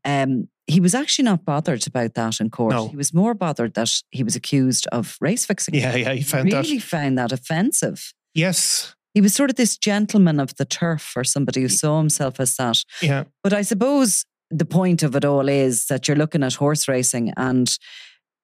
um, 0.05 0.49
he 0.67 0.81
was 0.81 0.95
actually 0.95 1.25
not 1.25 1.45
bothered 1.45 1.87
about 1.87 2.15
that 2.15 2.41
in 2.41 2.51
court. 2.51 2.73
No. 2.73 2.89
He 2.89 2.97
was 2.97 3.13
more 3.13 3.35
bothered 3.35 3.75
that 3.75 3.91
he 4.11 4.23
was 4.23 4.35
accused 4.35 4.87
of 4.93 5.17
race 5.21 5.45
fixing. 5.45 5.75
Yeah, 5.75 5.95
yeah, 5.95 6.13
he 6.15 6.23
found 6.23 6.47
really 6.47 6.79
that. 6.79 6.85
found 6.85 7.19
that 7.19 7.33
offensive. 7.33 8.15
Yes. 8.35 8.95
He 9.13 9.21
was 9.21 9.35
sort 9.35 9.51
of 9.51 9.57
this 9.57 9.77
gentleman 9.77 10.41
of 10.41 10.57
the 10.57 10.65
turf 10.65 11.13
or 11.17 11.23
somebody 11.23 11.61
who 11.61 11.69
saw 11.69 11.99
himself 11.99 12.41
as 12.41 12.57
that. 12.57 12.83
Yeah. 13.03 13.25
But 13.43 13.53
I 13.53 13.63
suppose 13.63 14.25
the 14.59 14.65
point 14.65 15.03
of 15.03 15.17
it 15.17 15.25
all 15.25 15.49
is 15.49 15.87
that 15.87 16.07
you're 16.07 16.17
looking 16.17 16.43
at 16.45 16.55
horse 16.55 16.87
racing 16.87 17.33
and 17.37 17.77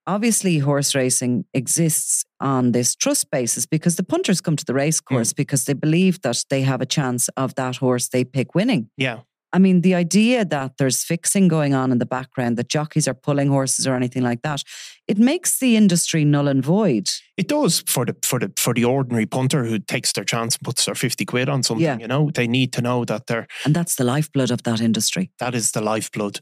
obviously 0.07 0.59
horse 0.59 0.95
racing 0.95 1.45
exists 1.55 2.25
on 2.41 2.73
this 2.73 2.97
trust 2.97 3.31
basis 3.31 3.65
because 3.67 3.97
the 3.97 4.03
punters 4.03 4.41
come 4.41 4.57
to 4.57 4.65
the 4.65 4.75
race 4.75 5.01
Hmm. 5.01 5.15
course 5.15 5.33
because 5.33 5.65
they 5.65 5.73
believe 5.75 6.21
that 6.23 6.45
they 6.51 6.63
have 6.63 6.81
a 6.81 6.87
chance 6.87 7.29
of 7.37 7.55
that 7.55 7.77
horse 7.77 8.09
they 8.09 8.25
pick 8.25 8.55
winning. 8.55 8.91
Yeah. 8.97 9.21
I 9.53 9.59
mean, 9.59 9.81
the 9.81 9.95
idea 9.95 10.45
that 10.45 10.77
there's 10.79 11.03
fixing 11.03 11.49
going 11.49 11.75
on 11.75 11.91
in 11.91 11.99
the 11.99 12.07
background, 12.07 12.57
that 12.57 12.69
jockeys 12.69 13.09
are 13.09 13.15
pulling 13.15 13.49
horses 13.49 13.87
or 13.87 13.95
anything 13.95 14.23
like 14.23 14.43
that, 14.43 14.63
it 15.09 15.19
makes 15.19 15.59
the 15.59 15.77
industry 15.77 16.25
null 16.25 16.49
and 16.49 16.65
void. 16.65 17.09
It 17.37 17.49
does 17.49 17.83
for 17.87 18.05
the 18.07 18.15
for 18.23 18.39
the 18.39 18.53
for 18.57 18.75
the 18.75 18.85
ordinary 18.85 19.27
punter 19.27 19.65
who 19.65 19.79
takes 19.79 20.13
their 20.13 20.25
chance 20.25 20.57
and 20.57 20.65
puts 20.65 20.85
their 20.85 20.95
fifty 20.95 21.25
quid 21.25 21.49
on 21.49 21.63
something. 21.63 21.85
Yeah. 21.85 21.99
You 21.99 22.07
know, 22.07 22.31
they 22.33 22.47
need 22.47 22.73
to 22.75 22.83
know 22.83 23.05
that 23.05 23.27
they're 23.27 23.47
And 23.65 23.75
that's 23.75 23.97
the 23.97 24.05
lifeblood 24.05 24.51
of 24.51 24.63
that 24.63 24.81
industry. 24.81 25.31
that 25.39 25.55
is 25.55 25.73
the 25.73 25.81
lifeblood, 25.81 26.41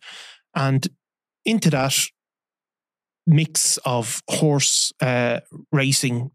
and 0.55 0.89
into 1.45 1.71
that 1.71 1.95
mix 3.27 3.79
of 3.85 4.23
horse 4.29 4.93
uh, 5.01 5.41
racing 5.73 6.31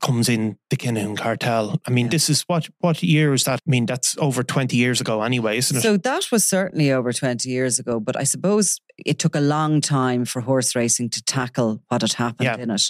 comes 0.00 0.28
in 0.28 0.56
the 0.70 0.76
Kinahan 0.76 1.16
cartel. 1.16 1.80
I 1.86 1.90
mean, 1.90 2.06
Yeah. 2.06 2.10
this 2.10 2.28
is 2.30 2.42
what 2.42 2.68
what 2.80 3.02
year 3.02 3.32
is 3.34 3.44
that? 3.44 3.60
I 3.66 3.70
mean, 3.70 3.86
that's 3.86 4.16
over 4.18 4.42
twenty 4.42 4.76
years 4.76 5.00
ago, 5.00 5.22
anyway, 5.22 5.58
isn't 5.58 5.76
it? 5.76 5.82
So 5.82 5.96
that 5.96 6.30
was 6.32 6.44
certainly 6.44 6.90
over 6.92 7.12
20 7.12 7.48
years 7.48 7.78
ago, 7.78 8.00
but 8.00 8.16
I 8.16 8.24
suppose 8.24 8.80
it 9.06 9.18
took 9.18 9.34
a 9.34 9.40
long 9.40 9.80
time 9.80 10.24
for 10.26 10.40
horse 10.42 10.74
racing 10.76 11.08
to 11.10 11.22
tackle 11.22 11.82
what 11.88 12.02
had 12.02 12.12
happened 12.14 12.44
Yeah. 12.44 12.58
in 12.58 12.70
it. 12.70 12.82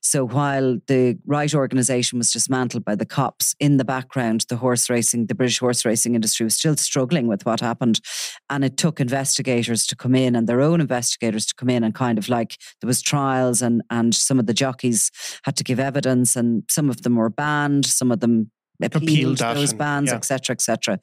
So 0.00 0.24
while 0.26 0.78
the 0.86 1.18
Wright 1.26 1.54
organization 1.54 2.18
was 2.18 2.32
dismantled 2.32 2.84
by 2.84 2.94
the 2.94 3.04
cops, 3.04 3.54
in 3.60 3.76
the 3.76 3.84
background, 3.84 4.44
the 4.48 4.56
horse 4.56 4.88
racing, 4.88 5.26
the 5.26 5.34
British 5.34 5.58
horse 5.58 5.84
racing 5.84 6.14
industry 6.14 6.44
was 6.44 6.54
still 6.54 6.76
struggling 6.76 7.28
with 7.28 7.44
what 7.44 7.60
happened. 7.60 8.00
And 8.48 8.64
it 8.64 8.76
took 8.78 8.98
investigators 9.00 9.86
to 9.88 9.96
come 9.96 10.14
in 10.14 10.34
and 10.34 10.46
their 10.48 10.60
own 10.62 10.80
investigators 10.80 11.44
to 11.46 11.54
come 11.54 11.68
in 11.68 11.84
and 11.84 11.94
kind 11.94 12.18
of 12.18 12.28
like 12.30 12.56
there 12.80 12.88
was 12.88 13.02
trials 13.02 13.60
and 13.62 13.82
and 13.90 14.14
some 14.14 14.38
of 14.38 14.46
the 14.46 14.54
jockeys 14.54 15.10
had 15.44 15.56
to 15.56 15.64
give 15.64 15.78
evidence 15.80 16.34
and 16.36 16.57
some 16.68 16.90
of 16.90 17.02
them 17.02 17.16
were 17.16 17.30
banned, 17.30 17.86
some 17.86 18.10
of 18.12 18.20
them 18.20 18.50
appealed, 18.82 19.40
Appealed 19.40 19.56
those 19.56 19.72
bans, 19.72 20.10
yeah. 20.10 20.16
etc., 20.16 20.54
etc. 20.54 20.98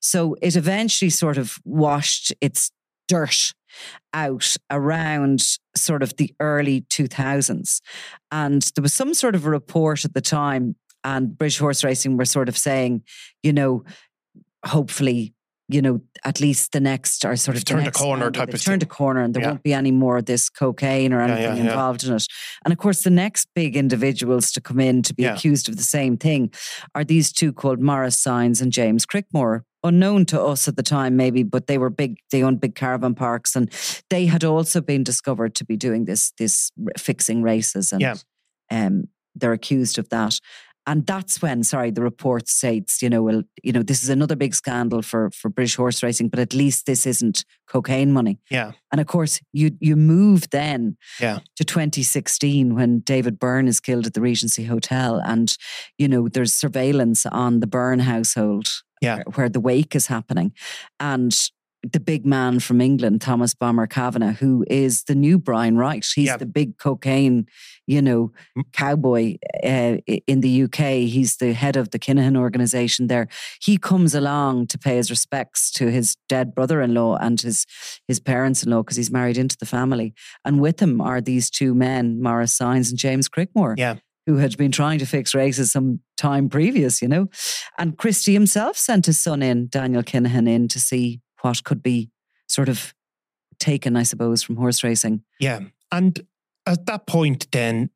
So 0.00 0.36
it 0.40 0.56
eventually 0.56 1.10
sort 1.10 1.38
of 1.38 1.58
washed 1.64 2.32
its 2.40 2.70
dirt 3.06 3.52
out 4.12 4.56
around 4.70 5.42
sort 5.76 6.02
of 6.02 6.16
the 6.16 6.34
early 6.40 6.82
2000s. 6.82 7.80
And 8.30 8.62
there 8.74 8.82
was 8.82 8.94
some 8.94 9.14
sort 9.14 9.34
of 9.34 9.46
a 9.46 9.50
report 9.50 10.04
at 10.04 10.14
the 10.14 10.20
time, 10.20 10.76
and 11.04 11.36
British 11.36 11.58
Horse 11.58 11.84
Racing 11.84 12.16
were 12.16 12.24
sort 12.24 12.48
of 12.48 12.56
saying, 12.56 13.02
you 13.42 13.52
know, 13.52 13.84
hopefully, 14.64 15.34
you 15.70 15.82
know, 15.82 16.00
at 16.24 16.40
least 16.40 16.72
the 16.72 16.80
next 16.80 17.24
or 17.24 17.36
sort 17.36 17.56
of 17.56 17.64
the 17.64 17.70
turned 17.74 17.86
a 17.86 17.90
corner 17.90 18.30
type 18.30 18.54
of 18.54 18.62
turned 18.62 18.82
a 18.82 18.86
corner 18.86 19.20
and 19.22 19.34
there 19.34 19.42
Yeah. 19.42 19.48
won't 19.50 19.62
be 19.62 19.74
any 19.74 19.90
more 19.92 20.16
of 20.16 20.24
this 20.24 20.48
cocaine 20.48 21.12
or 21.12 21.20
anything 21.20 21.42
yeah, 21.42 21.54
yeah. 21.54 21.70
involved 21.70 22.04
in 22.04 22.14
it. 22.14 22.26
And 22.64 22.72
of 22.72 22.78
course, 22.78 23.02
the 23.02 23.10
next 23.10 23.48
big 23.54 23.76
individuals 23.76 24.50
to 24.52 24.60
come 24.62 24.80
in 24.80 25.02
to 25.02 25.14
be 25.14 25.24
accused 25.26 25.68
of 25.68 25.76
the 25.76 25.82
same 25.82 26.16
thing 26.16 26.52
are 26.94 27.04
these 27.04 27.32
two 27.32 27.52
called 27.52 27.80
Maurice 27.80 28.18
Sines 28.18 28.60
and 28.62 28.72
James 28.72 29.04
Crickmore. 29.04 29.62
Unknown 29.84 30.24
to 30.26 30.42
us 30.42 30.66
at 30.66 30.74
the 30.76 30.82
time, 30.82 31.14
maybe, 31.16 31.44
but 31.44 31.68
they 31.68 31.78
were 31.78 31.90
big. 31.90 32.16
They 32.32 32.42
owned 32.42 32.60
big 32.60 32.74
caravan 32.74 33.14
parks, 33.14 33.54
and 33.54 33.70
they 34.10 34.26
had 34.26 34.42
also 34.42 34.80
been 34.80 35.04
discovered 35.04 35.54
to 35.54 35.64
be 35.64 35.76
doing 35.76 36.04
this, 36.06 36.32
this 36.36 36.72
fixing 36.98 37.42
races, 37.42 37.92
and 37.92 38.02
um, 38.70 39.04
they're 39.36 39.52
accused 39.52 39.96
of 39.98 40.08
that. 40.08 40.40
And 40.90 41.06
that's 41.06 41.42
when, 41.42 41.62
sorry, 41.64 41.90
the 41.92 42.00
report 42.02 42.48
states, 42.48 43.02
you 43.02 43.10
know, 43.10 43.22
well, 43.22 43.42
you 43.62 43.72
know, 43.72 43.82
this 43.82 44.02
is 44.02 44.08
another 44.08 44.36
big 44.36 44.54
scandal 44.54 45.02
for 45.02 45.30
for 45.30 45.50
British 45.50 45.76
horse 45.76 46.02
racing, 46.02 46.30
but 46.30 46.40
at 46.40 46.54
least 46.54 46.86
this 46.86 47.06
isn't 47.06 47.44
cocaine 47.66 48.10
money. 48.12 48.38
yeah, 48.50 48.72
And 48.90 49.00
of 49.00 49.06
course, 49.06 49.40
you 49.52 49.72
you 49.80 49.96
move 49.96 50.48
then 50.50 50.96
Yeah. 51.20 51.40
to 51.56 51.64
2016 51.64 52.74
when 52.74 53.00
David 53.00 53.38
Byrne 53.38 53.68
is 53.68 53.80
killed 53.80 54.06
at 54.06 54.14
the 54.14 54.22
Regency 54.22 54.64
Hotel, 54.64 55.20
and 55.24 55.54
you 55.98 56.08
know 56.08 56.28
there's 56.28 56.54
surveillance 56.54 57.26
on 57.26 57.60
the 57.60 57.66
Byrne 57.66 58.00
household, 58.00 58.68
Yeah. 59.02 59.22
where, 59.34 59.50
the 59.50 59.60
wake 59.60 59.94
is 59.94 60.06
happening, 60.06 60.52
and 60.98 61.32
the 61.92 62.00
big 62.00 62.26
man 62.26 62.58
from 62.60 62.80
England, 62.80 63.20
Thomas 63.20 63.54
Bomber 63.54 63.86
Kavanagh, 63.86 64.32
who 64.40 64.64
is 64.68 65.04
the 65.04 65.14
new 65.14 65.38
Brian 65.38 65.76
Wright. 65.76 66.04
He's 66.14 66.36
the 66.38 66.46
big 66.46 66.76
cocaine, 66.78 67.46
you 67.88 68.02
know, 68.02 68.30
cowboy 68.72 69.38
uh, 69.64 69.96
in 70.26 70.40
the 70.42 70.64
UK. 70.64 71.08
He's 71.08 71.38
the 71.38 71.54
head 71.54 71.74
of 71.74 71.90
the 71.90 71.98
Kinahan 71.98 72.36
organization 72.36 73.06
there. 73.06 73.28
He 73.62 73.78
comes 73.78 74.14
along 74.14 74.66
to 74.68 74.78
pay 74.78 74.96
his 74.96 75.10
respects 75.10 75.70
to 75.72 75.90
his 75.90 76.16
dead 76.28 76.54
brother-in-law 76.54 77.16
and 77.16 77.40
his 77.40 77.64
his 78.06 78.20
parents-in-law 78.20 78.82
because 78.82 78.98
he's 78.98 79.10
married 79.10 79.38
into 79.38 79.56
the 79.58 79.66
family. 79.66 80.12
And 80.44 80.60
with 80.60 80.80
him 80.80 81.00
are 81.00 81.22
these 81.22 81.48
two 81.48 81.74
men, 81.74 82.20
Maurice 82.22 82.54
Sines 82.54 82.90
and 82.90 82.98
James 82.98 83.28
Crickmore. 83.28 83.74
Yeah. 83.78 83.96
Who 84.26 84.36
had 84.36 84.58
been 84.58 84.70
trying 84.70 84.98
to 84.98 85.06
fix 85.06 85.34
races 85.34 85.72
some 85.72 86.00
time 86.18 86.50
previous, 86.50 87.00
you 87.00 87.08
know? 87.08 87.30
And 87.78 87.96
Christie 87.96 88.34
himself 88.34 88.76
sent 88.76 89.06
his 89.06 89.18
son 89.18 89.42
in, 89.42 89.68
Daniel 89.68 90.02
Kinahan, 90.02 90.46
in 90.46 90.68
to 90.68 90.78
see 90.78 91.22
what 91.40 91.64
could 91.64 91.82
be 91.82 92.10
sort 92.46 92.68
of 92.68 92.92
taken, 93.58 93.96
I 93.96 94.02
suppose, 94.02 94.42
from 94.42 94.56
horse 94.56 94.84
racing. 94.84 95.22
yeah. 95.40 95.60
And 95.90 96.20
at 96.68 96.86
that 96.86 97.06
point, 97.06 97.48
then 97.50 97.90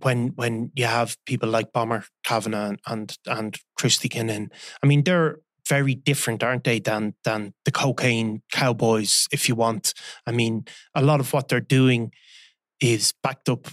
when 0.00 0.28
when 0.34 0.70
you 0.74 0.84
have 0.84 1.16
people 1.24 1.48
like 1.48 1.72
Bomber 1.72 2.04
Kavanagh 2.24 2.76
and 2.86 3.16
and, 3.26 3.56
Christy 3.76 4.08
Kinahan, 4.08 4.50
I 4.82 4.86
mean, 4.86 5.04
they're 5.04 5.38
very 5.68 5.94
different, 5.94 6.42
aren't 6.42 6.64
they, 6.64 6.80
than 6.80 7.14
than 7.24 7.54
the 7.64 7.70
cocaine 7.70 8.42
cowboys, 8.52 9.26
if 9.32 9.48
you 9.48 9.54
want. 9.54 9.94
I 10.26 10.32
mean, 10.32 10.64
a 10.94 11.02
lot 11.02 11.20
of 11.20 11.32
what 11.32 11.48
they're 11.48 11.60
doing 11.60 12.12
is 12.80 13.12
backed 13.22 13.48
up 13.48 13.68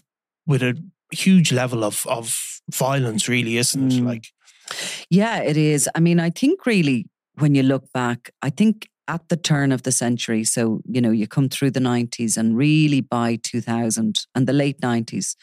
with 0.46 0.62
a 0.62 0.78
huge 1.12 1.52
level 1.52 1.84
of 1.84 2.06
of 2.08 2.62
violence, 2.72 3.28
really, 3.28 3.58
isn't 3.58 3.92
it? 3.92 4.02
Mm. 4.02 4.06
Like, 4.06 4.26
Yeah, 5.10 5.42
it 5.42 5.58
is. 5.58 5.90
I 5.96 6.00
mean, 6.00 6.20
I 6.20 6.30
think 6.30 6.66
really 6.66 7.08
when 7.38 7.56
you 7.56 7.64
look 7.64 7.92
back, 7.94 8.32
I 8.42 8.50
think 8.50 8.88
at 9.08 9.30
the 9.30 9.38
turn 9.38 9.72
of 9.72 9.84
the 9.84 9.92
century, 9.92 10.44
so, 10.44 10.82
you 10.90 11.02
know, 11.02 11.12
you 11.12 11.28
come 11.28 11.50
through 11.50 11.72
the 11.72 11.80
90s 11.80 12.38
and 12.38 12.58
really 12.58 13.02
by 13.02 13.38
2000 13.44 14.26
and 14.34 14.48
the 14.48 14.54
late 14.54 14.82
90s, 14.82 15.36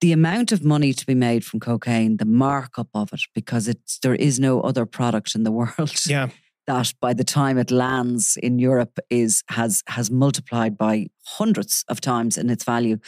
the 0.00 0.12
amount 0.12 0.52
of 0.52 0.62
money 0.64 0.92
to 0.92 1.06
be 1.06 1.14
made 1.14 1.44
from 1.44 1.60
cocaine, 1.60 2.18
the 2.18 2.24
markup 2.26 2.88
of 2.94 3.12
it, 3.12 3.22
because 3.34 3.68
it's 3.68 3.98
there 4.00 4.14
is 4.14 4.38
no 4.38 4.60
other 4.60 4.84
product 4.86 5.34
in 5.34 5.44
the 5.44 5.52
world 5.60 5.94
yeah, 6.06 6.28
that 6.66 6.92
by 7.00 7.14
the 7.14 7.24
time 7.24 7.58
it 7.58 7.70
lands 7.70 8.36
in 8.42 8.58
Europe 8.58 8.98
is 9.08 9.42
has 9.48 9.82
has 9.86 10.10
multiplied 10.10 10.76
by 10.76 11.06
hundreds 11.24 11.84
of 11.88 12.00
times 12.00 12.36
in 12.36 12.50
its 12.50 12.64
value. 12.64 12.98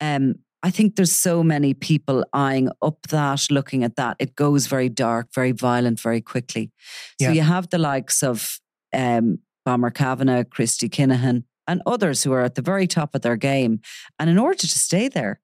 Um, 0.00 0.34
I 0.62 0.70
think 0.70 0.96
there's 0.96 1.12
so 1.12 1.42
many 1.42 1.74
people 1.74 2.24
eyeing 2.32 2.70
up 2.80 3.06
that, 3.08 3.46
looking 3.50 3.84
at 3.84 3.96
that. 3.96 4.16
It 4.18 4.34
goes 4.34 4.66
very 4.66 4.88
dark, 4.88 5.28
very 5.34 5.52
violent, 5.52 6.00
very 6.00 6.22
quickly. 6.22 6.72
So 7.20 7.26
Yeah. 7.28 7.32
you 7.32 7.42
have 7.42 7.68
the 7.68 7.76
likes 7.78 8.22
of 8.22 8.58
um, 8.94 9.38
Bomber 9.64 9.90
Kavanagh, 9.90 10.44
Christy 10.44 10.88
Kinahan, 10.88 11.44
and 11.66 11.82
others 11.86 12.22
who 12.22 12.32
are 12.32 12.42
at 12.42 12.54
the 12.54 12.62
very 12.62 12.86
top 12.86 13.14
of 13.14 13.22
their 13.22 13.36
game. 13.36 13.80
And 14.18 14.28
in 14.30 14.38
order 14.38 14.58
to 14.58 14.68
stay 14.68 15.08
there, 15.08 15.40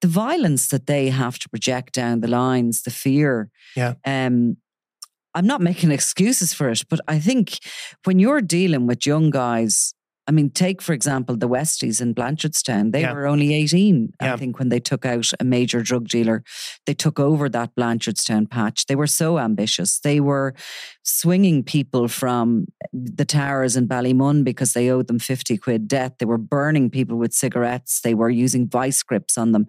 the 0.00 0.08
violence 0.08 0.68
that 0.68 0.86
they 0.86 1.10
have 1.10 1.38
to 1.38 1.48
project 1.48 1.94
down 1.94 2.20
the 2.20 2.28
lines, 2.28 2.82
the 2.82 2.90
fear, 2.90 3.50
Yeah. 3.76 3.94
um, 4.04 4.56
I'm 5.34 5.46
not 5.46 5.60
making 5.60 5.90
excuses 5.92 6.52
for 6.52 6.68
it, 6.70 6.82
but 6.90 7.00
I 7.08 7.18
think 7.18 7.58
when 8.04 8.18
you're 8.18 8.40
dealing 8.42 8.86
with 8.86 9.06
young 9.06 9.30
guys, 9.30 9.94
I 10.28 10.30
mean, 10.30 10.50
take 10.50 10.80
for 10.82 10.92
example 10.92 11.36
the 11.36 11.48
Westies 11.48 12.00
in 12.00 12.14
Blanchardstown. 12.14 12.92
They 12.92 13.00
Yeah. 13.00 13.12
were 13.12 13.26
only 13.26 13.54
18, 13.54 14.12
Yeah. 14.20 14.34
I 14.34 14.36
think, 14.36 14.58
when 14.58 14.68
they 14.68 14.78
took 14.80 15.04
out 15.06 15.32
a 15.40 15.44
major 15.44 15.82
drug 15.82 16.06
dealer. 16.08 16.44
They 16.86 16.94
took 16.94 17.18
over 17.18 17.48
that 17.48 17.74
Blanchardstown 17.74 18.48
patch. 18.50 18.86
They 18.86 18.94
were 18.94 19.08
so 19.08 19.38
ambitious. 19.38 19.98
They 19.98 20.20
were 20.20 20.54
swinging 21.04 21.64
people 21.64 22.06
from 22.06 22.66
the 22.92 23.24
towers 23.24 23.76
in 23.76 23.88
Ballymun 23.88 24.44
because 24.44 24.72
they 24.72 24.88
owed 24.88 25.08
them 25.08 25.18
50 25.18 25.58
quid 25.58 25.88
debt. 25.88 26.18
They 26.18 26.26
were 26.26 26.38
burning 26.38 26.90
people 26.90 27.16
with 27.18 27.32
cigarettes. 27.32 28.00
They 28.00 28.14
were 28.14 28.30
using 28.30 28.68
vice 28.68 29.02
grips 29.02 29.36
on 29.36 29.52
them. 29.52 29.66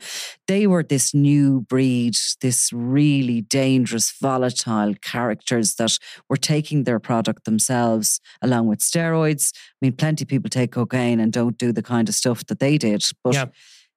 They 0.47 0.67
were 0.67 0.83
this 0.83 1.13
new 1.13 1.61
breed, 1.61 2.15
this 2.41 2.71
really 2.71 3.41
dangerous, 3.41 4.11
volatile 4.11 4.93
characters 5.01 5.75
that 5.75 5.97
were 6.29 6.37
taking 6.37 6.83
their 6.83 6.99
product 6.99 7.45
themselves 7.45 8.19
along 8.41 8.67
with 8.67 8.79
steroids. 8.79 9.51
I 9.55 9.85
mean, 9.87 9.93
plenty 9.93 10.23
of 10.25 10.27
people 10.29 10.49
take 10.49 10.71
cocaine 10.71 11.19
and 11.19 11.33
don't 11.33 11.57
do 11.57 11.71
the 11.71 11.83
kind 11.83 12.07
of 12.09 12.15
stuff 12.15 12.45
that 12.45 12.59
they 12.59 12.77
did. 12.77 13.03
But 13.23 13.33
Yeah. 13.33 13.45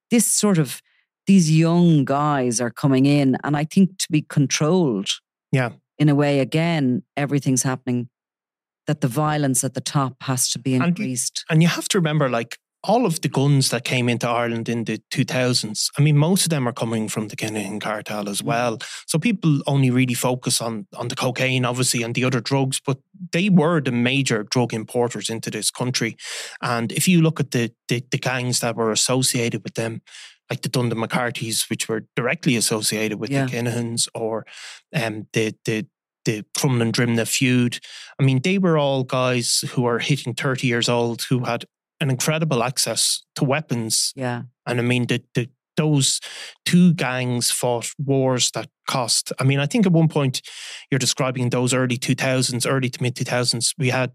this 0.09 0.25
sort 0.25 0.57
of 0.57 0.81
these 1.27 1.51
young 1.51 2.05
guys 2.05 2.61
are 2.61 2.71
coming 2.71 3.05
in, 3.05 3.37
and 3.43 3.55
I 3.57 3.65
think 3.65 3.97
to 3.99 4.07
be 4.09 4.21
controlled 4.21 5.09
Yeah. 5.51 5.71
In 5.99 6.09
a 6.09 6.15
way, 6.15 6.39
again, 6.39 7.03
everything's 7.15 7.63
happening 7.63 8.09
that 8.85 9.01
the 9.01 9.07
violence 9.07 9.63
at 9.63 9.73
the 9.73 9.81
top 9.81 10.23
has 10.23 10.49
to 10.51 10.59
be 10.59 10.75
And 10.75 10.85
increased. 10.85 11.43
And 11.49 11.61
you 11.61 11.67
have 11.67 11.87
to 11.89 11.97
remember, 11.97 12.29
like, 12.29 12.57
all 12.83 13.05
of 13.05 13.19
the 13.21 13.27
guns 13.27 13.69
that 13.69 13.83
came 13.83 14.07
into 14.07 14.27
Ireland 14.27 14.69
in 14.69 14.85
the 14.85 15.01
2000s, 15.11 15.89
I 15.97 16.01
mean, 16.01 16.17
most 16.17 16.45
of 16.45 16.49
them 16.49 16.67
are 16.67 16.73
coming 16.73 17.09
from 17.09 17.27
the 17.27 17.35
Kinahan 17.35 17.81
cartel 17.81 18.29
as 18.29 18.41
mm. 18.41 18.45
well. 18.45 18.79
So 19.07 19.19
people 19.19 19.59
only 19.67 19.89
really 19.89 20.13
focus 20.13 20.61
on, 20.61 20.87
on 20.95 21.09
the 21.09 21.15
cocaine, 21.15 21.65
obviously, 21.65 22.03
and 22.03 22.15
the 22.15 22.23
other 22.23 22.39
drugs, 22.39 22.79
but 22.79 22.99
they 23.31 23.49
were 23.49 23.81
the 23.81 23.91
major 23.91 24.43
drug 24.43 24.73
importers 24.73 25.29
into 25.29 25.51
this 25.51 25.69
country. 25.69 26.15
And 26.61 26.91
if 26.91 27.07
you 27.07 27.21
look 27.21 27.39
at 27.39 27.51
the, 27.51 27.71
the, 27.89 28.03
the 28.09 28.17
gangs 28.17 28.61
that 28.61 28.75
were 28.75 28.91
associated 28.91 29.63
with 29.63 29.73
them, 29.73 30.01
like 30.49 30.61
the 30.61 30.69
Dundon 30.69 30.97
McCarthy's, 30.97 31.69
which 31.69 31.87
were 31.89 32.05
directly 32.15 32.55
associated 32.55 33.19
with 33.19 33.29
Yeah. 33.29 33.45
the 33.45 33.51
Kinahans, 33.51 34.07
or 34.15 34.45
um, 34.95 35.27
the, 35.33 35.55
the, 35.65 35.85
the 36.25 36.43
Crumlin 36.57 36.91
Drimnagh 36.91 37.27
feud. 37.27 37.79
I 38.19 38.23
mean, 38.23 38.41
they 38.41 38.57
were 38.57 38.77
all 38.77 39.03
guys 39.03 39.63
who 39.71 39.85
are 39.85 39.99
hitting 39.99 40.33
30 40.33 40.67
years 40.67 40.87
old 40.89 41.23
who 41.23 41.43
had 41.45 41.65
an 41.99 42.09
incredible 42.09 42.63
access 42.63 43.23
to 43.35 43.43
weapons. 43.43 44.13
Yeah. 44.15 44.43
And 44.65 44.79
I 44.79 44.83
mean, 44.83 45.07
the, 45.07 45.23
the, 45.33 45.49
those 45.77 46.19
two 46.65 46.93
gangs 46.93 47.51
fought 47.51 47.89
wars 47.99 48.51
that 48.51 48.67
cost. 48.87 49.31
I 49.39 49.43
mean, 49.43 49.59
I 49.59 49.65
think 49.67 49.85
at 49.85 49.91
one 49.91 50.07
point 50.07 50.41
you're 50.89 50.99
describing 50.99 51.49
those 51.49 51.73
early 51.73 51.97
2000s, 51.97 52.65
early 52.69 52.89
to 52.89 53.01
mid 53.03 53.15
2000s, 53.15 53.73
we 53.77 53.89
had 53.89 54.11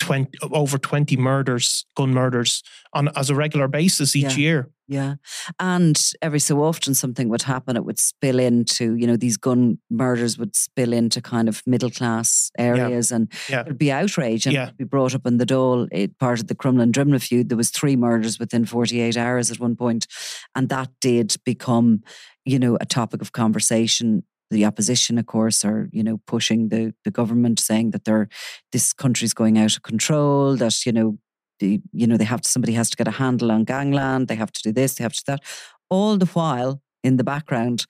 20, 0.00 0.38
over 0.52 0.78
20 0.78 1.16
murders, 1.16 1.84
gun 1.96 2.12
murders 2.12 2.62
on 2.92 3.08
as 3.16 3.30
a 3.30 3.34
regular 3.34 3.68
basis 3.68 4.14
each 4.16 4.36
Yeah. 4.36 4.44
year. 4.44 4.70
Yeah. 4.88 5.14
And 5.58 5.98
every 6.20 6.40
so 6.40 6.62
often 6.62 6.94
something 6.94 7.28
would 7.30 7.42
happen. 7.42 7.76
It 7.76 7.84
would 7.84 7.98
spill 7.98 8.38
into, 8.38 8.94
you 8.96 9.06
know, 9.06 9.16
these 9.16 9.38
gun 9.38 9.78
murders 9.90 10.36
would 10.36 10.54
spill 10.54 10.92
into 10.92 11.22
kind 11.22 11.48
of 11.48 11.62
middle 11.66 11.88
class 11.90 12.50
areas 12.58 13.10
and 13.10 13.32
Yeah. 13.48 13.62
there'd 13.62 13.78
be 13.78 13.90
outrage 13.92 14.44
and 14.44 14.52
Yeah. 14.54 14.70
be 14.76 14.84
brought 14.84 15.14
up 15.14 15.26
in 15.26 15.38
the 15.38 15.46
Dáil, 15.46 15.88
it, 15.92 16.18
part 16.18 16.40
of 16.40 16.48
the 16.48 16.54
Crumlin 16.54 16.92
Drimnagh 16.92 17.22
feud. 17.22 17.48
There 17.48 17.56
was 17.56 17.70
three 17.70 17.96
murders 17.96 18.38
within 18.38 18.66
48 18.66 19.16
hours 19.16 19.50
at 19.50 19.60
one 19.60 19.76
point, 19.76 20.06
And 20.54 20.68
that 20.68 20.90
did 21.00 21.36
become, 21.46 22.02
you 22.44 22.58
know, 22.58 22.76
a 22.80 22.84
topic 22.84 23.22
of 23.22 23.32
conversation. 23.32 24.24
The 24.52 24.64
opposition, 24.66 25.18
of 25.18 25.26
course, 25.26 25.64
are, 25.64 25.88
you 25.92 26.02
know, 26.02 26.20
pushing 26.26 26.68
the, 26.68 26.94
the 27.04 27.10
government 27.10 27.58
saying 27.58 27.90
that 27.92 28.04
they're 28.04 28.28
this 28.70 28.92
country's 28.92 29.34
going 29.34 29.56
out 29.58 29.76
of 29.76 29.82
control, 29.82 30.56
that, 30.56 30.84
you 30.86 30.92
know, 30.92 31.18
the, 31.58 31.80
you 31.92 32.06
know, 32.06 32.16
they 32.16 32.24
have 32.24 32.42
to, 32.42 32.48
somebody 32.48 32.74
has 32.74 32.90
to 32.90 32.96
get 32.96 33.08
a 33.08 33.12
handle 33.12 33.50
on 33.50 33.64
gangland, 33.64 34.28
they 34.28 34.34
have 34.36 34.52
to 34.52 34.62
do 34.62 34.72
this, 34.72 34.94
they 34.94 35.04
have 35.04 35.12
to 35.14 35.22
do 35.24 35.32
that. 35.32 35.40
All 35.88 36.16
the 36.18 36.26
while 36.26 36.82
in 37.02 37.16
the 37.16 37.24
background, 37.24 37.86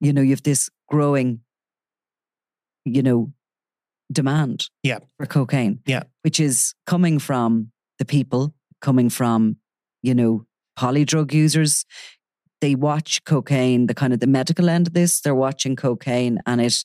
you 0.00 0.12
know, 0.12 0.20
you 0.22 0.30
have 0.30 0.42
this 0.42 0.68
growing, 0.88 1.40
you 2.84 3.02
know, 3.02 3.32
demand 4.12 4.68
Yeah. 4.82 4.98
for 5.16 5.26
cocaine. 5.26 5.80
Yeah. 5.86 6.02
Which 6.22 6.38
is 6.40 6.74
coming 6.86 7.18
from 7.18 7.72
the 7.98 8.04
people, 8.04 8.54
coming 8.80 9.08
from, 9.10 9.56
you 10.02 10.14
know, 10.14 10.46
poly 10.76 11.04
drug 11.04 11.32
users. 11.32 11.84
They 12.62 12.74
watch 12.74 13.22
cocaine, 13.24 13.86
the 13.88 13.94
kind 13.94 14.12
of 14.14 14.20
the 14.20 14.26
medical 14.38 14.68
end 14.70 14.86
of 14.86 14.94
this, 14.94 15.20
they're 15.20 15.34
watching 15.46 15.76
cocaine 15.76 16.38
and 16.46 16.60
it 16.60 16.84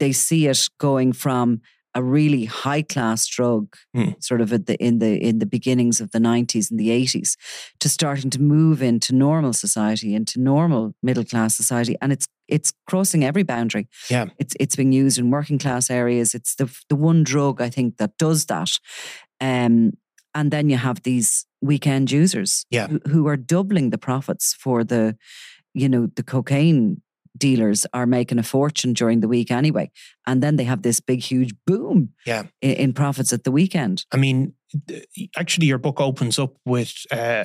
they 0.00 0.12
see 0.12 0.48
it 0.48 0.68
going 0.78 1.14
from 1.14 1.60
a 1.94 2.02
really 2.02 2.44
high 2.44 2.82
class 2.82 3.26
drug, 3.26 3.64
Hmm. 3.94 4.10
sort 4.20 4.40
of 4.40 4.52
at 4.52 4.66
the 4.66 4.74
in 4.86 4.98
the 4.98 5.12
in 5.28 5.38
the 5.38 5.46
beginnings 5.46 6.00
of 6.00 6.10
the 6.10 6.18
90s 6.20 6.70
and 6.70 6.78
the 6.80 6.90
80s, 6.90 7.36
to 7.80 7.88
starting 7.88 8.30
to 8.30 8.40
move 8.40 8.82
into 8.82 9.14
normal 9.14 9.52
society, 9.52 10.14
into 10.14 10.40
normal 10.40 10.94
middle 11.02 11.24
class 11.24 11.56
society. 11.56 11.96
And 12.00 12.12
it's 12.12 12.26
it's 12.46 12.72
crossing 12.90 13.24
every 13.24 13.44
boundary. 13.44 13.86
Yeah. 14.10 14.26
It's 14.38 14.54
it's 14.60 14.76
being 14.76 14.92
used 15.06 15.18
in 15.18 15.30
working 15.30 15.58
class 15.58 15.90
areas. 15.90 16.34
It's 16.34 16.54
the 16.56 16.66
the 16.88 16.96
one 16.96 17.24
drug 17.24 17.60
I 17.60 17.70
think 17.70 17.96
that 17.96 18.12
does 18.18 18.46
that. 18.46 18.70
Um, 19.40 19.92
and 20.34 20.50
then 20.50 20.70
you 20.70 20.76
have 20.78 21.02
these 21.02 21.46
weekend 21.60 22.10
users 22.10 22.64
Yeah. 22.70 22.88
who, 22.88 23.00
who 23.08 23.26
are 23.28 23.36
doubling 23.36 23.90
the 23.90 23.98
profits 23.98 24.54
for 24.54 24.84
the, 24.84 25.16
you 25.74 25.88
know, 25.88 26.08
the 26.14 26.22
cocaine 26.22 27.02
dealers 27.36 27.86
are 27.92 28.06
making 28.06 28.38
a 28.38 28.42
fortune 28.42 28.92
during 28.92 29.20
the 29.20 29.28
week 29.28 29.50
anyway. 29.50 29.90
And 30.26 30.42
then 30.42 30.56
they 30.56 30.64
have 30.64 30.82
this 30.82 31.00
big, 31.00 31.20
huge 31.20 31.54
boom 31.66 32.10
Yeah. 32.26 32.44
in, 32.60 32.70
in 32.72 32.92
profits 32.92 33.32
at 33.32 33.44
the 33.44 33.52
weekend. 33.52 34.04
I 34.12 34.16
mean, 34.16 34.54
actually, 35.36 35.66
your 35.66 35.78
book 35.78 36.00
opens 36.00 36.38
up 36.38 36.56
with 36.64 36.92
uh, 37.10 37.44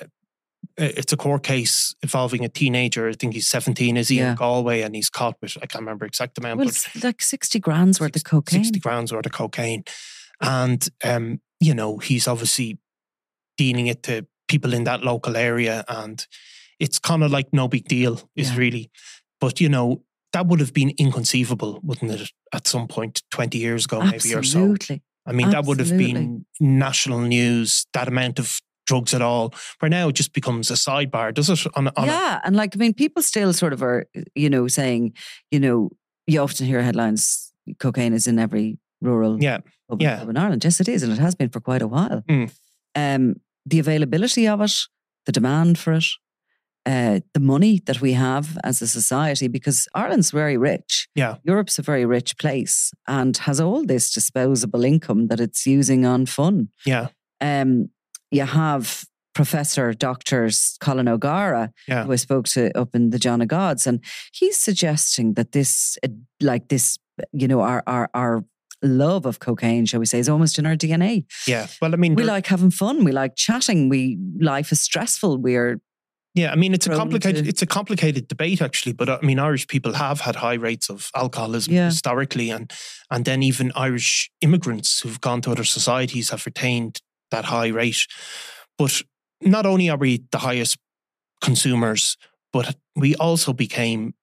it's 0.77 1.11
a 1.13 1.17
court 1.17 1.43
case 1.43 1.93
involving 2.01 2.43
a 2.45 2.49
teenager. 2.49 3.07
I 3.09 3.13
think 3.13 3.33
he's 3.33 3.47
17, 3.49 3.97
is 3.97 4.07
he, 4.07 4.17
Yeah. 4.17 4.31
in 4.31 4.35
Galway, 4.37 4.81
and 4.81 4.95
he's 4.95 5.09
caught 5.09 5.35
with, 5.41 5.57
I 5.61 5.65
can't 5.65 5.81
remember 5.81 6.05
exact 6.05 6.37
amount, 6.37 6.57
Well, 6.57 6.65
but 6.67 6.75
it's 6.75 7.03
like 7.03 7.21
60 7.21 7.59
grand's 7.59 7.99
worth 7.99 8.15
of 8.15 8.23
cocaine. 8.23 8.63
60 8.63 8.79
grams 8.79 9.11
worth 9.13 9.25
of 9.25 9.31
cocaine. 9.33 9.83
And, 10.41 10.87
um, 11.03 11.41
you 11.59 11.73
know, 11.73 11.97
he's 11.97 12.27
obviously 12.27 12.79
dealing 13.57 13.87
it 13.87 14.03
to 14.03 14.25
people 14.47 14.73
in 14.73 14.83
that 14.85 15.03
local 15.03 15.35
area. 15.37 15.83
And 15.87 16.25
it's 16.79 16.99
kind 16.99 17.23
of 17.23 17.31
like 17.31 17.47
no 17.53 17.67
big 17.67 17.87
deal, 17.87 18.29
is 18.35 18.51
Yeah. 18.51 18.57
really. 18.57 18.91
But, 19.39 19.59
you 19.61 19.69
know, 19.69 20.03
that 20.31 20.47
would 20.47 20.59
have 20.59 20.73
been 20.73 20.93
inconceivable, 20.97 21.79
wouldn't 21.83 22.11
it, 22.11 22.31
at 22.53 22.67
some 22.67 22.87
point 22.87 23.21
20 23.31 23.57
years 23.57 23.85
ago, 23.85 24.01
maybe 24.01 24.15
or 24.33 24.43
so? 24.43 24.59
Absolutely. 24.59 25.01
I 25.25 25.31
mean, 25.31 25.51
that 25.51 25.65
would 25.65 25.79
have 25.79 25.97
been 25.97 26.45
national 26.59 27.21
news, 27.21 27.85
that 27.93 28.07
amount 28.07 28.39
of 28.39 28.59
drugs 28.85 29.13
at 29.13 29.21
all. 29.21 29.53
Where 29.79 29.89
now 29.89 30.09
it 30.09 30.13
just 30.13 30.33
becomes 30.33 30.69
a 30.69 30.73
sidebar, 30.73 31.33
does 31.33 31.49
it? 31.49 31.65
On, 31.75 31.87
a- 31.87 31.93
on 31.95 32.09
a, 32.09 32.11
yeah. 32.11 32.41
And 32.43 32.55
like, 32.55 32.75
I 32.75 32.77
mean, 32.77 32.93
people 32.93 33.23
still 33.23 33.53
sort 33.53 33.71
of 33.73 33.81
are, 33.81 34.05
you 34.35 34.49
know, 34.49 34.67
saying, 34.67 35.13
you 35.51 35.59
know, 35.59 35.91
you 36.27 36.41
often 36.41 36.65
hear 36.65 36.81
headlines 36.81 37.53
cocaine 37.79 38.13
is 38.13 38.27
in 38.27 38.39
every 38.39 38.77
rural 39.01 39.41
yeah, 39.41 39.59
pub 39.89 40.01
yeah. 40.01 40.21
in 40.23 40.35
Ireland. 40.35 40.63
Yes, 40.63 40.81
it 40.81 40.87
is. 40.89 41.03
And 41.03 41.11
it 41.13 41.19
has 41.19 41.35
been 41.35 41.49
for 41.49 41.59
quite 41.61 41.81
a 41.81 41.87
while. 41.87 42.23
Mm. 42.27 42.53
Um, 42.95 43.35
the 43.65 43.79
availability 43.79 44.47
of 44.47 44.61
it, 44.61 44.73
the 45.25 45.31
demand 45.31 45.77
for 45.77 45.93
it, 45.93 46.05
uh, 46.85 47.21
the 47.33 47.39
money 47.39 47.79
that 47.85 48.01
we 48.01 48.13
have 48.13 48.57
as 48.63 48.81
a 48.81 48.87
society, 48.87 49.47
because 49.47 49.87
Ireland's 49.95 50.31
very 50.31 50.57
rich. 50.57 51.07
Yeah. 51.15 51.35
Europe's 51.43 51.79
a 51.79 51.81
very 51.81 52.05
rich 52.05 52.37
place 52.37 52.91
and 53.07 53.37
has 53.37 53.59
all 53.61 53.85
this 53.85 54.11
disposable 54.13 54.83
income 54.83 55.27
that 55.27 55.39
it's 55.39 55.65
using 55.65 56.05
on 56.05 56.25
fun. 56.25 56.69
yeah, 56.85 57.07
Um, 57.39 57.89
you 58.31 58.45
have 58.45 59.05
Professor 59.33 59.93
Dr. 59.93 60.49
Colin 60.79 61.07
O'Gara, 61.07 61.71
Yeah. 61.87 62.03
who 62.03 62.11
I 62.11 62.17
spoke 62.17 62.47
to 62.49 62.77
up 62.77 62.93
in 62.95 63.09
the 63.11 63.17
John 63.19 63.41
of 63.41 63.47
Gods, 63.47 63.87
and 63.87 63.99
he's 64.33 64.57
suggesting 64.57 65.33
that 65.35 65.51
this, 65.53 65.97
uh, 66.03 66.09
like 66.41 66.67
this, 66.67 66.97
you 67.31 67.47
know, 67.47 67.61
our 67.61 67.81
our 67.87 68.09
our 68.13 68.43
love 68.83 69.25
of 69.25 69.39
cocaine, 69.39 69.85
shall 69.85 69.99
we 69.99 70.05
say, 70.05 70.19
is 70.19 70.29
almost 70.29 70.59
in 70.59 70.65
our 70.65 70.75
DNA. 70.75 71.25
yeah. 71.47 71.67
Well, 71.81 71.93
I 71.93 71.97
mean, 71.97 72.15
We 72.15 72.23
like 72.23 72.47
having 72.47 72.71
fun. 72.71 73.03
We 73.03 73.11
like 73.11 73.35
chatting. 73.35 73.89
We 73.89 74.17
life 74.39 74.71
is 74.71 74.81
stressful. 74.81 75.37
We're 75.37 75.79
Yeah, 76.35 76.51
I 76.51 76.55
mean 76.55 76.73
it's 76.73 76.87
a 76.87 76.89
complicated 76.95 77.43
to- 77.45 77.49
it's 77.49 77.61
a 77.61 77.67
complicated 77.67 78.27
debate 78.27 78.61
actually, 78.61 78.93
but 78.93 79.07
uh, 79.09 79.19
I 79.21 79.25
mean 79.25 79.39
Irish 79.39 79.67
people 79.67 79.93
have 79.93 80.21
had 80.21 80.35
high 80.35 80.55
rates 80.67 80.89
of 80.89 81.09
alcoholism 81.15 81.73
Yeah. 81.73 81.89
historically, 81.89 82.49
and 82.51 82.71
and 83.11 83.23
then 83.25 83.43
even 83.43 83.71
Irish 83.75 84.29
immigrants 84.41 85.01
who've 85.01 85.21
gone 85.21 85.41
to 85.41 85.51
other 85.51 85.63
societies 85.65 86.29
have 86.31 86.45
retained 86.45 86.99
that 87.31 87.45
high 87.45 87.67
rate. 87.69 88.07
But 88.77 89.01
not 89.41 89.65
only 89.65 89.89
are 89.89 89.97
we 89.99 90.23
the 90.31 90.39
highest 90.39 90.77
consumers, 91.41 92.17
but 92.51 92.75
we 92.95 93.15
also 93.15 93.53
became 93.53 94.13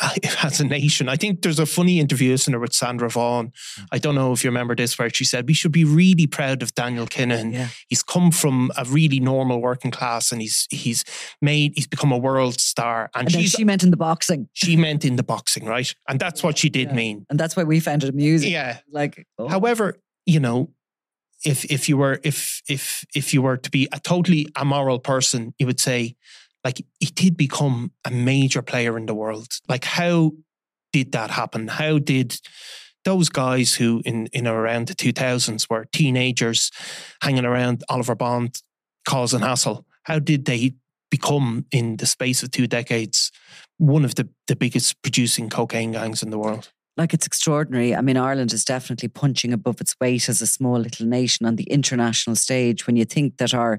as 0.42 0.60
a 0.60 0.64
nation. 0.64 1.08
I 1.08 1.16
think 1.16 1.42
there's 1.42 1.58
a 1.58 1.66
funny 1.66 1.98
interview 1.98 2.30
listener 2.32 2.58
with 2.58 2.72
Sandra 2.72 3.08
Vaughan. 3.08 3.48
Mm. 3.78 3.86
I 3.92 3.98
don't 3.98 4.14
know 4.14 4.32
if 4.32 4.44
you 4.44 4.50
remember 4.50 4.74
this, 4.74 4.98
where 4.98 5.10
she 5.10 5.24
said 5.24 5.46
we 5.46 5.54
should 5.54 5.72
be 5.72 5.84
really 5.84 6.26
proud 6.26 6.62
of 6.62 6.74
Daniel 6.74 7.06
Kinahan. 7.06 7.52
Yeah, 7.52 7.68
he's 7.88 8.02
come 8.02 8.30
from 8.30 8.70
a 8.76 8.84
really 8.84 9.20
normal 9.20 9.60
working 9.60 9.90
class 9.90 10.32
and 10.32 10.40
he's 10.40 10.66
he's 10.70 11.04
made 11.40 11.72
he's 11.74 11.86
become 11.86 12.12
a 12.12 12.18
world 12.18 12.60
star. 12.60 13.10
And, 13.14 13.34
and 13.34 13.44
she 13.48 13.64
meant 13.64 13.82
in 13.82 13.90
the 13.90 13.96
boxing, 13.96 14.48
she 14.52 14.76
meant 14.76 15.04
in 15.04 15.16
the 15.16 15.22
boxing 15.22 15.64
right? 15.64 15.94
And 16.08 16.18
that's 16.20 16.42
what 16.42 16.58
she 16.58 16.68
did 16.70 16.88
Yeah. 16.88 16.94
mean. 16.94 17.26
And 17.30 17.38
that's 17.38 17.56
why 17.56 17.64
we 17.64 17.80
found 17.80 18.04
it 18.04 18.10
amusing. 18.10 18.52
yeah. 18.52 18.78
Like, 18.90 19.26
oh, 19.38 19.48
however 19.48 19.96
you 20.26 20.40
know 20.40 20.70
if 21.44 21.64
if 21.66 21.88
you 21.88 21.96
were 21.96 22.20
if 22.24 22.62
if 22.68 23.04
if 23.14 23.32
you 23.32 23.40
were 23.42 23.56
to 23.56 23.70
be 23.70 23.88
a 23.92 24.00
totally 24.00 24.46
amoral 24.60 24.98
person 24.98 25.54
you 25.58 25.66
would 25.66 25.80
say 25.80 26.16
like 26.68 26.84
he 27.00 27.06
did 27.06 27.34
become 27.36 27.90
a 28.04 28.10
major 28.10 28.62
player 28.62 28.98
in 28.98 29.06
the 29.06 29.14
world 29.14 29.48
like 29.68 29.84
how 29.84 30.32
did 30.92 31.12
that 31.12 31.30
happen 31.30 31.68
how 31.68 31.98
did 31.98 32.38
those 33.04 33.30
guys 33.30 33.74
who 33.74 34.02
in 34.04 34.26
in 34.34 34.46
around 34.46 34.88
the 34.88 34.94
2000s 34.94 35.70
were 35.70 35.86
teenagers 35.92 36.70
hanging 37.22 37.46
around 37.46 37.82
Oliver 37.88 38.14
Bond 38.14 38.60
causing 39.06 39.40
hassle. 39.40 39.86
How 40.02 40.18
did 40.18 40.44
they 40.44 40.74
become 41.10 41.64
in 41.72 41.96
the 41.96 42.06
space 42.06 42.42
of 42.42 42.50
two 42.50 42.66
decades 42.66 43.32
one 43.78 44.04
of 44.04 44.14
the, 44.16 44.28
the 44.46 44.56
biggest 44.56 45.00
producing 45.02 45.48
cocaine 45.48 45.92
gangs 45.92 46.22
in 46.22 46.30
the 46.30 46.38
world? 46.38 46.70
Like 46.98 47.14
it's 47.14 47.26
extraordinary. 47.26 47.94
I 47.94 48.00
mean, 48.00 48.16
Ireland 48.16 48.52
is 48.52 48.64
definitely 48.64 49.08
punching 49.08 49.52
above 49.52 49.80
its 49.80 49.94
weight 50.00 50.28
as 50.28 50.42
a 50.42 50.46
small 50.46 50.78
little 50.80 51.06
nation 51.06 51.46
on 51.46 51.54
the 51.54 51.70
international 51.70 52.34
stage. 52.34 52.86
When 52.86 52.96
you 52.96 53.04
think 53.04 53.36
that 53.36 53.54
our 53.54 53.78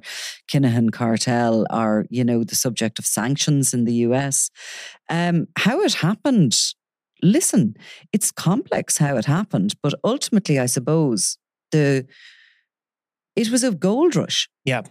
Kinahan 0.52 0.94
cartel 0.94 1.68
are, 1.70 2.06
you 2.10 2.24
know, 2.24 2.46
the 2.46 2.56
subject 2.56 2.98
of 2.98 3.06
sanctions 3.06 3.74
in 3.74 3.84
the 3.84 3.94
US, 4.06 4.50
um, 5.10 5.48
how 5.58 5.82
it 5.82 5.96
happened. 5.96 6.58
Listen, 7.22 7.76
it's 8.14 8.32
complex 8.32 8.98
how 8.98 9.18
it 9.18 9.26
happened, 9.26 9.74
but 9.84 9.94
ultimately, 10.06 10.58
I 10.58 10.68
suppose 10.68 11.38
the 11.74 12.08
it 13.36 13.50
was 13.50 13.64
a 13.64 13.72
gold 13.72 14.16
rush. 14.16 14.48
Yeah, 14.64 14.84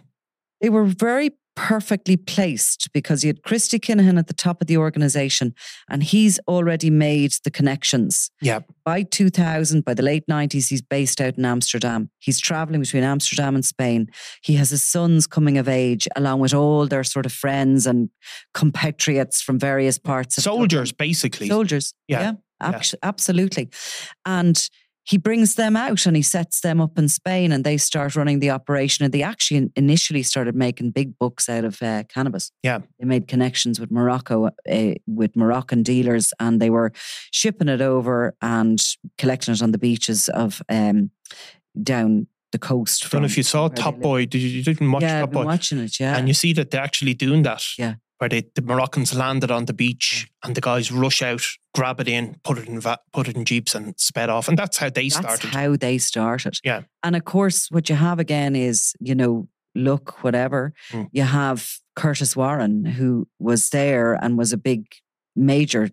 they 0.61 0.69
were 0.69 0.85
very 0.85 1.31
perfectly 1.59 2.15
placed 2.15 2.87
because 2.93 3.21
you 3.21 3.27
had 3.27 3.43
Christy 3.43 3.79
Kinahan 3.79 4.17
at 4.17 4.27
the 4.27 4.33
top 4.33 4.61
of 4.61 4.67
the 4.67 4.77
organization 4.77 5.53
and 5.89 6.01
he's 6.01 6.39
already 6.47 6.89
made 6.89 7.33
the 7.43 7.51
connections. 7.51 8.31
Yeah. 8.41 8.61
By 8.85 9.03
2000, 9.03 9.83
by 9.83 9.93
the 9.93 10.01
late 10.01 10.23
90s, 10.27 10.69
he's 10.69 10.81
based 10.81 11.19
out 11.19 11.37
in 11.37 11.43
Amsterdam. 11.43 12.11
He's 12.19 12.39
traveling 12.39 12.79
between 12.79 13.03
Amsterdam 13.03 13.55
and 13.55 13.65
Spain. 13.65 14.07
He 14.41 14.53
has 14.53 14.69
his 14.69 14.83
sons 14.83 15.27
coming 15.27 15.57
of 15.57 15.67
age, 15.67 16.07
along 16.15 16.39
with 16.39 16.53
all 16.53 16.87
their 16.87 17.03
sort 17.03 17.25
of 17.25 17.33
friends 17.33 17.85
and 17.85 18.09
compatriots 18.53 19.41
from 19.41 19.59
various 19.59 19.97
parts 19.97 20.37
of 20.37 20.45
soldiers, 20.45 20.93
basically. 20.93 21.49
Soldiers. 21.49 21.93
Yeah. 22.07 22.35
yeah, 22.61 22.71
yeah. 22.71 22.99
Absolutely. 23.03 23.69
And 24.25 24.69
he 25.09 25.17
brings 25.17 25.55
them 25.55 25.75
out 25.75 26.05
and 26.05 26.15
he 26.15 26.21
sets 26.21 26.61
them 26.61 26.79
up 26.79 26.99
in 26.99 27.07
Spain 27.07 27.51
and 27.51 27.63
they 27.63 27.77
start 27.77 28.15
running 28.15 28.39
the 28.39 28.51
operation. 28.51 29.03
And 29.03 29.11
they 29.11 29.23
actually 29.23 29.71
initially 29.75 30.21
started 30.21 30.55
making 30.55 30.91
big 30.91 31.17
bucks 31.17 31.49
out 31.49 31.65
of 31.65 31.81
uh, 31.81 32.03
cannabis. 32.03 32.51
Yeah. 32.61 32.79
They 32.99 33.05
made 33.05 33.27
connections 33.27 33.79
with 33.79 33.89
Morocco, 33.89 34.51
uh, 34.71 34.93
with 35.07 35.35
Moroccan 35.35 35.81
dealers, 35.81 36.31
and 36.39 36.61
they 36.61 36.69
were 36.69 36.91
shipping 37.31 37.69
it 37.69 37.81
over 37.81 38.35
and 38.43 38.79
collecting 39.17 39.55
it 39.55 39.63
on 39.63 39.71
the 39.71 39.79
beaches 39.79 40.29
of 40.29 40.61
um, 40.69 41.09
down 41.81 42.27
the 42.51 42.59
coast. 42.59 43.07
I 43.07 43.09
don't 43.09 43.23
know 43.23 43.25
if 43.25 43.37
you 43.37 43.41
saw 43.41 43.67
Top 43.67 43.99
Boy. 43.99 44.27
Did 44.27 44.43
you, 44.43 44.49
you 44.49 44.63
didn't 44.63 44.91
watch 44.91 45.01
yeah, 45.01 45.21
Top 45.21 45.31
Boy? 45.31 45.45
watching 45.45 45.79
it, 45.79 45.99
yeah. 45.99 46.17
And 46.17 46.27
you 46.27 46.35
see 46.35 46.53
that 46.53 46.69
they're 46.69 46.83
actually 46.83 47.15
doing 47.15 47.41
that. 47.43 47.63
Yeah 47.79 47.95
where 48.19 48.29
they, 48.29 48.43
the 48.53 48.61
Moroccans 48.61 49.15
landed 49.15 49.49
on 49.49 49.65
the 49.65 49.73
beach 49.73 50.29
and 50.43 50.53
the 50.53 50.61
guys 50.61 50.91
rush 50.91 51.21
out, 51.21 51.41
grab 51.73 51.99
it 51.99 52.07
in, 52.07 52.35
put 52.43 52.57
it 52.57 52.67
in 52.67 52.79
va- 52.79 52.99
put 53.11 53.27
it 53.27 53.35
in 53.35 53.45
jeeps 53.45 53.73
and 53.73 53.97
sped 53.97 54.29
off, 54.29 54.47
and 54.47 54.57
that's 54.57 54.77
how 54.77 54.89
they 54.89 55.09
started. 55.09 55.29
that's 55.29 55.41
started. 55.41 55.57
How 55.57 55.75
they 55.75 55.97
started. 55.97 56.59
Yeah, 56.63 56.81
and 57.01 57.15
of 57.15 57.25
course, 57.25 57.71
what 57.71 57.89
you 57.89 57.95
have 57.95 58.19
again 58.19 58.55
is 58.55 58.93
you 58.99 59.15
know, 59.15 59.47
look, 59.73 60.23
whatever 60.23 60.73
mm. 60.91 61.07
you 61.11 61.23
have 61.23 61.69
Curtis 61.95 62.35
Warren, 62.35 62.85
who 62.85 63.27
was 63.39 63.69
there 63.69 64.13
and 64.13 64.37
was 64.37 64.53
a 64.53 64.57
big 64.57 64.85
major, 65.35 65.89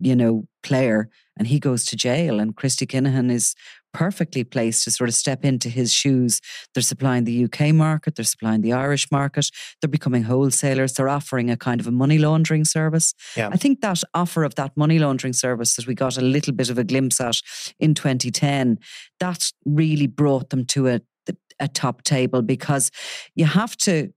you 0.00 0.16
know, 0.16 0.46
player, 0.62 1.08
and 1.38 1.46
he 1.46 1.60
goes 1.60 1.84
to 1.86 1.96
jail, 1.96 2.40
and 2.40 2.56
Christy 2.56 2.86
Kinahan 2.86 3.30
is 3.30 3.54
perfectly 3.92 4.44
placed 4.44 4.84
to 4.84 4.90
sort 4.90 5.08
of 5.08 5.14
step 5.14 5.44
into 5.44 5.68
his 5.68 5.92
shoes. 5.92 6.40
They're 6.74 6.82
supplying 6.82 7.24
the 7.24 7.44
UK 7.44 7.74
market, 7.74 8.16
they're 8.16 8.24
supplying 8.24 8.62
the 8.62 8.72
Irish 8.72 9.10
market, 9.10 9.50
they're 9.80 9.88
becoming 9.88 10.24
wholesalers, 10.24 10.92
they're 10.94 11.08
offering 11.08 11.50
a 11.50 11.56
kind 11.56 11.80
of 11.80 11.86
a 11.86 11.90
money 11.90 12.18
laundering 12.18 12.64
service. 12.64 13.14
Yeah. 13.36 13.48
I 13.52 13.56
think 13.56 13.80
that 13.80 14.02
offer 14.14 14.44
of 14.44 14.54
that 14.56 14.76
money 14.76 14.98
laundering 14.98 15.32
service 15.32 15.76
that 15.76 15.86
we 15.86 15.94
got 15.94 16.16
a 16.16 16.22
little 16.22 16.52
bit 16.52 16.70
of 16.70 16.78
a 16.78 16.84
glimpse 16.84 17.20
at 17.20 17.40
in 17.78 17.94
2010, 17.94 18.78
that 19.18 19.52
really 19.64 20.06
brought 20.06 20.50
them 20.50 20.64
to 20.66 20.88
a, 20.88 21.00
a 21.58 21.68
top 21.68 22.02
table 22.02 22.42
because 22.42 22.90
you 23.34 23.44
have 23.44 23.76
to 23.76 24.12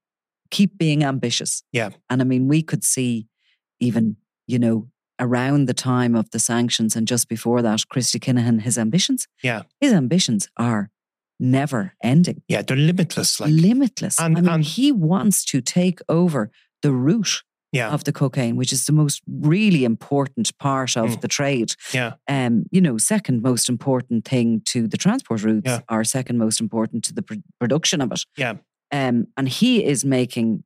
keep 0.52 0.78
being 0.78 1.04
ambitious. 1.04 1.64
Yeah. 1.72 1.90
And 2.10 2.22
I 2.22 2.26
mean, 2.26 2.48
we 2.48 2.62
could 2.62 2.84
see 2.84 3.28
even, 3.80 4.18
you 4.48 4.60
know, 4.60 4.88
around 5.20 5.68
the 5.68 5.74
time 5.74 6.16
of 6.16 6.30
the 6.32 6.40
sanctions 6.40 6.96
and 6.96 7.08
just 7.08 7.30
before 7.30 7.62
that, 7.62 7.88
Christy 7.90 8.20
Kinahan, 8.20 8.62
his 8.62 8.78
ambitions. 8.78 9.28
Yeah. 9.44 9.64
His 9.80 9.94
ambitions 9.94 10.48
are 10.58 10.90
never 11.40 11.94
ending. 12.04 12.42
Yeah, 12.48 12.62
they're 12.62 12.78
limitless. 12.78 13.40
Like 13.40 13.52
limitless. 13.52 14.20
And, 14.20 14.38
I 14.38 14.42
mean, 14.42 14.50
and 14.50 14.64
he 14.64 14.92
wants 14.92 15.46
to 15.46 15.62
take 15.62 16.00
over 16.10 16.50
the 16.82 16.92
route 16.92 17.44
yeah. 17.72 17.90
of 17.92 18.04
the 18.04 18.12
cocaine, 18.12 18.56
which 18.56 18.72
is 18.74 18.86
the 18.86 18.92
most 18.92 19.22
really 19.28 19.84
important 19.84 20.56
part 20.58 20.96
of 20.98 21.10
Mm. 21.10 21.22
the 21.22 21.28
trade. 21.28 21.74
Yeah. 21.94 22.14
Um, 22.28 22.66
you 22.72 22.82
know, 22.82 22.98
second 22.98 23.42
most 23.42 23.68
important 23.70 24.26
thing 24.26 24.62
to 24.66 24.88
the 24.88 24.98
transport 24.98 25.44
routes, 25.44 25.66
Yeah. 25.68 25.80
or 25.90 26.04
second 26.04 26.38
most 26.38 26.62
important 26.62 27.04
to 27.06 27.14
the 27.14 27.22
pr- 27.24 27.36
production 27.60 28.02
of 28.02 28.12
it. 28.12 28.26
Yeah. 28.38 28.56
Um, 28.92 29.28
and 29.38 29.50
he 29.50 29.84
is 29.84 30.06
making 30.06 30.64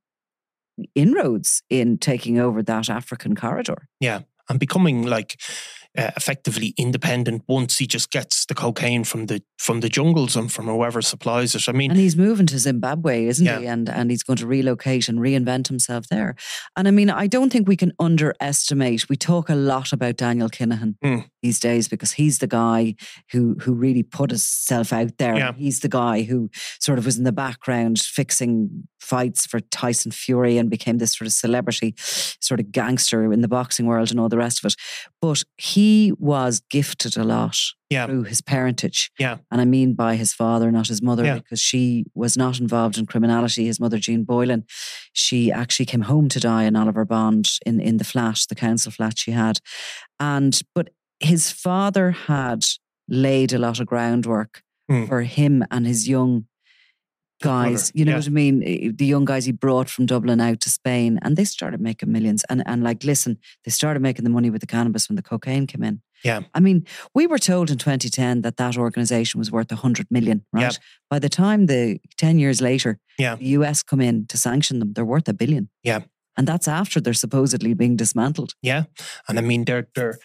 inroads 0.96 1.64
in 1.70 1.98
taking 1.98 2.40
over 2.40 2.62
that 2.64 2.90
African 2.90 3.36
corridor. 3.36 3.88
Yeah. 4.00 4.22
And 4.50 4.60
becoming 4.60 5.04
like 5.06 5.40
uh, 5.98 6.12
effectively 6.16 6.74
independent 6.78 7.42
once 7.48 7.80
he 7.80 7.88
just 7.88 8.12
gets 8.12 8.46
the 8.46 8.54
cocaine 8.54 9.04
from 9.04 9.26
the 9.26 9.42
from 9.58 9.80
the 9.80 9.90
jungles 9.90 10.36
and 10.36 10.52
from 10.52 10.68
whoever 10.68 11.02
supplies 11.02 11.56
it. 11.56 11.68
I 11.68 11.72
mean, 11.72 11.90
And 11.92 12.00
he's 12.00 12.16
moving 12.16 12.46
to 12.48 12.60
Zimbabwe, 12.60 13.26
isn't 13.26 13.46
Yeah. 13.46 13.60
he? 13.60 13.66
And 13.68 13.90
and 13.90 14.12
he's 14.12 14.24
going 14.24 14.38
to 14.38 14.46
relocate 14.48 15.10
and 15.10 15.20
reinvent 15.20 15.68
himself 15.68 16.08
there. 16.10 16.36
And 16.76 16.88
I 16.88 16.92
mean, 16.92 17.10
I 17.10 17.26
don't 17.28 17.50
think 17.52 17.68
we 17.68 17.76
can 17.76 17.94
underestimate. 18.00 19.10
We 19.10 19.16
talk 19.16 19.50
a 19.50 19.56
lot 19.56 19.92
about 19.94 20.18
Daniel 20.18 20.50
Kinahan 20.50 20.96
Mm. 21.04 21.26
these 21.42 21.60
days 21.60 21.88
because 21.88 22.12
he's 22.14 22.38
the 22.40 22.48
guy 22.48 22.96
who 23.32 23.56
who 23.62 23.74
really 23.74 24.04
put 24.04 24.30
himself 24.32 24.94
out 24.94 25.18
there. 25.18 25.36
Yeah. 25.38 25.54
He's 25.58 25.80
the 25.80 25.90
guy 25.90 26.24
who 26.24 26.50
sort 26.80 27.00
of 27.00 27.06
was 27.06 27.18
in 27.18 27.24
the 27.24 27.32
background 27.32 28.00
fixing 28.00 28.88
fights 29.00 29.46
for 29.46 29.60
Tyson 29.60 30.12
Fury 30.12 30.58
and 30.58 30.70
became 30.70 30.98
this 30.98 31.14
sort 31.16 31.28
of 31.28 31.34
celebrity, 31.34 31.94
sort 31.98 32.60
of 32.60 32.72
gangster 32.72 33.32
in 33.32 33.42
the 33.42 33.48
boxing 33.48 33.86
world 33.86 34.12
and 34.12 34.20
all 34.20 34.30
the 34.30 34.38
rest 34.38 34.60
of 34.64 34.68
it. 34.68 34.76
But 35.22 35.44
he 35.58 36.14
was 36.18 36.62
gifted 36.70 37.16
a 37.18 37.24
lot 37.24 37.58
Yeah. 37.90 38.06
through 38.06 38.24
his 38.24 38.42
parentage. 38.42 39.12
Yeah. 39.20 39.38
And 39.52 39.62
I 39.62 39.66
mean 39.66 39.94
by 39.94 40.16
his 40.16 40.34
father, 40.34 40.72
not 40.72 40.88
his 40.88 41.02
mother, 41.02 41.24
Yeah. 41.26 41.36
because 41.36 41.62
she 41.62 42.06
was 42.16 42.36
not 42.36 42.60
involved 42.60 42.98
in 42.98 43.06
criminality. 43.06 43.66
His 43.66 43.80
mother, 43.80 43.98
Jean 44.00 44.24
Boylan, 44.24 44.66
she 45.14 45.52
actually 45.52 45.86
came 45.86 46.02
home 46.02 46.28
to 46.30 46.40
die 46.40 46.64
in 46.64 46.76
Oliver 46.76 47.06
Bond 47.06 47.48
in, 47.66 47.80
in 47.80 47.98
the 47.98 48.04
flat, 48.04 48.42
the 48.50 48.56
council 48.56 48.92
flat 48.92 49.18
she 49.18 49.32
had. 49.32 49.60
And 50.20 50.60
but 50.76 50.90
his 51.20 51.52
father 51.52 52.12
had 52.12 52.66
laid 53.08 53.54
a 53.54 53.58
lot 53.58 53.80
of 53.80 53.88
groundwork 53.88 54.62
Mm. 54.90 55.08
for 55.10 55.22
him 55.24 55.66
and 55.70 55.86
his 55.86 56.08
young 56.08 56.46
guys. 57.42 57.92
You 57.96 58.06
know 58.06 58.12
yeah. 58.12 58.18
what 58.18 58.28
I 58.28 58.32
mean? 58.32 58.64
Eh, 58.64 58.92
The 58.96 59.06
young 59.06 59.26
guys 59.26 59.46
he 59.46 59.52
brought 59.52 59.90
from 59.90 60.06
Dublin 60.06 60.42
out 60.42 60.60
to 60.62 60.70
Spain, 60.70 61.20
and 61.22 61.36
they 61.36 61.46
started 61.46 61.82
making 61.82 62.12
millions. 62.12 62.44
And 62.50 62.64
and 62.66 62.84
like, 62.84 63.04
listen, 63.04 63.38
they 63.64 63.72
started 63.72 64.02
making 64.02 64.24
the 64.24 64.30
money 64.32 64.50
with 64.50 64.62
the 64.62 64.68
cannabis 64.68 65.10
when 65.10 65.16
the 65.16 65.22
cocaine 65.30 65.68
came 65.68 65.84
in. 65.84 66.02
Yeah. 66.24 66.42
I 66.56 66.60
mean, 66.60 66.86
we 67.14 67.28
were 67.28 67.38
told 67.40 67.70
in 67.70 67.78
2010 67.78 68.42
that 68.42 68.58
that 68.58 68.78
organization 68.78 69.38
was 69.40 69.52
worth 69.52 69.72
100 69.72 70.08
million, 70.10 70.46
right? 70.52 70.80
By 71.12 71.20
the 71.20 71.30
time 71.30 71.68
the 71.68 72.00
10 72.18 72.40
years 72.40 72.60
later, 72.60 72.98
Yeah. 73.20 73.36
the 73.36 73.46
US 73.60 73.84
come 73.84 74.02
in 74.02 74.26
to 74.28 74.38
sanction 74.38 74.80
them, 74.80 74.94
they're 74.94 75.06
worth 75.06 75.30
a 75.30 75.34
billion. 75.34 75.70
Yeah. 75.84 76.02
And 76.36 76.48
that's 76.48 76.68
after 76.68 77.00
they're 77.02 77.14
supposedly 77.14 77.74
being 77.76 77.98
dismantled. 77.98 78.54
Yeah, 78.62 78.84
and 79.28 79.38
I 79.40 79.42
mean 79.42 79.66
they're 79.66 79.88
they're 79.96 80.18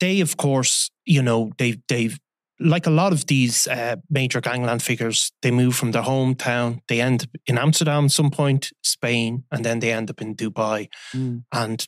they 0.00 0.20
of 0.22 0.36
course 0.36 0.90
you 1.04 1.22
know 1.22 1.52
they've, 1.58 1.78
they've 1.88 2.18
like 2.58 2.86
a 2.86 2.90
lot 2.90 3.12
of 3.12 3.26
these 3.26 3.66
uh, 3.66 3.96
major 4.10 4.40
gangland 4.40 4.82
figures 4.82 5.30
they 5.42 5.50
move 5.50 5.74
from 5.76 5.92
their 5.92 6.02
hometown 6.02 6.80
they 6.88 7.00
end 7.00 7.22
up 7.22 7.28
in 7.46 7.58
Amsterdam 7.58 8.04
at 8.06 8.10
some 8.12 8.30
point 8.30 8.72
Spain 8.82 9.44
and 9.50 9.64
then 9.64 9.80
they 9.80 9.92
end 9.92 10.10
up 10.10 10.20
in 10.22 10.34
Dubai 10.34 10.88
Mm. 11.14 11.44
and 11.52 11.86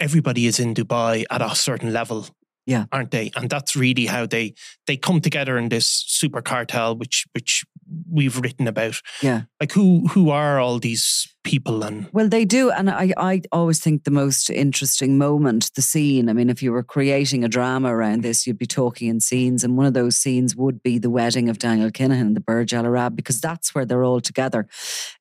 everybody 0.00 0.46
is 0.46 0.58
in 0.58 0.74
Dubai 0.74 1.24
at 1.30 1.42
a 1.42 1.54
certain 1.54 1.92
level 1.92 2.26
Yeah. 2.66 2.84
aren't 2.92 3.10
they 3.10 3.30
and 3.36 3.48
that's 3.50 3.74
really 3.76 4.06
how 4.06 4.26
they 4.26 4.54
they 4.86 4.96
come 4.96 5.20
together 5.20 5.56
in 5.58 5.68
this 5.68 5.86
super 5.86 6.42
cartel 6.42 6.96
which 6.96 7.26
which 7.34 7.64
we've 8.10 8.38
written 8.38 8.66
about 8.68 9.00
Yeah. 9.22 9.42
like 9.60 9.72
who 9.72 10.06
who 10.08 10.30
are 10.30 10.58
all 10.60 10.78
these 10.78 11.26
people 11.42 11.82
and 11.82 12.06
Well, 12.12 12.28
they 12.28 12.44
do. 12.44 12.70
And 12.70 12.90
I, 12.90 13.12
I 13.16 13.40
always 13.50 13.80
think 13.80 14.04
the 14.04 14.10
most 14.10 14.50
interesting 14.50 15.16
moment, 15.16 15.70
the 15.74 15.80
scene. 15.82 16.28
I 16.28 16.34
mean, 16.34 16.50
if 16.50 16.62
you 16.62 16.70
were 16.70 16.82
creating 16.82 17.44
a 17.44 17.48
drama 17.48 17.94
around 17.94 18.22
this, 18.22 18.46
you'd 18.46 18.58
be 18.58 18.66
talking 18.66 19.08
in 19.08 19.20
scenes. 19.20 19.64
And 19.64 19.76
one 19.76 19.86
of 19.86 19.94
those 19.94 20.18
scenes 20.18 20.54
would 20.54 20.82
be 20.82 20.98
the 20.98 21.08
wedding 21.08 21.48
of 21.48 21.58
Daniel 21.58 21.90
Kinahan 21.90 22.20
and 22.20 22.36
the 22.36 22.40
Burj 22.42 22.74
Al 22.74 22.84
Arab, 22.84 23.16
because 23.16 23.40
that's 23.40 23.74
where 23.74 23.86
they're 23.86 24.04
all 24.04 24.20
together. 24.20 24.68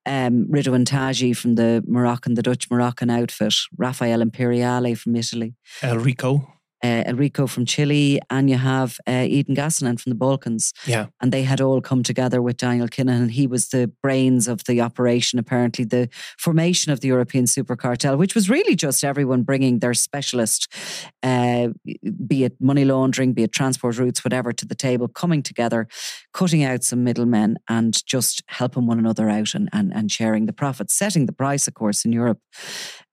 Um, 0.06 0.46
Ridouan 0.52 0.84
Taghi 0.86 1.36
from 1.36 1.56
the 1.56 1.84
Moroccan, 1.88 2.34
the 2.34 2.44
Dutch 2.44 2.70
Moroccan 2.70 3.10
outfit, 3.10 3.56
Raffaele 3.78 4.22
Imperiale 4.22 4.96
from 4.96 5.16
Italy. 5.16 5.56
El 5.82 6.00
Rico 6.00 6.54
uh, 6.84 7.04
Enrico 7.06 7.48
from 7.48 7.66
Chile, 7.66 8.20
and 8.30 8.50
you 8.50 8.58
have 8.58 8.98
uh, 9.08 9.12
Edin 9.12 9.56
Gacanin 9.56 10.00
from 10.00 10.12
the 10.12 10.16
Balkans. 10.16 10.74
Yeah. 10.86 11.08
And 11.22 11.32
they 11.32 11.44
had 11.44 11.62
all 11.62 11.82
come 11.82 12.04
together 12.04 12.42
with 12.42 12.58
Daniel 12.58 12.88
Kinahan. 12.88 13.32
He 13.32 13.48
was 13.48 13.70
the 13.70 13.92
brains 14.02 14.48
of 14.48 14.64
the 14.66 14.82
operation, 14.82 15.40
apparently, 15.40 15.84
the 15.84 16.10
formation 16.38 16.92
of 16.92 17.02
the 17.02 17.08
European 17.10 17.48
super 17.48 17.76
cartel, 17.76 18.18
which 18.18 18.36
was 18.36 18.50
really 18.50 18.76
just 18.76 19.04
everyone 19.04 19.44
bringing 19.44 19.80
their 19.80 19.94
specialist, 19.94 20.72
uh, 21.22 21.70
be 22.26 22.46
it 22.46 22.56
money 22.62 22.86
laundering, 22.86 23.34
be 23.34 23.44
it 23.44 23.52
transport 23.52 23.98
routes, 23.98 24.24
whatever, 24.24 24.54
to 24.54 24.66
the 24.66 24.76
table, 24.76 25.08
coming 25.08 25.44
together, 25.44 25.88
cutting 26.34 26.64
out 26.64 26.84
some 26.84 27.04
middlemen 27.04 27.58
and 27.68 28.06
just 28.06 28.42
helping 28.48 28.88
one 28.88 29.00
another 29.00 29.30
out 29.30 29.54
and, 29.54 29.70
and, 29.74 29.94
and 29.94 30.12
sharing 30.12 30.46
the 30.46 30.54
profits, 30.54 30.94
setting 30.94 31.26
the 31.26 31.34
price, 31.34 31.68
of 31.68 31.74
course, 31.74 32.06
in 32.06 32.14
Europe. 32.14 32.40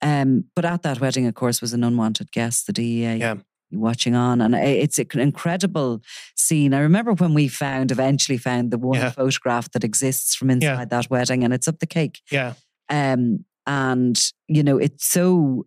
Um, 0.02 0.44
but 0.54 0.64
at 0.64 0.82
that 0.82 1.00
wedding, 1.00 1.26
of 1.26 1.34
course, 1.34 1.60
was 1.60 1.72
an 1.72 1.82
unwanted 1.82 2.30
guest, 2.30 2.66
the 2.66 2.72
DEA. 2.72 3.16
Yeah 3.16 3.36
watching 3.72 4.14
on 4.14 4.40
and 4.40 4.54
it's 4.54 4.98
an 4.98 5.20
incredible 5.20 6.00
scene 6.36 6.72
i 6.72 6.78
remember 6.78 7.12
when 7.14 7.34
we 7.34 7.48
found 7.48 7.90
eventually 7.90 8.38
found 8.38 8.70
the 8.70 8.78
one 8.78 8.98
Yeah. 8.98 9.10
photograph 9.10 9.70
that 9.72 9.82
exists 9.84 10.34
from 10.36 10.50
inside 10.50 10.78
Yeah. 10.78 10.84
that 10.84 11.10
wedding 11.10 11.42
and 11.44 11.52
it's 11.52 11.66
up 11.68 11.78
the 11.80 11.86
cake 11.86 12.20
Yeah. 12.30 12.54
um 12.88 13.44
and 13.66 14.16
you 14.46 14.62
know 14.62 14.78
it's 14.78 15.04
so 15.06 15.66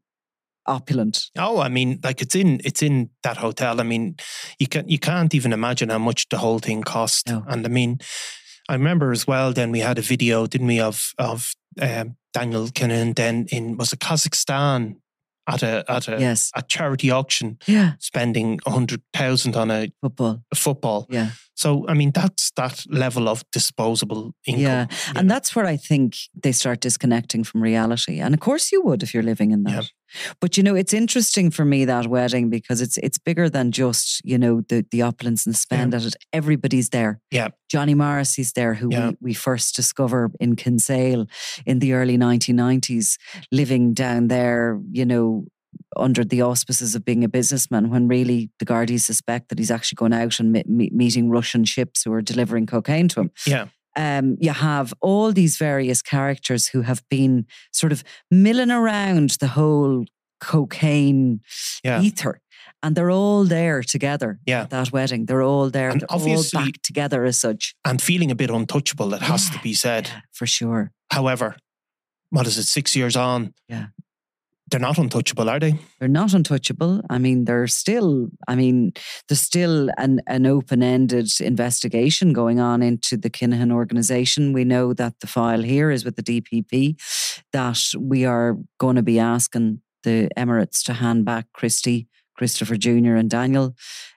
opulent 0.66 1.30
Oh, 1.38 1.60
I 1.60 1.68
mean, 1.70 2.00
like 2.04 2.22
it's 2.22 2.36
in 2.36 2.60
it's 2.64 2.82
in 2.84 3.10
that 3.24 3.38
hotel. 3.38 3.80
I 3.80 3.84
mean, 3.84 4.16
you 4.60 4.68
can 4.68 4.88
you 4.88 5.00
can't 5.00 5.34
even 5.34 5.52
imagine 5.54 5.90
how 5.90 5.98
much 5.98 6.30
the 6.30 6.38
whole 6.38 6.60
thing 6.60 6.84
cost. 6.84 7.28
No. 7.28 7.44
And 7.48 7.66
I 7.66 7.70
mean, 7.70 7.98
I 8.70 8.74
remember 8.74 9.12
as 9.12 9.26
well. 9.26 9.52
Then 9.54 9.72
we 9.72 9.80
had 9.80 9.98
a 9.98 10.02
video, 10.04 10.46
didn't 10.48 10.68
we, 10.68 10.80
of 10.80 11.12
of 11.18 11.56
um, 11.82 12.18
Daniel 12.34 12.68
Kinahan 12.68 13.16
then 13.16 13.48
in 13.52 13.78
was 13.78 13.94
it 13.94 14.00
Kazakhstan 14.00 14.98
at 15.50 15.64
a 15.64 15.84
at 15.88 16.08
a, 16.08 16.20
yes 16.20 16.52
a 16.56 16.62
charity 16.62 17.12
auction, 17.12 17.58
yeah 17.68 17.94
spending 18.00 18.60
a 18.66 18.72
hundred 18.72 19.02
thousand 19.14 19.56
on 19.56 19.72
a, 19.72 19.92
football 20.02 20.44
a 20.52 20.56
football. 20.56 21.06
yeah 21.10 21.30
So 21.60 21.86
I 21.92 21.94
mean, 21.94 22.12
that's 22.12 22.52
that 22.56 22.86
level 22.88 23.28
of 23.28 23.44
disposable 23.52 24.32
income. 24.46 24.62
Yeah, 24.62 24.88
and 25.16 25.28
know. 25.28 25.34
that's 25.34 25.56
where 25.56 25.74
I 25.74 25.78
think 25.78 26.16
they 26.44 26.54
start 26.54 26.80
disconnecting 26.80 27.44
from 27.44 27.62
reality. 27.62 28.22
And 28.22 28.34
of 28.34 28.40
course, 28.40 28.72
you 28.72 28.82
would 28.86 29.04
if 29.04 29.14
you're 29.14 29.26
living 29.26 29.52
in 29.52 29.64
that. 29.64 29.84
Yeah. 29.84 29.90
But 30.42 30.58
you 30.58 30.64
know, 30.64 30.76
it's 30.76 30.94
interesting 30.94 31.52
for 31.52 31.66
me 31.66 31.86
that 31.86 32.08
wedding 32.08 32.50
because 32.50 32.82
it's 32.82 32.98
it's 32.98 33.18
bigger 33.18 33.50
than 33.50 33.72
just 33.72 34.22
you 34.24 34.38
know 34.38 34.62
the 34.70 34.86
the 34.92 35.02
opulence 35.02 35.46
and 35.46 35.54
the 35.54 35.60
spend 35.60 35.94
at 35.94 36.06
it. 36.06 36.16
Everybody's 36.34 36.90
there. 36.90 37.20
Yeah. 37.32 37.50
Johnny 37.70 37.94
Morris 37.94 38.40
is 38.40 38.54
there, 38.54 38.74
who 38.74 38.90
Yeah. 38.92 39.10
we, 39.10 39.18
we 39.22 39.34
first 39.34 39.76
discover 39.76 40.32
in 40.40 40.56
Kinsale 40.56 41.28
in 41.66 41.80
the 41.80 41.94
early 41.94 42.18
1990s, 42.18 43.18
living 43.52 43.94
down 43.94 44.28
there. 44.28 44.80
You 44.92 45.06
know. 45.06 45.46
Under 45.98 46.24
the 46.24 46.42
auspices 46.42 46.96
of 46.96 47.06
being 47.06 47.24
a 47.24 47.30
businessman, 47.30 47.92
when 47.92 48.08
really 48.08 48.50
the 48.58 48.66
Gardaí 48.66 49.00
suspect 49.00 49.50
that 49.50 49.60
he's 49.60 49.70
actually 49.70 49.98
going 49.98 50.14
out 50.14 50.40
and 50.40 50.52
me- 50.52 50.64
me- 50.66 50.90
meeting 50.92 51.30
Russian 51.30 51.64
ships 51.64 52.04
who 52.04 52.12
are 52.12 52.22
delivering 52.24 52.66
cocaine 52.66 53.08
to 53.10 53.20
him 53.22 53.32
yeah, 53.46 53.68
um, 54.00 54.38
you 54.40 54.54
have 54.54 54.94
all 55.02 55.34
these 55.34 55.58
various 55.58 56.02
characters 56.02 56.68
who 56.74 56.82
have 56.84 57.02
been 57.10 57.46
sort 57.72 57.92
of 57.92 58.04
milling 58.32 58.72
around 58.72 59.30
the 59.42 59.48
whole 59.48 60.06
cocaine 60.40 61.42
Yeah. 61.84 62.02
ether. 62.02 62.42
And 62.82 62.96
they're 62.96 63.12
all 63.12 63.44
there 63.44 63.84
together 63.84 64.40
Yeah. 64.46 64.62
at 64.64 64.70
that 64.70 64.92
wedding. 64.92 65.26
They're 65.26 65.44
all 65.44 65.70
there. 65.70 65.90
And 65.90 66.02
they're 66.02 66.10
all 66.38 66.44
back 66.54 66.76
together 66.82 67.26
as 67.26 67.38
such. 67.38 67.76
and 67.84 68.02
feeling 68.02 68.32
a 68.32 68.36
bit 68.36 68.50
untouchable. 68.50 69.14
It 69.14 69.22
has 69.22 69.50
to 69.50 69.60
be 69.60 69.74
said. 69.74 70.06
Yeah, 70.08 70.22
for 70.32 70.48
sure. 70.48 70.92
However, 71.12 71.56
what 72.30 72.48
is 72.48 72.58
it? 72.58 72.64
Six 72.68 72.96
years 72.96 73.16
on, 73.16 73.54
Yeah. 73.68 73.88
They're 74.70 74.80
not 74.80 74.98
untouchable, 74.98 75.50
are 75.50 75.60
they? 75.60 75.80
They're 76.00 76.08
not 76.08 76.34
untouchable. 76.34 77.02
I 77.10 77.18
mean, 77.18 77.46
they're 77.46 77.68
still, 77.68 78.28
I 78.48 78.56
mean, 78.56 78.94
there's 79.28 79.42
still 79.42 79.90
an, 79.98 80.22
an 80.28 80.46
open 80.46 80.84
ended 80.84 81.30
investigation 81.40 82.34
going 82.34 82.60
on 82.60 82.82
into 82.82 83.18
the 83.18 83.30
Kinahan 83.30 83.72
organization. 83.72 84.54
We 84.54 84.64
know 84.64 84.94
that 84.94 85.20
the 85.22 85.28
file 85.28 85.64
here 85.64 85.92
is 85.92 86.06
with 86.06 86.16
the 86.16 86.24
DPP, 86.24 87.00
that 87.54 87.82
we 87.98 88.26
are 88.26 88.58
going 88.80 88.96
to 88.96 89.04
be 89.04 89.20
asking 89.20 89.82
the 90.04 90.30
Emirates 90.38 90.84
to 90.86 90.94
hand 90.94 91.26
back 91.26 91.48
Christy, 91.54 92.08
Christopher 92.36 92.78
Jr., 92.78 93.16
and 93.16 93.30
Daniel. 93.30 93.76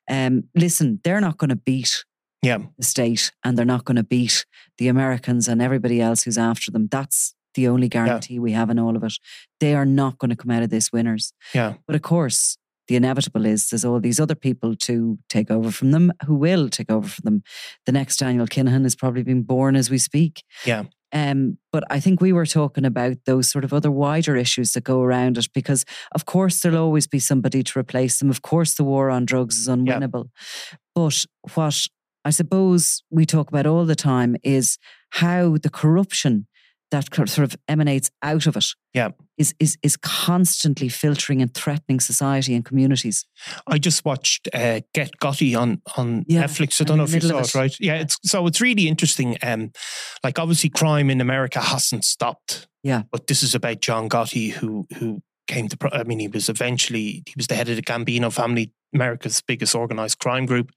Um, 0.08 0.44
listen, 0.54 1.00
they're 1.04 1.20
not 1.20 1.38
going 1.38 1.50
to 1.50 1.56
beat 1.56 2.04
Yeah, 2.42 2.58
the 2.78 2.84
state 2.84 3.32
and 3.44 3.56
they're 3.56 3.64
not 3.64 3.84
going 3.84 3.96
to 3.96 4.04
beat 4.04 4.46
the 4.78 4.88
Americans 4.88 5.48
and 5.48 5.62
everybody 5.62 6.00
else 6.00 6.22
who's 6.22 6.38
after 6.38 6.70
them. 6.70 6.88
That's 6.90 7.34
the 7.54 7.68
only 7.68 7.88
guarantee 7.88 8.38
we 8.38 8.52
have 8.52 8.70
in 8.70 8.78
all 8.78 8.96
of 8.96 9.04
it. 9.04 9.14
They 9.60 9.74
are 9.74 9.86
not 9.86 10.18
going 10.18 10.30
to 10.30 10.36
come 10.36 10.50
out 10.50 10.62
of 10.62 10.70
this 10.70 10.92
winners. 10.92 11.32
yeah, 11.54 11.74
But 11.86 11.96
of 11.96 12.02
course, 12.02 12.56
the 12.88 12.96
inevitable 12.96 13.46
is 13.46 13.70
there's 13.70 13.84
all 13.84 14.00
these 14.00 14.18
other 14.20 14.34
people 14.34 14.74
to 14.76 15.18
take 15.28 15.50
over 15.50 15.70
from 15.70 15.92
them 15.92 16.12
who 16.26 16.34
will 16.34 16.68
take 16.68 16.90
over 16.90 17.08
from 17.08 17.22
them. 17.24 17.42
The 17.86 17.92
next 17.92 18.16
Daniel 18.18 18.46
Kinahan 18.46 18.84
is 18.84 18.96
probably 18.96 19.22
being 19.22 19.42
born 19.44 19.76
as 19.76 19.88
we 19.88 19.98
speak. 19.98 20.42
Yeah. 20.64 20.84
Um, 21.14 21.58
but 21.72 21.84
I 21.90 22.00
think 22.00 22.20
we 22.20 22.32
were 22.32 22.46
talking 22.46 22.84
about 22.86 23.18
those 23.26 23.48
sort 23.50 23.64
of 23.64 23.72
other 23.72 23.90
wider 23.90 24.34
issues 24.34 24.72
that 24.72 24.84
go 24.84 25.02
around 25.02 25.36
it 25.38 25.46
because, 25.54 25.84
of 26.12 26.24
course, 26.24 26.60
there'll 26.60 26.78
always 26.82 27.06
be 27.06 27.18
somebody 27.18 27.62
to 27.62 27.78
replace 27.78 28.18
them. 28.18 28.30
Of 28.30 28.40
course, 28.42 28.74
the 28.74 28.84
war 28.84 29.10
on 29.10 29.26
drugs 29.26 29.58
is 29.58 29.68
unwinnable. 29.68 30.30
But 30.94 31.24
what 31.54 31.86
I 32.24 32.30
suppose 32.30 33.02
we 33.10 33.26
talk 33.26 33.48
about 33.48 33.66
all 33.66 33.84
the 33.84 33.94
time 33.94 34.36
is 34.42 34.78
how 35.10 35.56
the 35.58 35.70
corruption 35.70 36.46
that 36.92 37.12
sort 37.28 37.40
of 37.52 37.56
emanates 37.68 38.10
out 38.22 38.46
of 38.46 38.56
it 38.56 38.66
Yeah. 38.94 39.08
is 39.36 39.54
is 39.58 39.76
is 39.82 39.96
constantly 39.96 40.88
filtering 40.88 41.42
and 41.42 41.52
threatening 41.52 42.00
society 42.00 42.54
and 42.54 42.64
communities. 42.64 43.24
I 43.66 43.78
just 43.78 44.04
watched 44.04 44.48
uh, 44.54 44.80
Get 44.94 45.18
Gotti 45.20 45.56
on 45.58 45.82
on 45.96 46.24
Yeah, 46.28 46.44
Netflix. 46.44 46.80
I 46.80 46.84
don't 46.84 46.98
know 46.98 47.04
if 47.04 47.14
you 47.14 47.20
saw 47.20 47.38
it, 47.38 47.48
it. 47.48 47.54
right? 47.54 47.76
Yeah, 47.80 47.96
it's 48.00 48.16
so 48.22 48.46
it's 48.46 48.60
really 48.60 48.86
interesting. 48.86 49.36
Um, 49.42 49.72
like 50.22 50.38
obviously, 50.38 50.70
crime 50.70 51.10
in 51.10 51.20
America 51.20 51.60
hasn't 51.60 52.04
stopped. 52.04 52.68
Yeah. 52.84 53.02
but 53.12 53.26
this 53.26 53.42
is 53.42 53.54
about 53.54 53.80
John 53.80 54.08
Gotti, 54.08 54.50
who 54.52 54.86
who 54.98 55.22
came 55.48 55.68
to. 55.68 55.76
I 55.92 56.04
mean, 56.04 56.18
he 56.20 56.28
was 56.28 56.48
eventually 56.48 57.22
he 57.26 57.34
was 57.36 57.46
the 57.48 57.54
head 57.56 57.68
of 57.68 57.76
the 57.76 57.82
Gambino 57.82 58.30
family, 58.32 58.72
America's 58.94 59.40
biggest 59.40 59.74
organized 59.74 60.18
crime 60.18 60.46
group. 60.46 60.70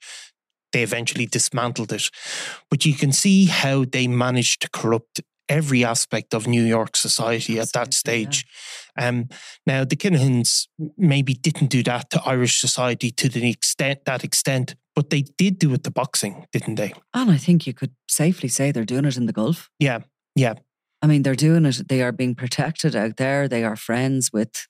They 0.72 0.84
eventually 0.84 1.26
dismantled 1.26 1.94
it, 1.94 2.10
but 2.70 2.86
you 2.86 2.94
can 2.96 3.12
see 3.14 3.46
how 3.46 3.86
they 3.86 4.08
managed 4.08 4.62
to 4.62 4.70
corrupt 4.70 5.22
every 5.50 5.84
aspect 5.84 6.34
of 6.34 6.48
New 6.48 6.64
York 6.64 6.96
society 6.96 7.60
at 7.60 7.72
that 7.74 7.88
Absolutely, 7.88 8.24
yeah. 8.24 8.30
stage. 8.30 8.46
Um, 8.98 9.30
now 9.66 9.84
the 9.84 9.96
Kinahans 9.96 10.68
maybe 10.98 11.34
didn't 11.34 11.70
do 11.70 11.84
that 11.84 12.10
to 12.12 12.22
Irish 12.26 12.60
society 12.60 13.12
to 13.12 13.30
the 13.30 13.50
extent 13.50 14.06
that 14.06 14.24
extent, 14.24 14.76
but 14.96 15.10
they 15.10 15.24
did 15.38 15.60
do 15.60 15.74
it 15.74 15.84
to 15.84 15.92
boxing, 15.92 16.46
didn't 16.52 16.76
they? 16.76 16.94
And 17.14 17.32
I 17.32 17.38
think 17.38 17.68
you 17.68 17.74
could 17.74 17.94
safely 18.08 18.50
say 18.50 18.72
they're 18.72 18.86
doing 18.86 19.06
it 19.06 19.18
in 19.18 19.26
the 19.26 19.34
Gulf. 19.34 19.70
Yeah, 19.80 20.00
yeah, 20.36 20.56
I 21.06 21.08
mean, 21.08 21.22
they're 21.22 21.36
doing 21.36 21.66
it. 21.66 21.88
They 21.88 22.02
are 22.02 22.12
being 22.12 22.34
protected 22.34 22.96
out 22.96 23.18
there. 23.18 23.48
They 23.48 23.64
are 23.64 23.76
friends 23.76 24.34
with 24.34 24.68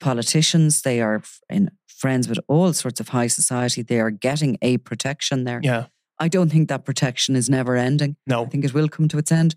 politicians. 0.00 0.80
They 0.80 1.02
are 1.02 1.22
in, 1.50 1.70
friends 1.86 2.26
with 2.26 2.38
all 2.48 2.72
sorts 2.72 3.00
of 3.00 3.10
high 3.10 3.26
society. 3.26 3.82
They 3.82 4.00
are 4.00 4.10
getting 4.10 4.56
a 4.62 4.78
protection 4.78 5.44
there. 5.44 5.60
yeah. 5.62 5.86
I 6.18 6.28
don't 6.28 6.48
think 6.48 6.68
that 6.68 6.84
protection 6.84 7.34
is 7.34 7.50
never 7.50 7.76
ending. 7.76 8.16
No. 8.24 8.44
I 8.44 8.46
think 8.46 8.64
it 8.64 8.72
will 8.72 8.88
come 8.88 9.08
to 9.08 9.18
its 9.18 9.32
end. 9.32 9.56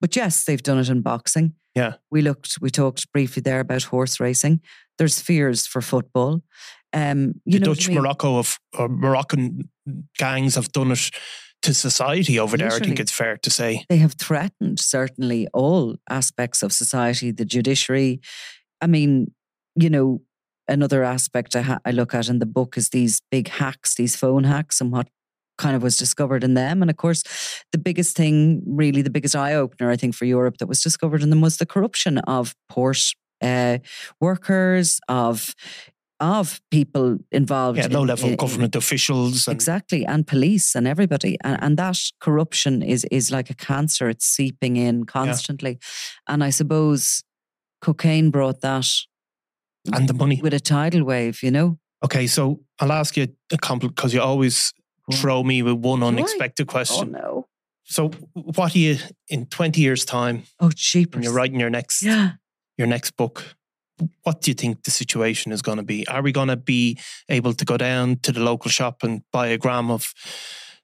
But 0.00 0.16
yes, 0.16 0.44
they've 0.44 0.62
done 0.62 0.78
it 0.78 0.88
in 0.88 1.02
boxing. 1.02 1.54
Yeah. 1.74 1.94
We 2.10 2.22
looked, 2.22 2.58
we 2.60 2.70
talked 2.70 3.10
briefly 3.12 3.42
there 3.42 3.60
about 3.60 3.84
horse 3.84 4.20
racing. 4.20 4.60
There's 4.96 5.20
fears 5.20 5.66
for 5.66 5.80
football. 5.80 6.42
Um, 6.92 7.40
you 7.44 7.58
the 7.58 7.66
know 7.66 7.74
Dutch 7.74 7.88
I 7.88 7.92
mean? 7.92 8.02
Morocco 8.02 8.38
of 8.38 8.58
or 8.78 8.88
Moroccan 8.88 9.68
gangs 10.16 10.54
have 10.54 10.72
done 10.72 10.92
it 10.92 11.10
to 11.62 11.74
society 11.74 12.38
over 12.38 12.56
there. 12.56 12.72
I 12.72 12.78
think 12.78 13.00
it's 13.00 13.12
fair 13.12 13.36
to 13.36 13.50
say. 13.50 13.84
they 13.88 13.98
have 13.98 14.14
threatened 14.14 14.80
certainly 14.80 15.48
all 15.52 15.96
aspects 16.08 16.62
of 16.62 16.72
society, 16.72 17.30
the 17.30 17.44
judiciary. 17.44 18.20
I 18.80 18.86
mean, 18.86 19.32
you 19.74 19.90
know, 19.90 20.22
another 20.68 21.02
aspect 21.02 21.56
I, 21.56 21.62
ha- 21.62 21.80
I 21.84 21.90
look 21.90 22.14
at 22.14 22.28
in 22.28 22.38
the 22.38 22.46
book 22.46 22.76
is 22.76 22.90
these 22.90 23.20
big 23.30 23.48
hacks, 23.48 23.94
these 23.94 24.16
phone 24.16 24.44
hacks, 24.44 24.80
and 24.80 24.92
what 24.92 25.08
kind 25.58 25.76
of 25.76 25.82
was 25.82 25.96
discovered 25.96 26.42
in 26.44 26.54
them. 26.54 26.80
And 26.82 26.90
of 26.90 26.96
course, 26.96 27.22
the 27.72 27.78
biggest 27.78 28.16
thing, 28.16 28.62
really, 28.66 29.02
the 29.02 29.10
biggest 29.10 29.36
eye 29.36 29.54
opener, 29.54 29.90
I 29.90 29.96
think, 29.96 30.14
for 30.14 30.24
Europe 30.24 30.56
that 30.58 30.68
was 30.68 30.82
discovered 30.82 31.22
in 31.22 31.30
them 31.30 31.40
was 31.40 31.56
the 31.56 31.66
corruption 31.66 32.18
of 32.18 32.54
port 32.68 33.00
uh, 33.42 33.78
workers, 34.20 35.00
of 35.08 35.54
of 36.20 36.60
people 36.72 37.16
involved 37.30 37.78
Yeah, 37.78 37.86
low 37.90 38.02
level 38.04 38.24
in- 38.26 38.30
in- 38.32 38.36
government 38.36 38.74
officials 38.74 39.46
and 39.46 39.54
Exactly, 39.54 40.04
and 40.04 40.26
police 40.26 40.74
and 40.74 40.88
everybody, 40.88 41.36
and, 41.44 41.62
and 41.62 41.76
that 41.76 41.98
corruption 42.20 42.82
is 42.82 43.04
is 43.10 43.30
like 43.30 43.50
a 43.50 43.54
cancer. 43.54 44.08
It's 44.08 44.26
seeping 44.26 44.76
in 44.76 45.04
constantly, 45.04 45.78
and 46.26 46.42
I 46.42 46.50
suppose 46.50 47.22
cocaine 47.80 48.30
brought 48.30 48.60
that 48.62 48.86
and 49.92 50.08
the 50.08 50.14
money. 50.14 50.40
with 50.42 50.54
a 50.54 50.60
tidal 50.60 51.04
wave. 51.04 51.42
You 51.42 51.52
know, 51.52 51.78
Okay, 52.04 52.26
so 52.26 52.60
I'll 52.80 52.92
ask 52.92 53.16
you 53.16 53.28
a 53.52 53.56
compliment 53.56 53.96
because 53.96 54.12
you 54.14 54.20
always 54.20 54.72
Go 55.10 55.16
throw 55.16 55.42
me 55.42 55.62
with 55.62 55.74
one 55.76 56.00
Do 56.00 56.06
I? 56.06 56.08
unexpected 56.08 56.66
oh 56.68 56.72
question. 56.72 57.12
no, 57.12 57.46
So, 57.84 58.10
what 58.34 58.74
are 58.74 58.78
you 58.78 58.98
in 59.28 59.46
twenty 59.46 59.80
years' 59.80 60.04
time 60.04 60.44
oh 60.60 60.66
when 60.66 60.72
cheapers, 60.76 61.24
you're 61.24 61.32
writing 61.32 61.60
your 61.60 61.70
next 61.70 62.02
yeah, 62.02 62.32
your 62.76 62.86
next 62.86 63.12
book? 63.16 63.56
what 64.22 64.40
do 64.40 64.50
you 64.50 64.54
think 64.54 64.84
the 64.84 64.90
situation 64.92 65.50
is 65.50 65.60
going 65.62 65.78
to 65.78 65.82
be? 65.82 66.06
Are 66.06 66.22
we 66.22 66.30
going 66.30 66.48
to 66.48 66.56
be 66.56 66.98
able 67.28 67.52
to 67.54 67.64
go 67.64 67.76
down 67.76 68.16
to 68.22 68.30
the 68.30 68.38
local 68.40 68.70
shop 68.70 69.02
and 69.02 69.22
buy 69.32 69.48
a 69.48 69.58
gram 69.58 69.90
of 69.90 70.14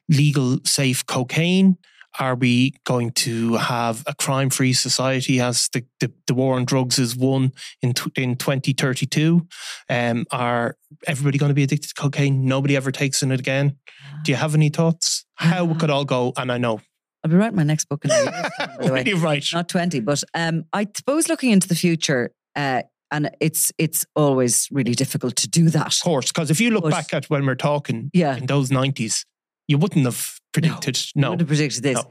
legal, 0.08 0.58
safe 0.64 1.06
cocaine? 1.06 1.76
Are 2.18 2.34
we 2.34 2.74
going 2.84 3.10
to 3.12 3.54
have 3.56 4.04
a 4.06 4.14
crime 4.14 4.50
free 4.50 4.72
society 4.72 5.40
as 5.40 5.68
the, 5.72 5.84
the, 6.00 6.12
the, 6.26 6.34
war 6.34 6.56
on 6.56 6.64
drugs 6.64 6.98
is 6.98 7.16
won 7.16 7.52
in, 7.82 7.94
in 8.16 8.36
2032? 8.36 9.46
Um, 9.88 10.24
are 10.30 10.76
everybody 11.06 11.38
going 11.38 11.50
to 11.50 11.54
be 11.54 11.64
addicted 11.64 11.88
to 11.88 11.94
cocaine? 11.94 12.44
Nobody 12.44 12.76
ever 12.76 12.92
takes 12.92 13.22
in 13.22 13.32
it 13.32 13.40
again? 13.40 13.76
Do 14.22 14.32
you 14.32 14.36
have 14.36 14.54
any 14.54 14.68
thoughts? 14.68 15.24
How 15.34 15.66
uh, 15.66 15.74
could 15.78 15.90
all 15.90 16.04
go? 16.04 16.32
And 16.36 16.52
I 16.52 16.58
know 16.58 16.80
I'll 17.24 17.30
be 17.30 17.36
writing 17.36 17.56
my 17.56 17.62
next 17.62 17.86
book 17.86 18.04
in 18.04 18.10
a 18.10 18.14
year. 18.14 18.50
by 18.58 18.76
the 18.86 18.92
way. 19.12 19.12
Right. 19.14 19.44
Not 19.52 19.68
20, 19.68 20.00
but 20.00 20.22
um, 20.34 20.64
I 20.72 20.86
suppose 20.94 21.28
looking 21.28 21.50
into 21.50 21.66
the 21.66 21.74
future, 21.74 22.32
uh, 22.54 22.82
and 23.10 23.30
it's 23.40 23.72
it's 23.78 24.04
always 24.14 24.68
really 24.70 24.94
difficult 24.94 25.36
to 25.36 25.48
do 25.48 25.70
that. 25.70 25.94
Of 25.94 26.00
course, 26.02 26.30
because 26.30 26.50
if 26.50 26.60
you 26.60 26.70
look 26.70 26.82
but, 26.82 26.90
back 26.90 27.14
at 27.14 27.30
when 27.30 27.46
we're 27.46 27.54
talking 27.54 28.10
yeah. 28.12 28.36
in 28.36 28.46
those 28.46 28.70
90s, 28.70 29.24
you 29.68 29.78
wouldn't 29.78 30.04
have 30.04 30.38
predicted. 30.54 30.98
No, 31.14 31.32
no. 31.32 31.38
have 31.38 31.46
predicted 31.46 31.82
this. 31.82 31.96
No. 31.96 32.10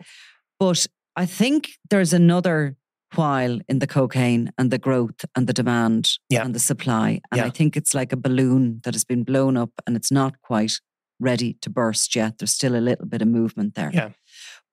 But 0.60 0.86
I 1.16 1.26
think 1.26 1.72
there's 1.90 2.14
another 2.14 2.76
while 3.16 3.60
in 3.68 3.80
the 3.80 3.88
cocaine 3.88 4.52
and 4.58 4.72
the 4.72 4.78
growth 4.78 5.26
and 5.36 5.48
the 5.48 5.54
demand 5.54 6.10
yeah. 6.30 6.44
and 6.44 6.54
the 6.54 6.60
supply. 6.60 7.22
And 7.32 7.40
yeah. 7.40 7.46
I 7.46 7.50
think 7.50 7.76
it's 7.76 7.94
like 7.94 8.12
a 8.12 8.18
balloon 8.18 8.82
that 8.84 8.94
has 8.94 9.04
been 9.04 9.24
blown 9.24 9.58
up 9.58 9.72
and 9.86 9.96
it's 9.96 10.12
not 10.12 10.42
quite 10.42 10.74
ready 11.20 11.58
to 11.62 11.70
burst 11.70 12.16
yet. 12.16 12.38
There's 12.38 12.54
still 12.54 12.76
a 12.76 12.78
little 12.78 13.06
bit 13.06 13.22
of 13.22 13.28
movement 13.28 13.76
there. 13.76 13.92
Yeah. 13.94 14.10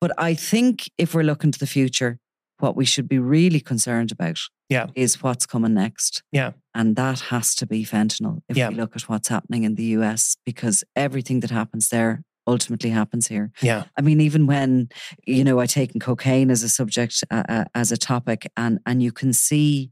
But 0.00 0.12
I 0.16 0.34
think 0.34 0.90
if 0.96 1.14
we're 1.14 1.22
looking 1.22 1.52
to 1.52 1.58
the 1.58 1.66
future, 1.66 2.18
what 2.58 2.76
we 2.76 2.84
should 2.84 3.08
be 3.08 3.18
really 3.18 3.60
concerned 3.60 4.12
about 4.12 4.38
yeah. 4.68 4.86
is 4.94 5.22
what's 5.22 5.46
coming 5.46 5.74
next. 5.74 6.22
Yeah. 6.32 6.52
And 6.74 6.96
that 6.96 7.20
has 7.20 7.54
to 7.56 7.66
be 7.66 7.84
fentanyl 7.84 8.40
if 8.48 8.56
yeah. 8.56 8.68
we 8.68 8.74
look 8.74 8.96
at 8.96 9.08
what's 9.08 9.28
happening 9.28 9.64
in 9.64 9.74
the 9.74 9.84
US, 9.96 10.36
because 10.46 10.84
everything 10.96 11.40
that 11.40 11.50
happens 11.50 11.88
there 11.88 12.22
ultimately 12.46 12.90
happens 12.90 13.28
here. 13.28 13.52
Yeah. 13.62 13.84
I 13.96 14.02
mean, 14.02 14.20
even 14.20 14.46
when, 14.46 14.88
you 15.26 15.44
know, 15.44 15.60
I 15.60 15.66
taken 15.66 16.00
cocaine 16.00 16.50
as 16.50 16.62
a 16.62 16.68
subject, 16.68 17.22
uh, 17.30 17.42
uh, 17.48 17.64
as 17.74 17.92
a 17.92 17.96
topic, 17.96 18.50
and, 18.56 18.80
and 18.86 19.02
you 19.02 19.12
can 19.12 19.32
see 19.32 19.90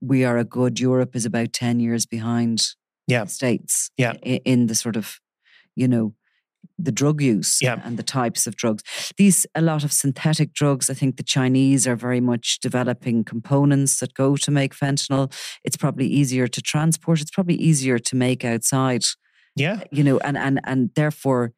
we 0.00 0.24
are 0.24 0.38
a 0.38 0.44
good, 0.44 0.80
Europe 0.80 1.14
is 1.14 1.24
about 1.24 1.52
10 1.52 1.80
years 1.80 2.06
behind 2.06 2.60
yeah. 3.06 3.24
States 3.24 3.90
yeah. 3.96 4.14
in, 4.22 4.40
in 4.44 4.66
the 4.66 4.74
sort 4.74 4.96
of, 4.96 5.20
you 5.76 5.88
know, 5.88 6.14
the 6.78 6.92
drug 6.92 7.20
use 7.20 7.60
yeah. 7.60 7.80
and 7.84 7.96
the 7.96 8.02
types 8.02 8.46
of 8.46 8.56
drugs. 8.56 8.82
These 9.16 9.46
a 9.54 9.60
lot 9.60 9.84
of 9.84 9.92
synthetic 9.92 10.52
drugs. 10.52 10.90
I 10.90 10.94
think 10.94 11.16
the 11.16 11.22
Chinese 11.22 11.86
are 11.86 11.96
very 11.96 12.20
much 12.20 12.58
developing 12.60 13.24
components 13.24 14.00
that 14.00 14.14
go 14.14 14.36
to 14.36 14.50
make 14.50 14.74
fentanyl. 14.74 15.32
It's 15.64 15.76
probably 15.76 16.06
easier 16.06 16.48
to 16.48 16.62
transport. 16.62 17.20
It's 17.20 17.30
probably 17.30 17.56
easier 17.56 17.98
to 17.98 18.16
make 18.16 18.44
outside. 18.44 19.04
Yeah, 19.56 19.82
you 19.90 20.04
know, 20.04 20.18
and 20.18 20.36
and 20.36 20.60
and 20.64 20.90
therefore 20.94 21.52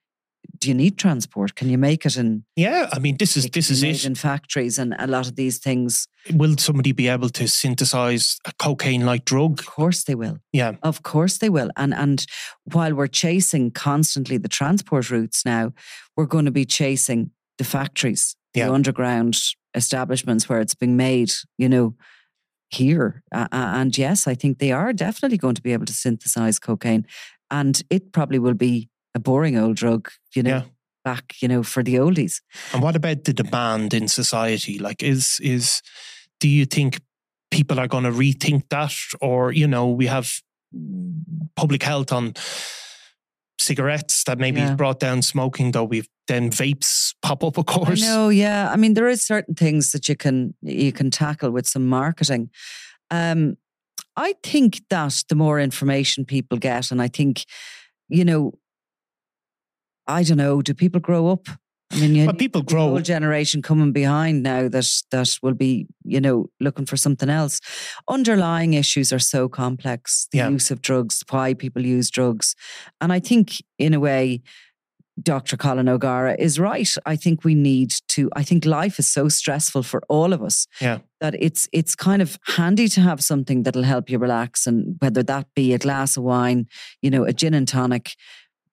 do 0.59 0.69
you 0.69 0.75
need 0.75 0.99
transport? 0.99 1.55
Can 1.55 1.69
you 1.69 1.79
make 1.79 2.07
it 2.07 2.17
in? 2.17 2.45
Yeah, 2.57 2.89
I 2.93 2.99
mean, 2.99 3.17
this 3.17 3.37
is 3.37 3.49
this 3.51 3.71
is 3.71 3.83
it 3.83 4.05
in 4.05 4.15
factories, 4.15 4.79
and 4.79 4.95
a 4.99 5.07
lot 5.07 5.27
of 5.27 5.37
these 5.37 5.59
things. 5.59 6.09
Will 6.33 6.57
somebody 6.57 6.93
be 6.93 7.09
able 7.09 7.29
to 7.31 7.47
synthesize 7.49 8.39
a 8.45 8.53
cocaine-like 8.59 9.25
drug? 9.25 9.61
Of 9.61 9.67
course 9.67 10.05
they 10.05 10.15
will. 10.15 10.39
Yeah, 10.53 10.73
of 10.83 11.03
course 11.03 11.39
they 11.39 11.51
will. 11.51 11.71
And 11.77 11.95
and 11.95 12.25
while 12.73 12.95
we're 12.95 13.07
chasing 13.07 13.71
constantly 13.71 14.39
the 14.39 14.49
transport 14.49 15.11
routes 15.11 15.45
now, 15.45 15.73
we're 16.17 16.27
going 16.27 16.47
to 16.47 16.51
be 16.51 16.65
chasing 16.65 17.31
the 17.59 17.65
factories, 17.65 18.37
yeah. 18.55 18.67
the 18.67 18.75
underground 18.75 19.39
establishments 19.75 20.49
where 20.49 20.61
it's 20.61 20.75
being 20.75 20.97
made. 20.97 21.33
You 21.59 21.69
know, 21.69 21.95
here. 22.75 23.23
Uh, 23.33 23.47
and 23.51 23.97
yes, 23.97 24.27
I 24.27 24.35
think 24.35 24.59
they 24.59 24.73
are 24.73 24.93
definitely 24.93 25.39
going 25.39 25.55
to 25.55 25.63
be 25.63 25.73
able 25.73 25.87
to 25.87 25.93
synthesize 25.93 26.59
cocaine. 26.59 27.07
And 27.55 27.81
it 27.89 28.11
probably 28.11 28.41
will 28.41 28.55
be 28.55 28.89
a 29.15 29.21
boring 29.21 29.57
old 29.57 29.77
drug, 29.77 30.11
you 30.35 30.43
know, 30.43 30.51
yeah. 30.51 30.63
back, 31.05 31.35
you 31.41 31.47
know, 31.47 31.63
for 31.63 31.85
the 31.85 31.95
oldies. 31.95 32.41
And 32.73 32.83
what 32.83 32.97
about 32.97 33.23
the 33.25 33.33
demand 33.33 33.95
in 33.95 34.09
society? 34.09 34.79
Like, 34.79 35.05
is 35.05 35.39
is 35.41 35.81
do 36.41 36.49
you 36.49 36.67
think 36.67 37.01
people 37.51 37.79
are 37.79 37.87
going 37.87 38.05
to 38.05 38.11
rethink 38.11 38.69
that, 38.71 38.93
or 39.21 39.53
you 39.53 39.69
know, 39.69 39.89
we 39.89 40.07
have 40.07 40.33
public 41.55 41.85
health 41.85 42.13
on 42.13 42.35
cigarettes 43.61 44.25
that 44.25 44.39
maybe 44.39 44.61
yeah. 44.61 44.75
brought 44.75 44.99
down 44.99 45.23
smoking, 45.23 45.71
though 45.71 45.85
we've 45.85 46.09
then 46.27 46.51
vapes 46.51 47.15
pop 47.23 47.45
up, 47.45 47.59
of 47.59 47.67
course. 47.67 48.03
I 48.03 48.07
know, 48.07 48.29
yeah. 48.31 48.71
I 48.73 48.77
mean, 48.77 48.95
there 48.95 49.09
is 49.09 49.25
certain 49.25 49.55
things 49.55 49.93
that 49.93 50.09
you 50.09 50.17
can 50.17 50.55
you 50.63 50.91
can 50.91 51.11
tackle 51.11 51.53
with 51.53 51.69
some 51.69 51.87
marketing. 51.87 52.51
Um, 53.11 53.57
I 54.17 54.35
think 54.43 54.83
that 54.91 55.25
the 55.29 55.35
more 55.35 55.61
information 55.61 56.25
people 56.25 56.59
get, 56.59 56.91
and 56.91 57.03
I 57.03 57.09
think, 57.09 57.45
you 58.09 58.25
know, 58.25 58.53
I 60.07 60.23
don't 60.23 60.37
know. 60.37 60.63
Do 60.63 60.75
people 60.75 61.01
grow 61.01 61.29
up? 61.29 61.49
I 61.91 62.01
mean, 62.01 62.15
you, 62.15 62.27
well, 62.27 62.35
people 62.35 62.63
grow. 62.63 62.89
Whole 62.89 63.01
generation 63.01 63.63
coming 63.63 63.93
behind 63.93 64.43
now 64.43 64.69
that 64.69 65.03
that 65.11 65.39
will 65.43 65.55
be, 65.55 65.87
you 66.03 66.21
know, 66.21 66.47
looking 66.59 66.87
for 66.87 66.97
something 66.97 67.31
else. 67.31 67.61
Underlying 68.09 68.75
issues 68.75 69.13
are 69.13 69.19
so 69.21 69.49
complex. 69.49 70.27
The 70.33 70.39
yeah. 70.39 70.49
use 70.49 70.71
of 70.71 70.83
drugs, 70.83 71.23
why 71.31 71.55
people 71.55 71.85
use 71.85 72.11
drugs, 72.11 72.57
and 73.01 73.13
I 73.13 73.21
think 73.21 73.63
in 73.79 73.95
a 73.95 74.01
way, 74.01 74.43
Dr. 75.23 75.57
Colin 75.57 75.89
O'Gara 75.89 76.35
is 76.39 76.59
right. 76.59 76.93
I 77.07 77.17
think 77.17 77.45
we 77.45 77.55
need 77.55 77.95
to. 78.09 78.31
I 78.35 78.43
think 78.43 78.65
life 78.65 78.99
is 78.99 79.09
so 79.09 79.29
stressful 79.29 79.85
for 79.85 80.03
all 80.09 80.33
of 80.33 80.43
us. 80.43 80.67
Yeah. 80.81 80.99
That 81.21 81.37
it's 81.39 81.69
it's 81.73 81.95
kind 81.95 82.21
of 82.21 82.39
handy 82.47 82.89
to 82.89 83.01
have 83.01 83.23
something 83.23 83.63
that'll 83.63 83.85
help 83.85 84.11
you 84.11 84.19
relax, 84.19 84.67
and 84.67 84.97
whether 84.99 85.23
that 85.23 85.47
be 85.55 85.73
a 85.73 85.79
glass 85.79 86.17
of 86.17 86.25
wine, 86.25 86.67
you 87.01 87.11
know, 87.11 87.25
a 87.25 87.33
gin 87.33 87.55
and 87.55 87.69
tonic 87.69 88.17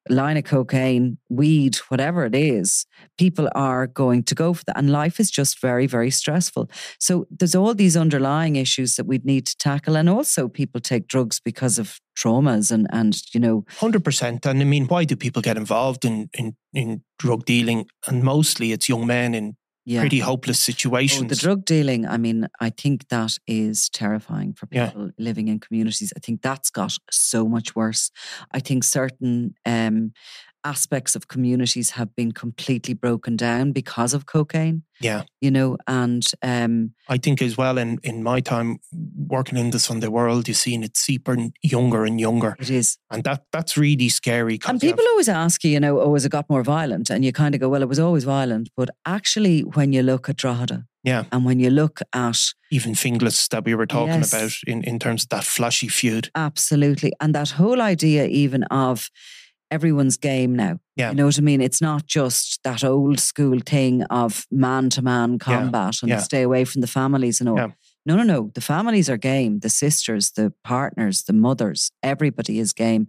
line 0.10 0.38
of 0.38 0.43
cocaine, 0.43 1.18
weed, 1.30 1.76
whatever 1.88 2.26
it 2.26 2.36
is, 2.36 2.86
people 3.18 3.49
are 3.54 3.88
going 3.88 4.24
to 4.24 4.36
go 4.36 4.54
for 4.54 4.64
that. 4.66 4.78
And 4.78 4.89
life 4.89 5.20
is 5.20 5.30
just 5.30 5.60
very, 5.62 5.88
very 5.88 6.10
stressful. 6.10 6.70
So 6.99 7.28
there's 7.30 7.56
all 7.56 7.74
these 7.74 7.95
underlying 7.95 8.56
issues 8.56 8.95
that 8.95 9.06
we'd 9.06 9.26
need 9.26 9.45
to 9.47 9.58
tackle. 9.58 9.95
And 9.95 10.10
also 10.10 10.47
people 10.47 10.82
take 10.82 11.08
drugs 11.08 11.39
because 11.39 11.78
of 11.78 11.99
traumas 12.18 12.72
and, 12.72 12.88
and 12.91 13.16
you 13.34 13.39
know. 13.39 13.66
100%. 13.80 14.45
And 14.45 14.62
I 14.62 14.64
mean, 14.64 14.88
why 14.88 15.06
do 15.06 15.16
people 15.16 15.41
get 15.41 15.58
involved 15.58 16.06
in, 16.06 16.30
in, 16.38 16.56
in 16.74 17.04
drug 17.20 17.45
dealing? 17.45 17.86
And 18.08 18.24
mostly 18.24 18.72
it's 18.72 18.89
young 18.89 19.06
men 19.06 19.34
in 19.34 19.56
yeah. 19.86 20.01
pretty 20.01 20.19
hopeless 20.19 20.59
situations. 20.59 21.23
Oh, 21.23 21.27
the 21.27 21.36
drug 21.36 21.65
dealing, 21.65 22.07
I 22.07 22.17
mean, 22.17 22.47
I 22.59 22.69
think 22.69 23.07
that 23.09 23.38
is 23.47 23.89
terrifying 23.89 24.53
for 24.53 24.67
people 24.67 25.05
yeah. 25.05 25.11
living 25.17 25.47
in 25.47 25.59
communities. 25.59 26.13
I 26.15 26.19
think 26.19 26.41
that's 26.41 26.69
got 26.69 26.97
so 27.09 27.47
much 27.47 27.75
worse. 27.75 28.11
I 28.51 28.59
think 28.59 28.84
certain 28.84 29.55
um, 29.65 30.13
aspects 30.64 31.16
of 31.16 31.28
communities 31.28 31.91
have 31.91 32.16
been 32.16 32.32
completely 32.32 32.93
broken 32.93 33.36
down 33.36 33.72
because 33.72 34.14
of 34.14 34.26
cocaine. 34.26 34.84
Yeah. 34.99 35.24
You 35.39 35.51
know, 35.51 35.78
and 35.88 36.24
um, 36.43 36.93
I 37.09 37.18
think 37.18 37.41
as 37.41 37.57
well 37.57 37.78
in, 37.78 37.99
in 38.03 38.22
my 38.22 38.39
time 38.39 38.80
working 39.28 39.57
in 39.57 39.72
the 39.72 39.80
Sunday 39.80 40.07
world, 40.07 40.47
you've 40.47 40.57
seen 40.57 40.84
it 40.84 40.95
seeping 40.95 41.53
younger 41.64 42.05
and 42.05 42.20
younger. 42.20 42.55
It 42.59 42.70
is. 42.70 42.97
And 43.09 43.24
that 43.24 43.45
that's 43.51 43.78
really 43.78 44.09
scary. 44.09 44.59
And 44.68 44.80
people 44.80 45.03
always 45.09 45.30
ask 45.30 45.64
you, 45.64 45.72
you 45.72 45.80
know, 45.80 45.99
oh, 45.99 46.14
has 46.14 46.26
it 46.26 46.32
got 46.32 46.49
more 46.49 46.64
violent? 46.64 47.09
And 47.09 47.26
you 47.26 47.32
kind 47.32 47.55
of 47.55 47.62
go, 47.62 47.70
well, 47.70 47.82
it 47.82 47.89
was 47.89 47.99
always 47.99 48.24
violent. 48.24 48.70
But 48.78 48.89
actually, 49.05 49.62
when 49.62 49.91
you 49.93 50.03
look 50.03 50.30
at 50.30 50.38
Drogheda, 50.38 50.86
yeah. 51.03 51.24
And 51.32 51.45
when 51.45 51.59
you 51.59 51.70
look 51.70 52.01
at 52.14 52.38
even 52.72 52.93
Finglas 52.93 53.49
that 53.49 53.66
we 53.66 53.74
were 53.74 53.88
talking 53.88 54.20
yes, 54.20 54.34
about 54.34 54.51
in, 54.68 54.84
in 54.84 54.99
terms 54.99 55.24
of 55.24 55.30
that 55.30 55.43
flashy 55.43 55.88
feud. 55.88 56.30
Absolutely. 56.36 57.12
And 57.20 57.34
that 57.34 57.51
whole 57.51 57.82
idea 57.82 58.26
even 58.26 58.64
of 58.66 59.09
everyone's 59.72 60.17
game 60.17 60.55
now. 60.55 60.80
Yeah. 60.95 61.09
You 61.09 61.15
know 61.15 61.26
what 61.26 61.38
I 61.38 61.41
mean? 61.41 61.61
It's 61.61 61.82
not 61.82 62.05
just 62.05 62.61
that 62.63 62.84
old 62.84 63.19
school 63.19 63.59
thing 63.65 64.03
of 64.03 64.45
man 64.51 64.89
to 64.91 65.01
man 65.01 65.39
combat 65.39 65.95
yeah. 65.95 65.99
and 66.03 66.09
yeah. 66.09 66.19
stay 66.19 66.41
away 66.41 66.65
from 66.65 66.82
the 66.82 66.88
families 66.88 67.39
and 67.39 67.49
all. 67.49 67.57
Yeah. 67.57 67.69
No, 68.05 68.15
no, 68.15 68.24
no. 68.24 68.51
The 68.53 68.61
families 68.61 69.09
are 69.09 69.17
game. 69.17 69.59
The 69.59 69.69
sisters, 69.69 70.32
the 70.32 70.53
partners, 70.63 71.24
the 71.24 71.34
mothers, 71.34 71.91
everybody 72.03 72.59
is 72.59 72.74
game. 72.74 73.07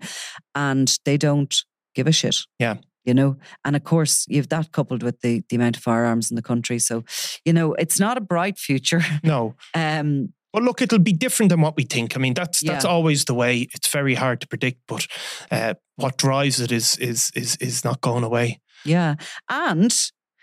And 0.55 0.97
they 1.05 1.17
don't 1.17 1.55
give 1.95 2.07
a 2.07 2.13
shit. 2.13 2.37
Yeah. 2.59 2.77
You 3.05 3.15
know, 3.15 3.37
and 3.65 3.75
of 3.75 3.83
course, 3.83 4.27
you've 4.29 4.49
that 4.51 4.71
coupled 4.71 5.03
with 5.03 5.21
the, 5.23 5.43
the 5.49 5.57
amount 5.57 5.77
of 5.77 5.83
firearms 5.83 6.31
in 6.31 6.37
the 6.37 6.43
country. 6.43 6.79
So, 6.79 7.05
you 7.45 7.53
know, 7.53 7.73
it's 7.75 7.99
not 7.99 8.17
a 8.17 8.21
bright 8.21 8.59
future. 8.59 9.03
No. 9.25 9.57
um, 9.75 10.33
well, 10.53 10.63
look, 10.63 10.83
it'll 10.83 10.99
be 10.99 11.13
different 11.13 11.51
than 11.51 11.61
what 11.61 11.77
we 11.77 11.85
think. 11.85 12.17
I 12.17 12.21
mean, 12.21 12.35
that's 12.35 12.61
that's 12.61 12.85
yeah. 12.85 12.91
always 12.91 13.25
the 13.25 13.35
way. 13.35 13.69
It's 13.73 13.89
very 13.89 14.15
hard 14.15 14.41
to 14.43 14.49
predict, 14.49 14.81
but 14.87 15.07
uh, 15.51 15.75
what 15.97 16.19
drives 16.19 16.61
it 16.61 16.73
is 16.73 16.97
is 16.99 17.31
is 17.35 17.57
is 17.57 17.85
not 17.85 18.01
going 18.01 18.25
away. 18.25 18.61
Yeah, 18.85 19.15
and 19.49 19.95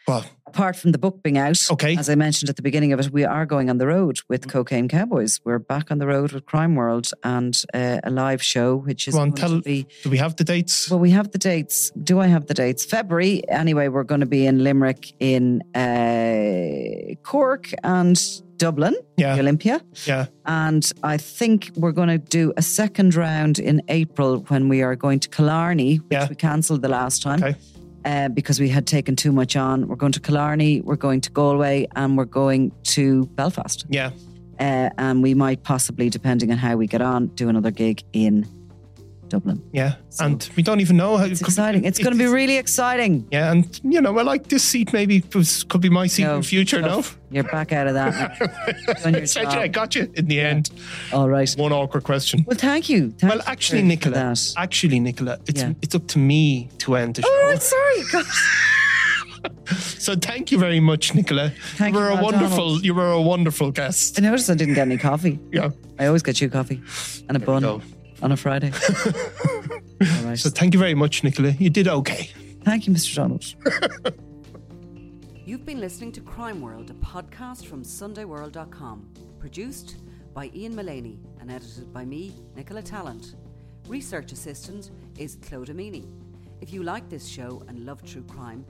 well, 0.07 0.25
apart 0.47 0.75
from 0.75 0.91
the 0.91 0.97
book 0.97 1.21
being 1.21 1.37
out, 1.37 1.69
okay, 1.69 1.95
as 1.95 2.09
I 2.09 2.15
mentioned 2.15 2.49
at 2.49 2.55
the 2.55 2.63
beginning 2.63 2.93
of 2.93 2.99
it, 2.99 3.11
we 3.11 3.25
are 3.25 3.45
going 3.45 3.69
on 3.69 3.77
the 3.77 3.85
road 3.85 4.21
with 4.27 4.47
mm. 4.47 4.49
Cocaine 4.49 4.87
Cowboys. 4.87 5.39
We're 5.45 5.59
back 5.59 5.91
on 5.91 5.99
the 5.99 6.07
road 6.07 6.31
with 6.31 6.47
Crime 6.47 6.75
World 6.75 7.11
and 7.23 7.55
uh, 7.75 7.99
a 8.03 8.09
live 8.09 8.41
show, 8.41 8.77
which 8.77 9.07
is 9.07 9.15
on, 9.15 9.33
tell, 9.33 9.61
be, 9.61 9.85
Do 10.01 10.09
we 10.09 10.17
have 10.17 10.35
the 10.37 10.43
dates? 10.43 10.89
Well, 10.89 10.99
we 10.99 11.11
have 11.11 11.31
the 11.31 11.37
dates. 11.37 11.91
Do 11.91 12.19
I 12.19 12.25
have 12.25 12.47
the 12.47 12.55
dates? 12.55 12.83
February. 12.83 13.47
Anyway, 13.49 13.89
we're 13.89 14.03
going 14.03 14.21
to 14.21 14.25
be 14.25 14.47
in 14.47 14.63
Limerick, 14.63 15.13
in 15.19 15.61
uh, 15.75 17.13
Cork, 17.23 17.71
and 17.83 18.19
Dublin, 18.59 18.95
Yeah. 19.17 19.33
the 19.35 19.41
Olympia. 19.41 19.81
Yeah. 20.05 20.25
And 20.45 20.83
I 21.03 21.17
think 21.17 21.71
we're 21.75 21.91
going 21.93 22.09
to 22.09 22.17
do 22.19 22.53
a 22.57 22.61
second 22.61 23.15
round 23.15 23.57
in 23.57 23.81
April 23.87 24.45
when 24.49 24.69
we 24.69 24.83
are 24.83 24.95
going 24.95 25.19
to 25.21 25.29
Killarney, 25.29 25.95
which 25.97 26.11
Yeah. 26.11 26.27
we 26.29 26.35
cancelled 26.35 26.81
the 26.83 26.89
last 26.89 27.23
time. 27.23 27.43
Okay. 27.43 27.55
Uh, 28.05 28.29
because 28.29 28.59
we 28.61 28.69
had 28.69 28.85
taken 28.87 29.15
too 29.15 29.31
much 29.31 29.55
on. 29.55 29.87
We're 29.87 29.95
going 29.97 30.13
to 30.13 30.19
Killarney, 30.21 30.81
we're 30.81 30.95
going 31.07 31.21
to 31.21 31.31
Galway, 31.31 31.85
and 31.95 32.17
we're 32.17 32.25
going 32.43 32.71
to 32.95 33.25
Belfast. 33.35 33.85
Yeah. 33.89 34.11
Uh, 34.59 34.89
and 34.97 35.21
we 35.23 35.33
might 35.33 35.63
possibly, 35.63 36.09
depending 36.09 36.51
on 36.51 36.57
how 36.57 36.75
we 36.77 36.87
get 36.87 37.01
on, 37.01 37.27
do 37.35 37.49
another 37.49 37.71
gig 37.71 38.03
in 38.13 38.45
Dublin. 39.29 39.61
Yeah. 39.71 39.95
and 40.19 40.49
we 40.55 40.63
don't 40.63 40.79
even 40.79 40.97
know 40.97 41.17
how 41.17 41.25
It's 41.25 41.41
exciting. 41.41 41.85
It's 41.85 41.99
going 41.99 42.17
to 42.17 42.17
be 42.17 42.27
really 42.27 42.57
exciting. 42.57 43.27
Yeah, 43.31 43.51
and 43.51 43.79
you 43.83 44.01
know, 44.01 44.17
I 44.17 44.23
like 44.23 44.47
this 44.47 44.63
seat. 44.63 44.93
Maybe 44.93 45.23
was, 45.33 45.63
could 45.63 45.81
be 45.81 45.89
my 45.89 46.07
seat 46.07 46.23
in 46.23 46.35
the 46.35 46.43
future. 46.43 46.81
No. 46.81 47.03
You're 47.31 47.43
back 47.43 47.71
out 47.71 47.87
of 47.87 47.93
that. 47.93 49.37
I, 49.45 49.61
I 49.61 49.67
got 49.67 49.95
you 49.95 50.11
in 50.15 50.27
the 50.27 50.39
end. 50.39 50.71
All 51.13 51.29
right. 51.29 51.49
One 51.57 51.71
awkward 51.71 52.03
question. 52.03 52.43
Well, 52.47 52.57
thank 52.57 52.89
you. 52.89 53.11
Thank 53.11 53.33
Well, 53.33 53.43
actually, 53.45 53.83
Nicola, 53.83 54.33
actually, 54.57 54.99
Nicola, 54.99 55.37
it's 55.45 55.61
Yeah. 55.61 55.73
it's 55.81 55.93
up 55.93 56.07
to 56.07 56.19
me 56.19 56.69
to 56.79 56.95
end 56.95 57.15
the 57.15 57.23
oh, 57.25 57.53
show. 57.53 57.55
Oh, 57.55 57.59
sorry. 57.59 58.23
Gosh. 58.23 58.59
So 59.99 60.15
thank 60.15 60.51
you 60.51 60.57
very 60.57 60.79
much, 60.79 61.13
Nicola. 61.13 61.51
Thank 61.75 61.93
you 61.93 61.99
you, 61.99 62.05
were 62.05 62.11
a 62.11 62.15
Ron 62.15 62.23
wonderful. 62.23 62.57
Donald. 62.57 62.85
You 62.85 62.95
were 62.95 63.11
a 63.11 63.21
wonderful 63.21 63.71
guest. 63.71 64.19
I 64.19 64.23
noticed 64.23 64.49
I 64.49 64.55
didn't 64.55 64.73
get 64.73 64.87
any 64.87 64.97
coffee. 64.97 65.39
Yeah. 65.51 65.69
I 65.99 66.07
always 66.07 66.23
get 66.23 66.41
you 66.41 66.49
coffee 66.49 66.81
and 67.27 67.37
a 67.37 67.39
bun 67.39 67.61
go. 67.61 67.81
On 68.21 68.31
a 68.31 68.37
Friday. 68.37 68.71
All 69.05 70.23
right. 70.23 70.37
So 70.37 70.49
thank 70.49 70.73
you 70.73 70.79
very 70.79 70.95
much, 70.95 71.23
Nicola. 71.23 71.49
You 71.51 71.69
did 71.69 71.87
okay. 71.87 72.29
Thank 72.63 72.87
you, 72.87 72.93
Mr. 72.93 73.15
Donald. 73.15 73.55
You've 75.45 75.65
been 75.65 75.79
listening 75.79 76.11
to 76.13 76.21
Crime 76.21 76.61
World, 76.61 76.91
a 76.91 76.93
podcast 76.93 77.65
from 77.65 77.83
SundayWorld.com, 77.83 79.09
produced 79.39 79.97
by 80.33 80.51
Ian 80.53 80.75
Mullaney 80.75 81.19
and 81.39 81.51
edited 81.51 81.91
by 81.91 82.05
me, 82.05 82.35
Nicola 82.55 82.83
Tallant. 82.83 83.35
Research 83.87 84.31
assistant 84.31 84.91
is 85.17 85.37
Claude 85.41 85.69
Amini. 85.69 86.05
If 86.61 86.71
you 86.71 86.83
like 86.83 87.09
this 87.09 87.27
show 87.27 87.63
and 87.67 87.85
love 87.85 88.03
true 88.03 88.23
crime, 88.23 88.65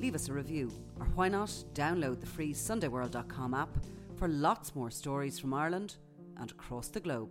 leave 0.00 0.14
us 0.14 0.28
a 0.28 0.32
review, 0.32 0.72
or 0.98 1.06
why 1.14 1.28
not 1.28 1.50
download 1.74 2.20
the 2.20 2.26
free 2.26 2.52
SundayWorld.com 2.52 3.54
app 3.54 3.68
for 4.16 4.26
lots 4.28 4.74
more 4.74 4.90
stories 4.90 5.38
from 5.38 5.54
Ireland 5.54 5.96
and 6.38 6.50
across 6.50 6.88
the 6.88 7.00
globe. 7.00 7.30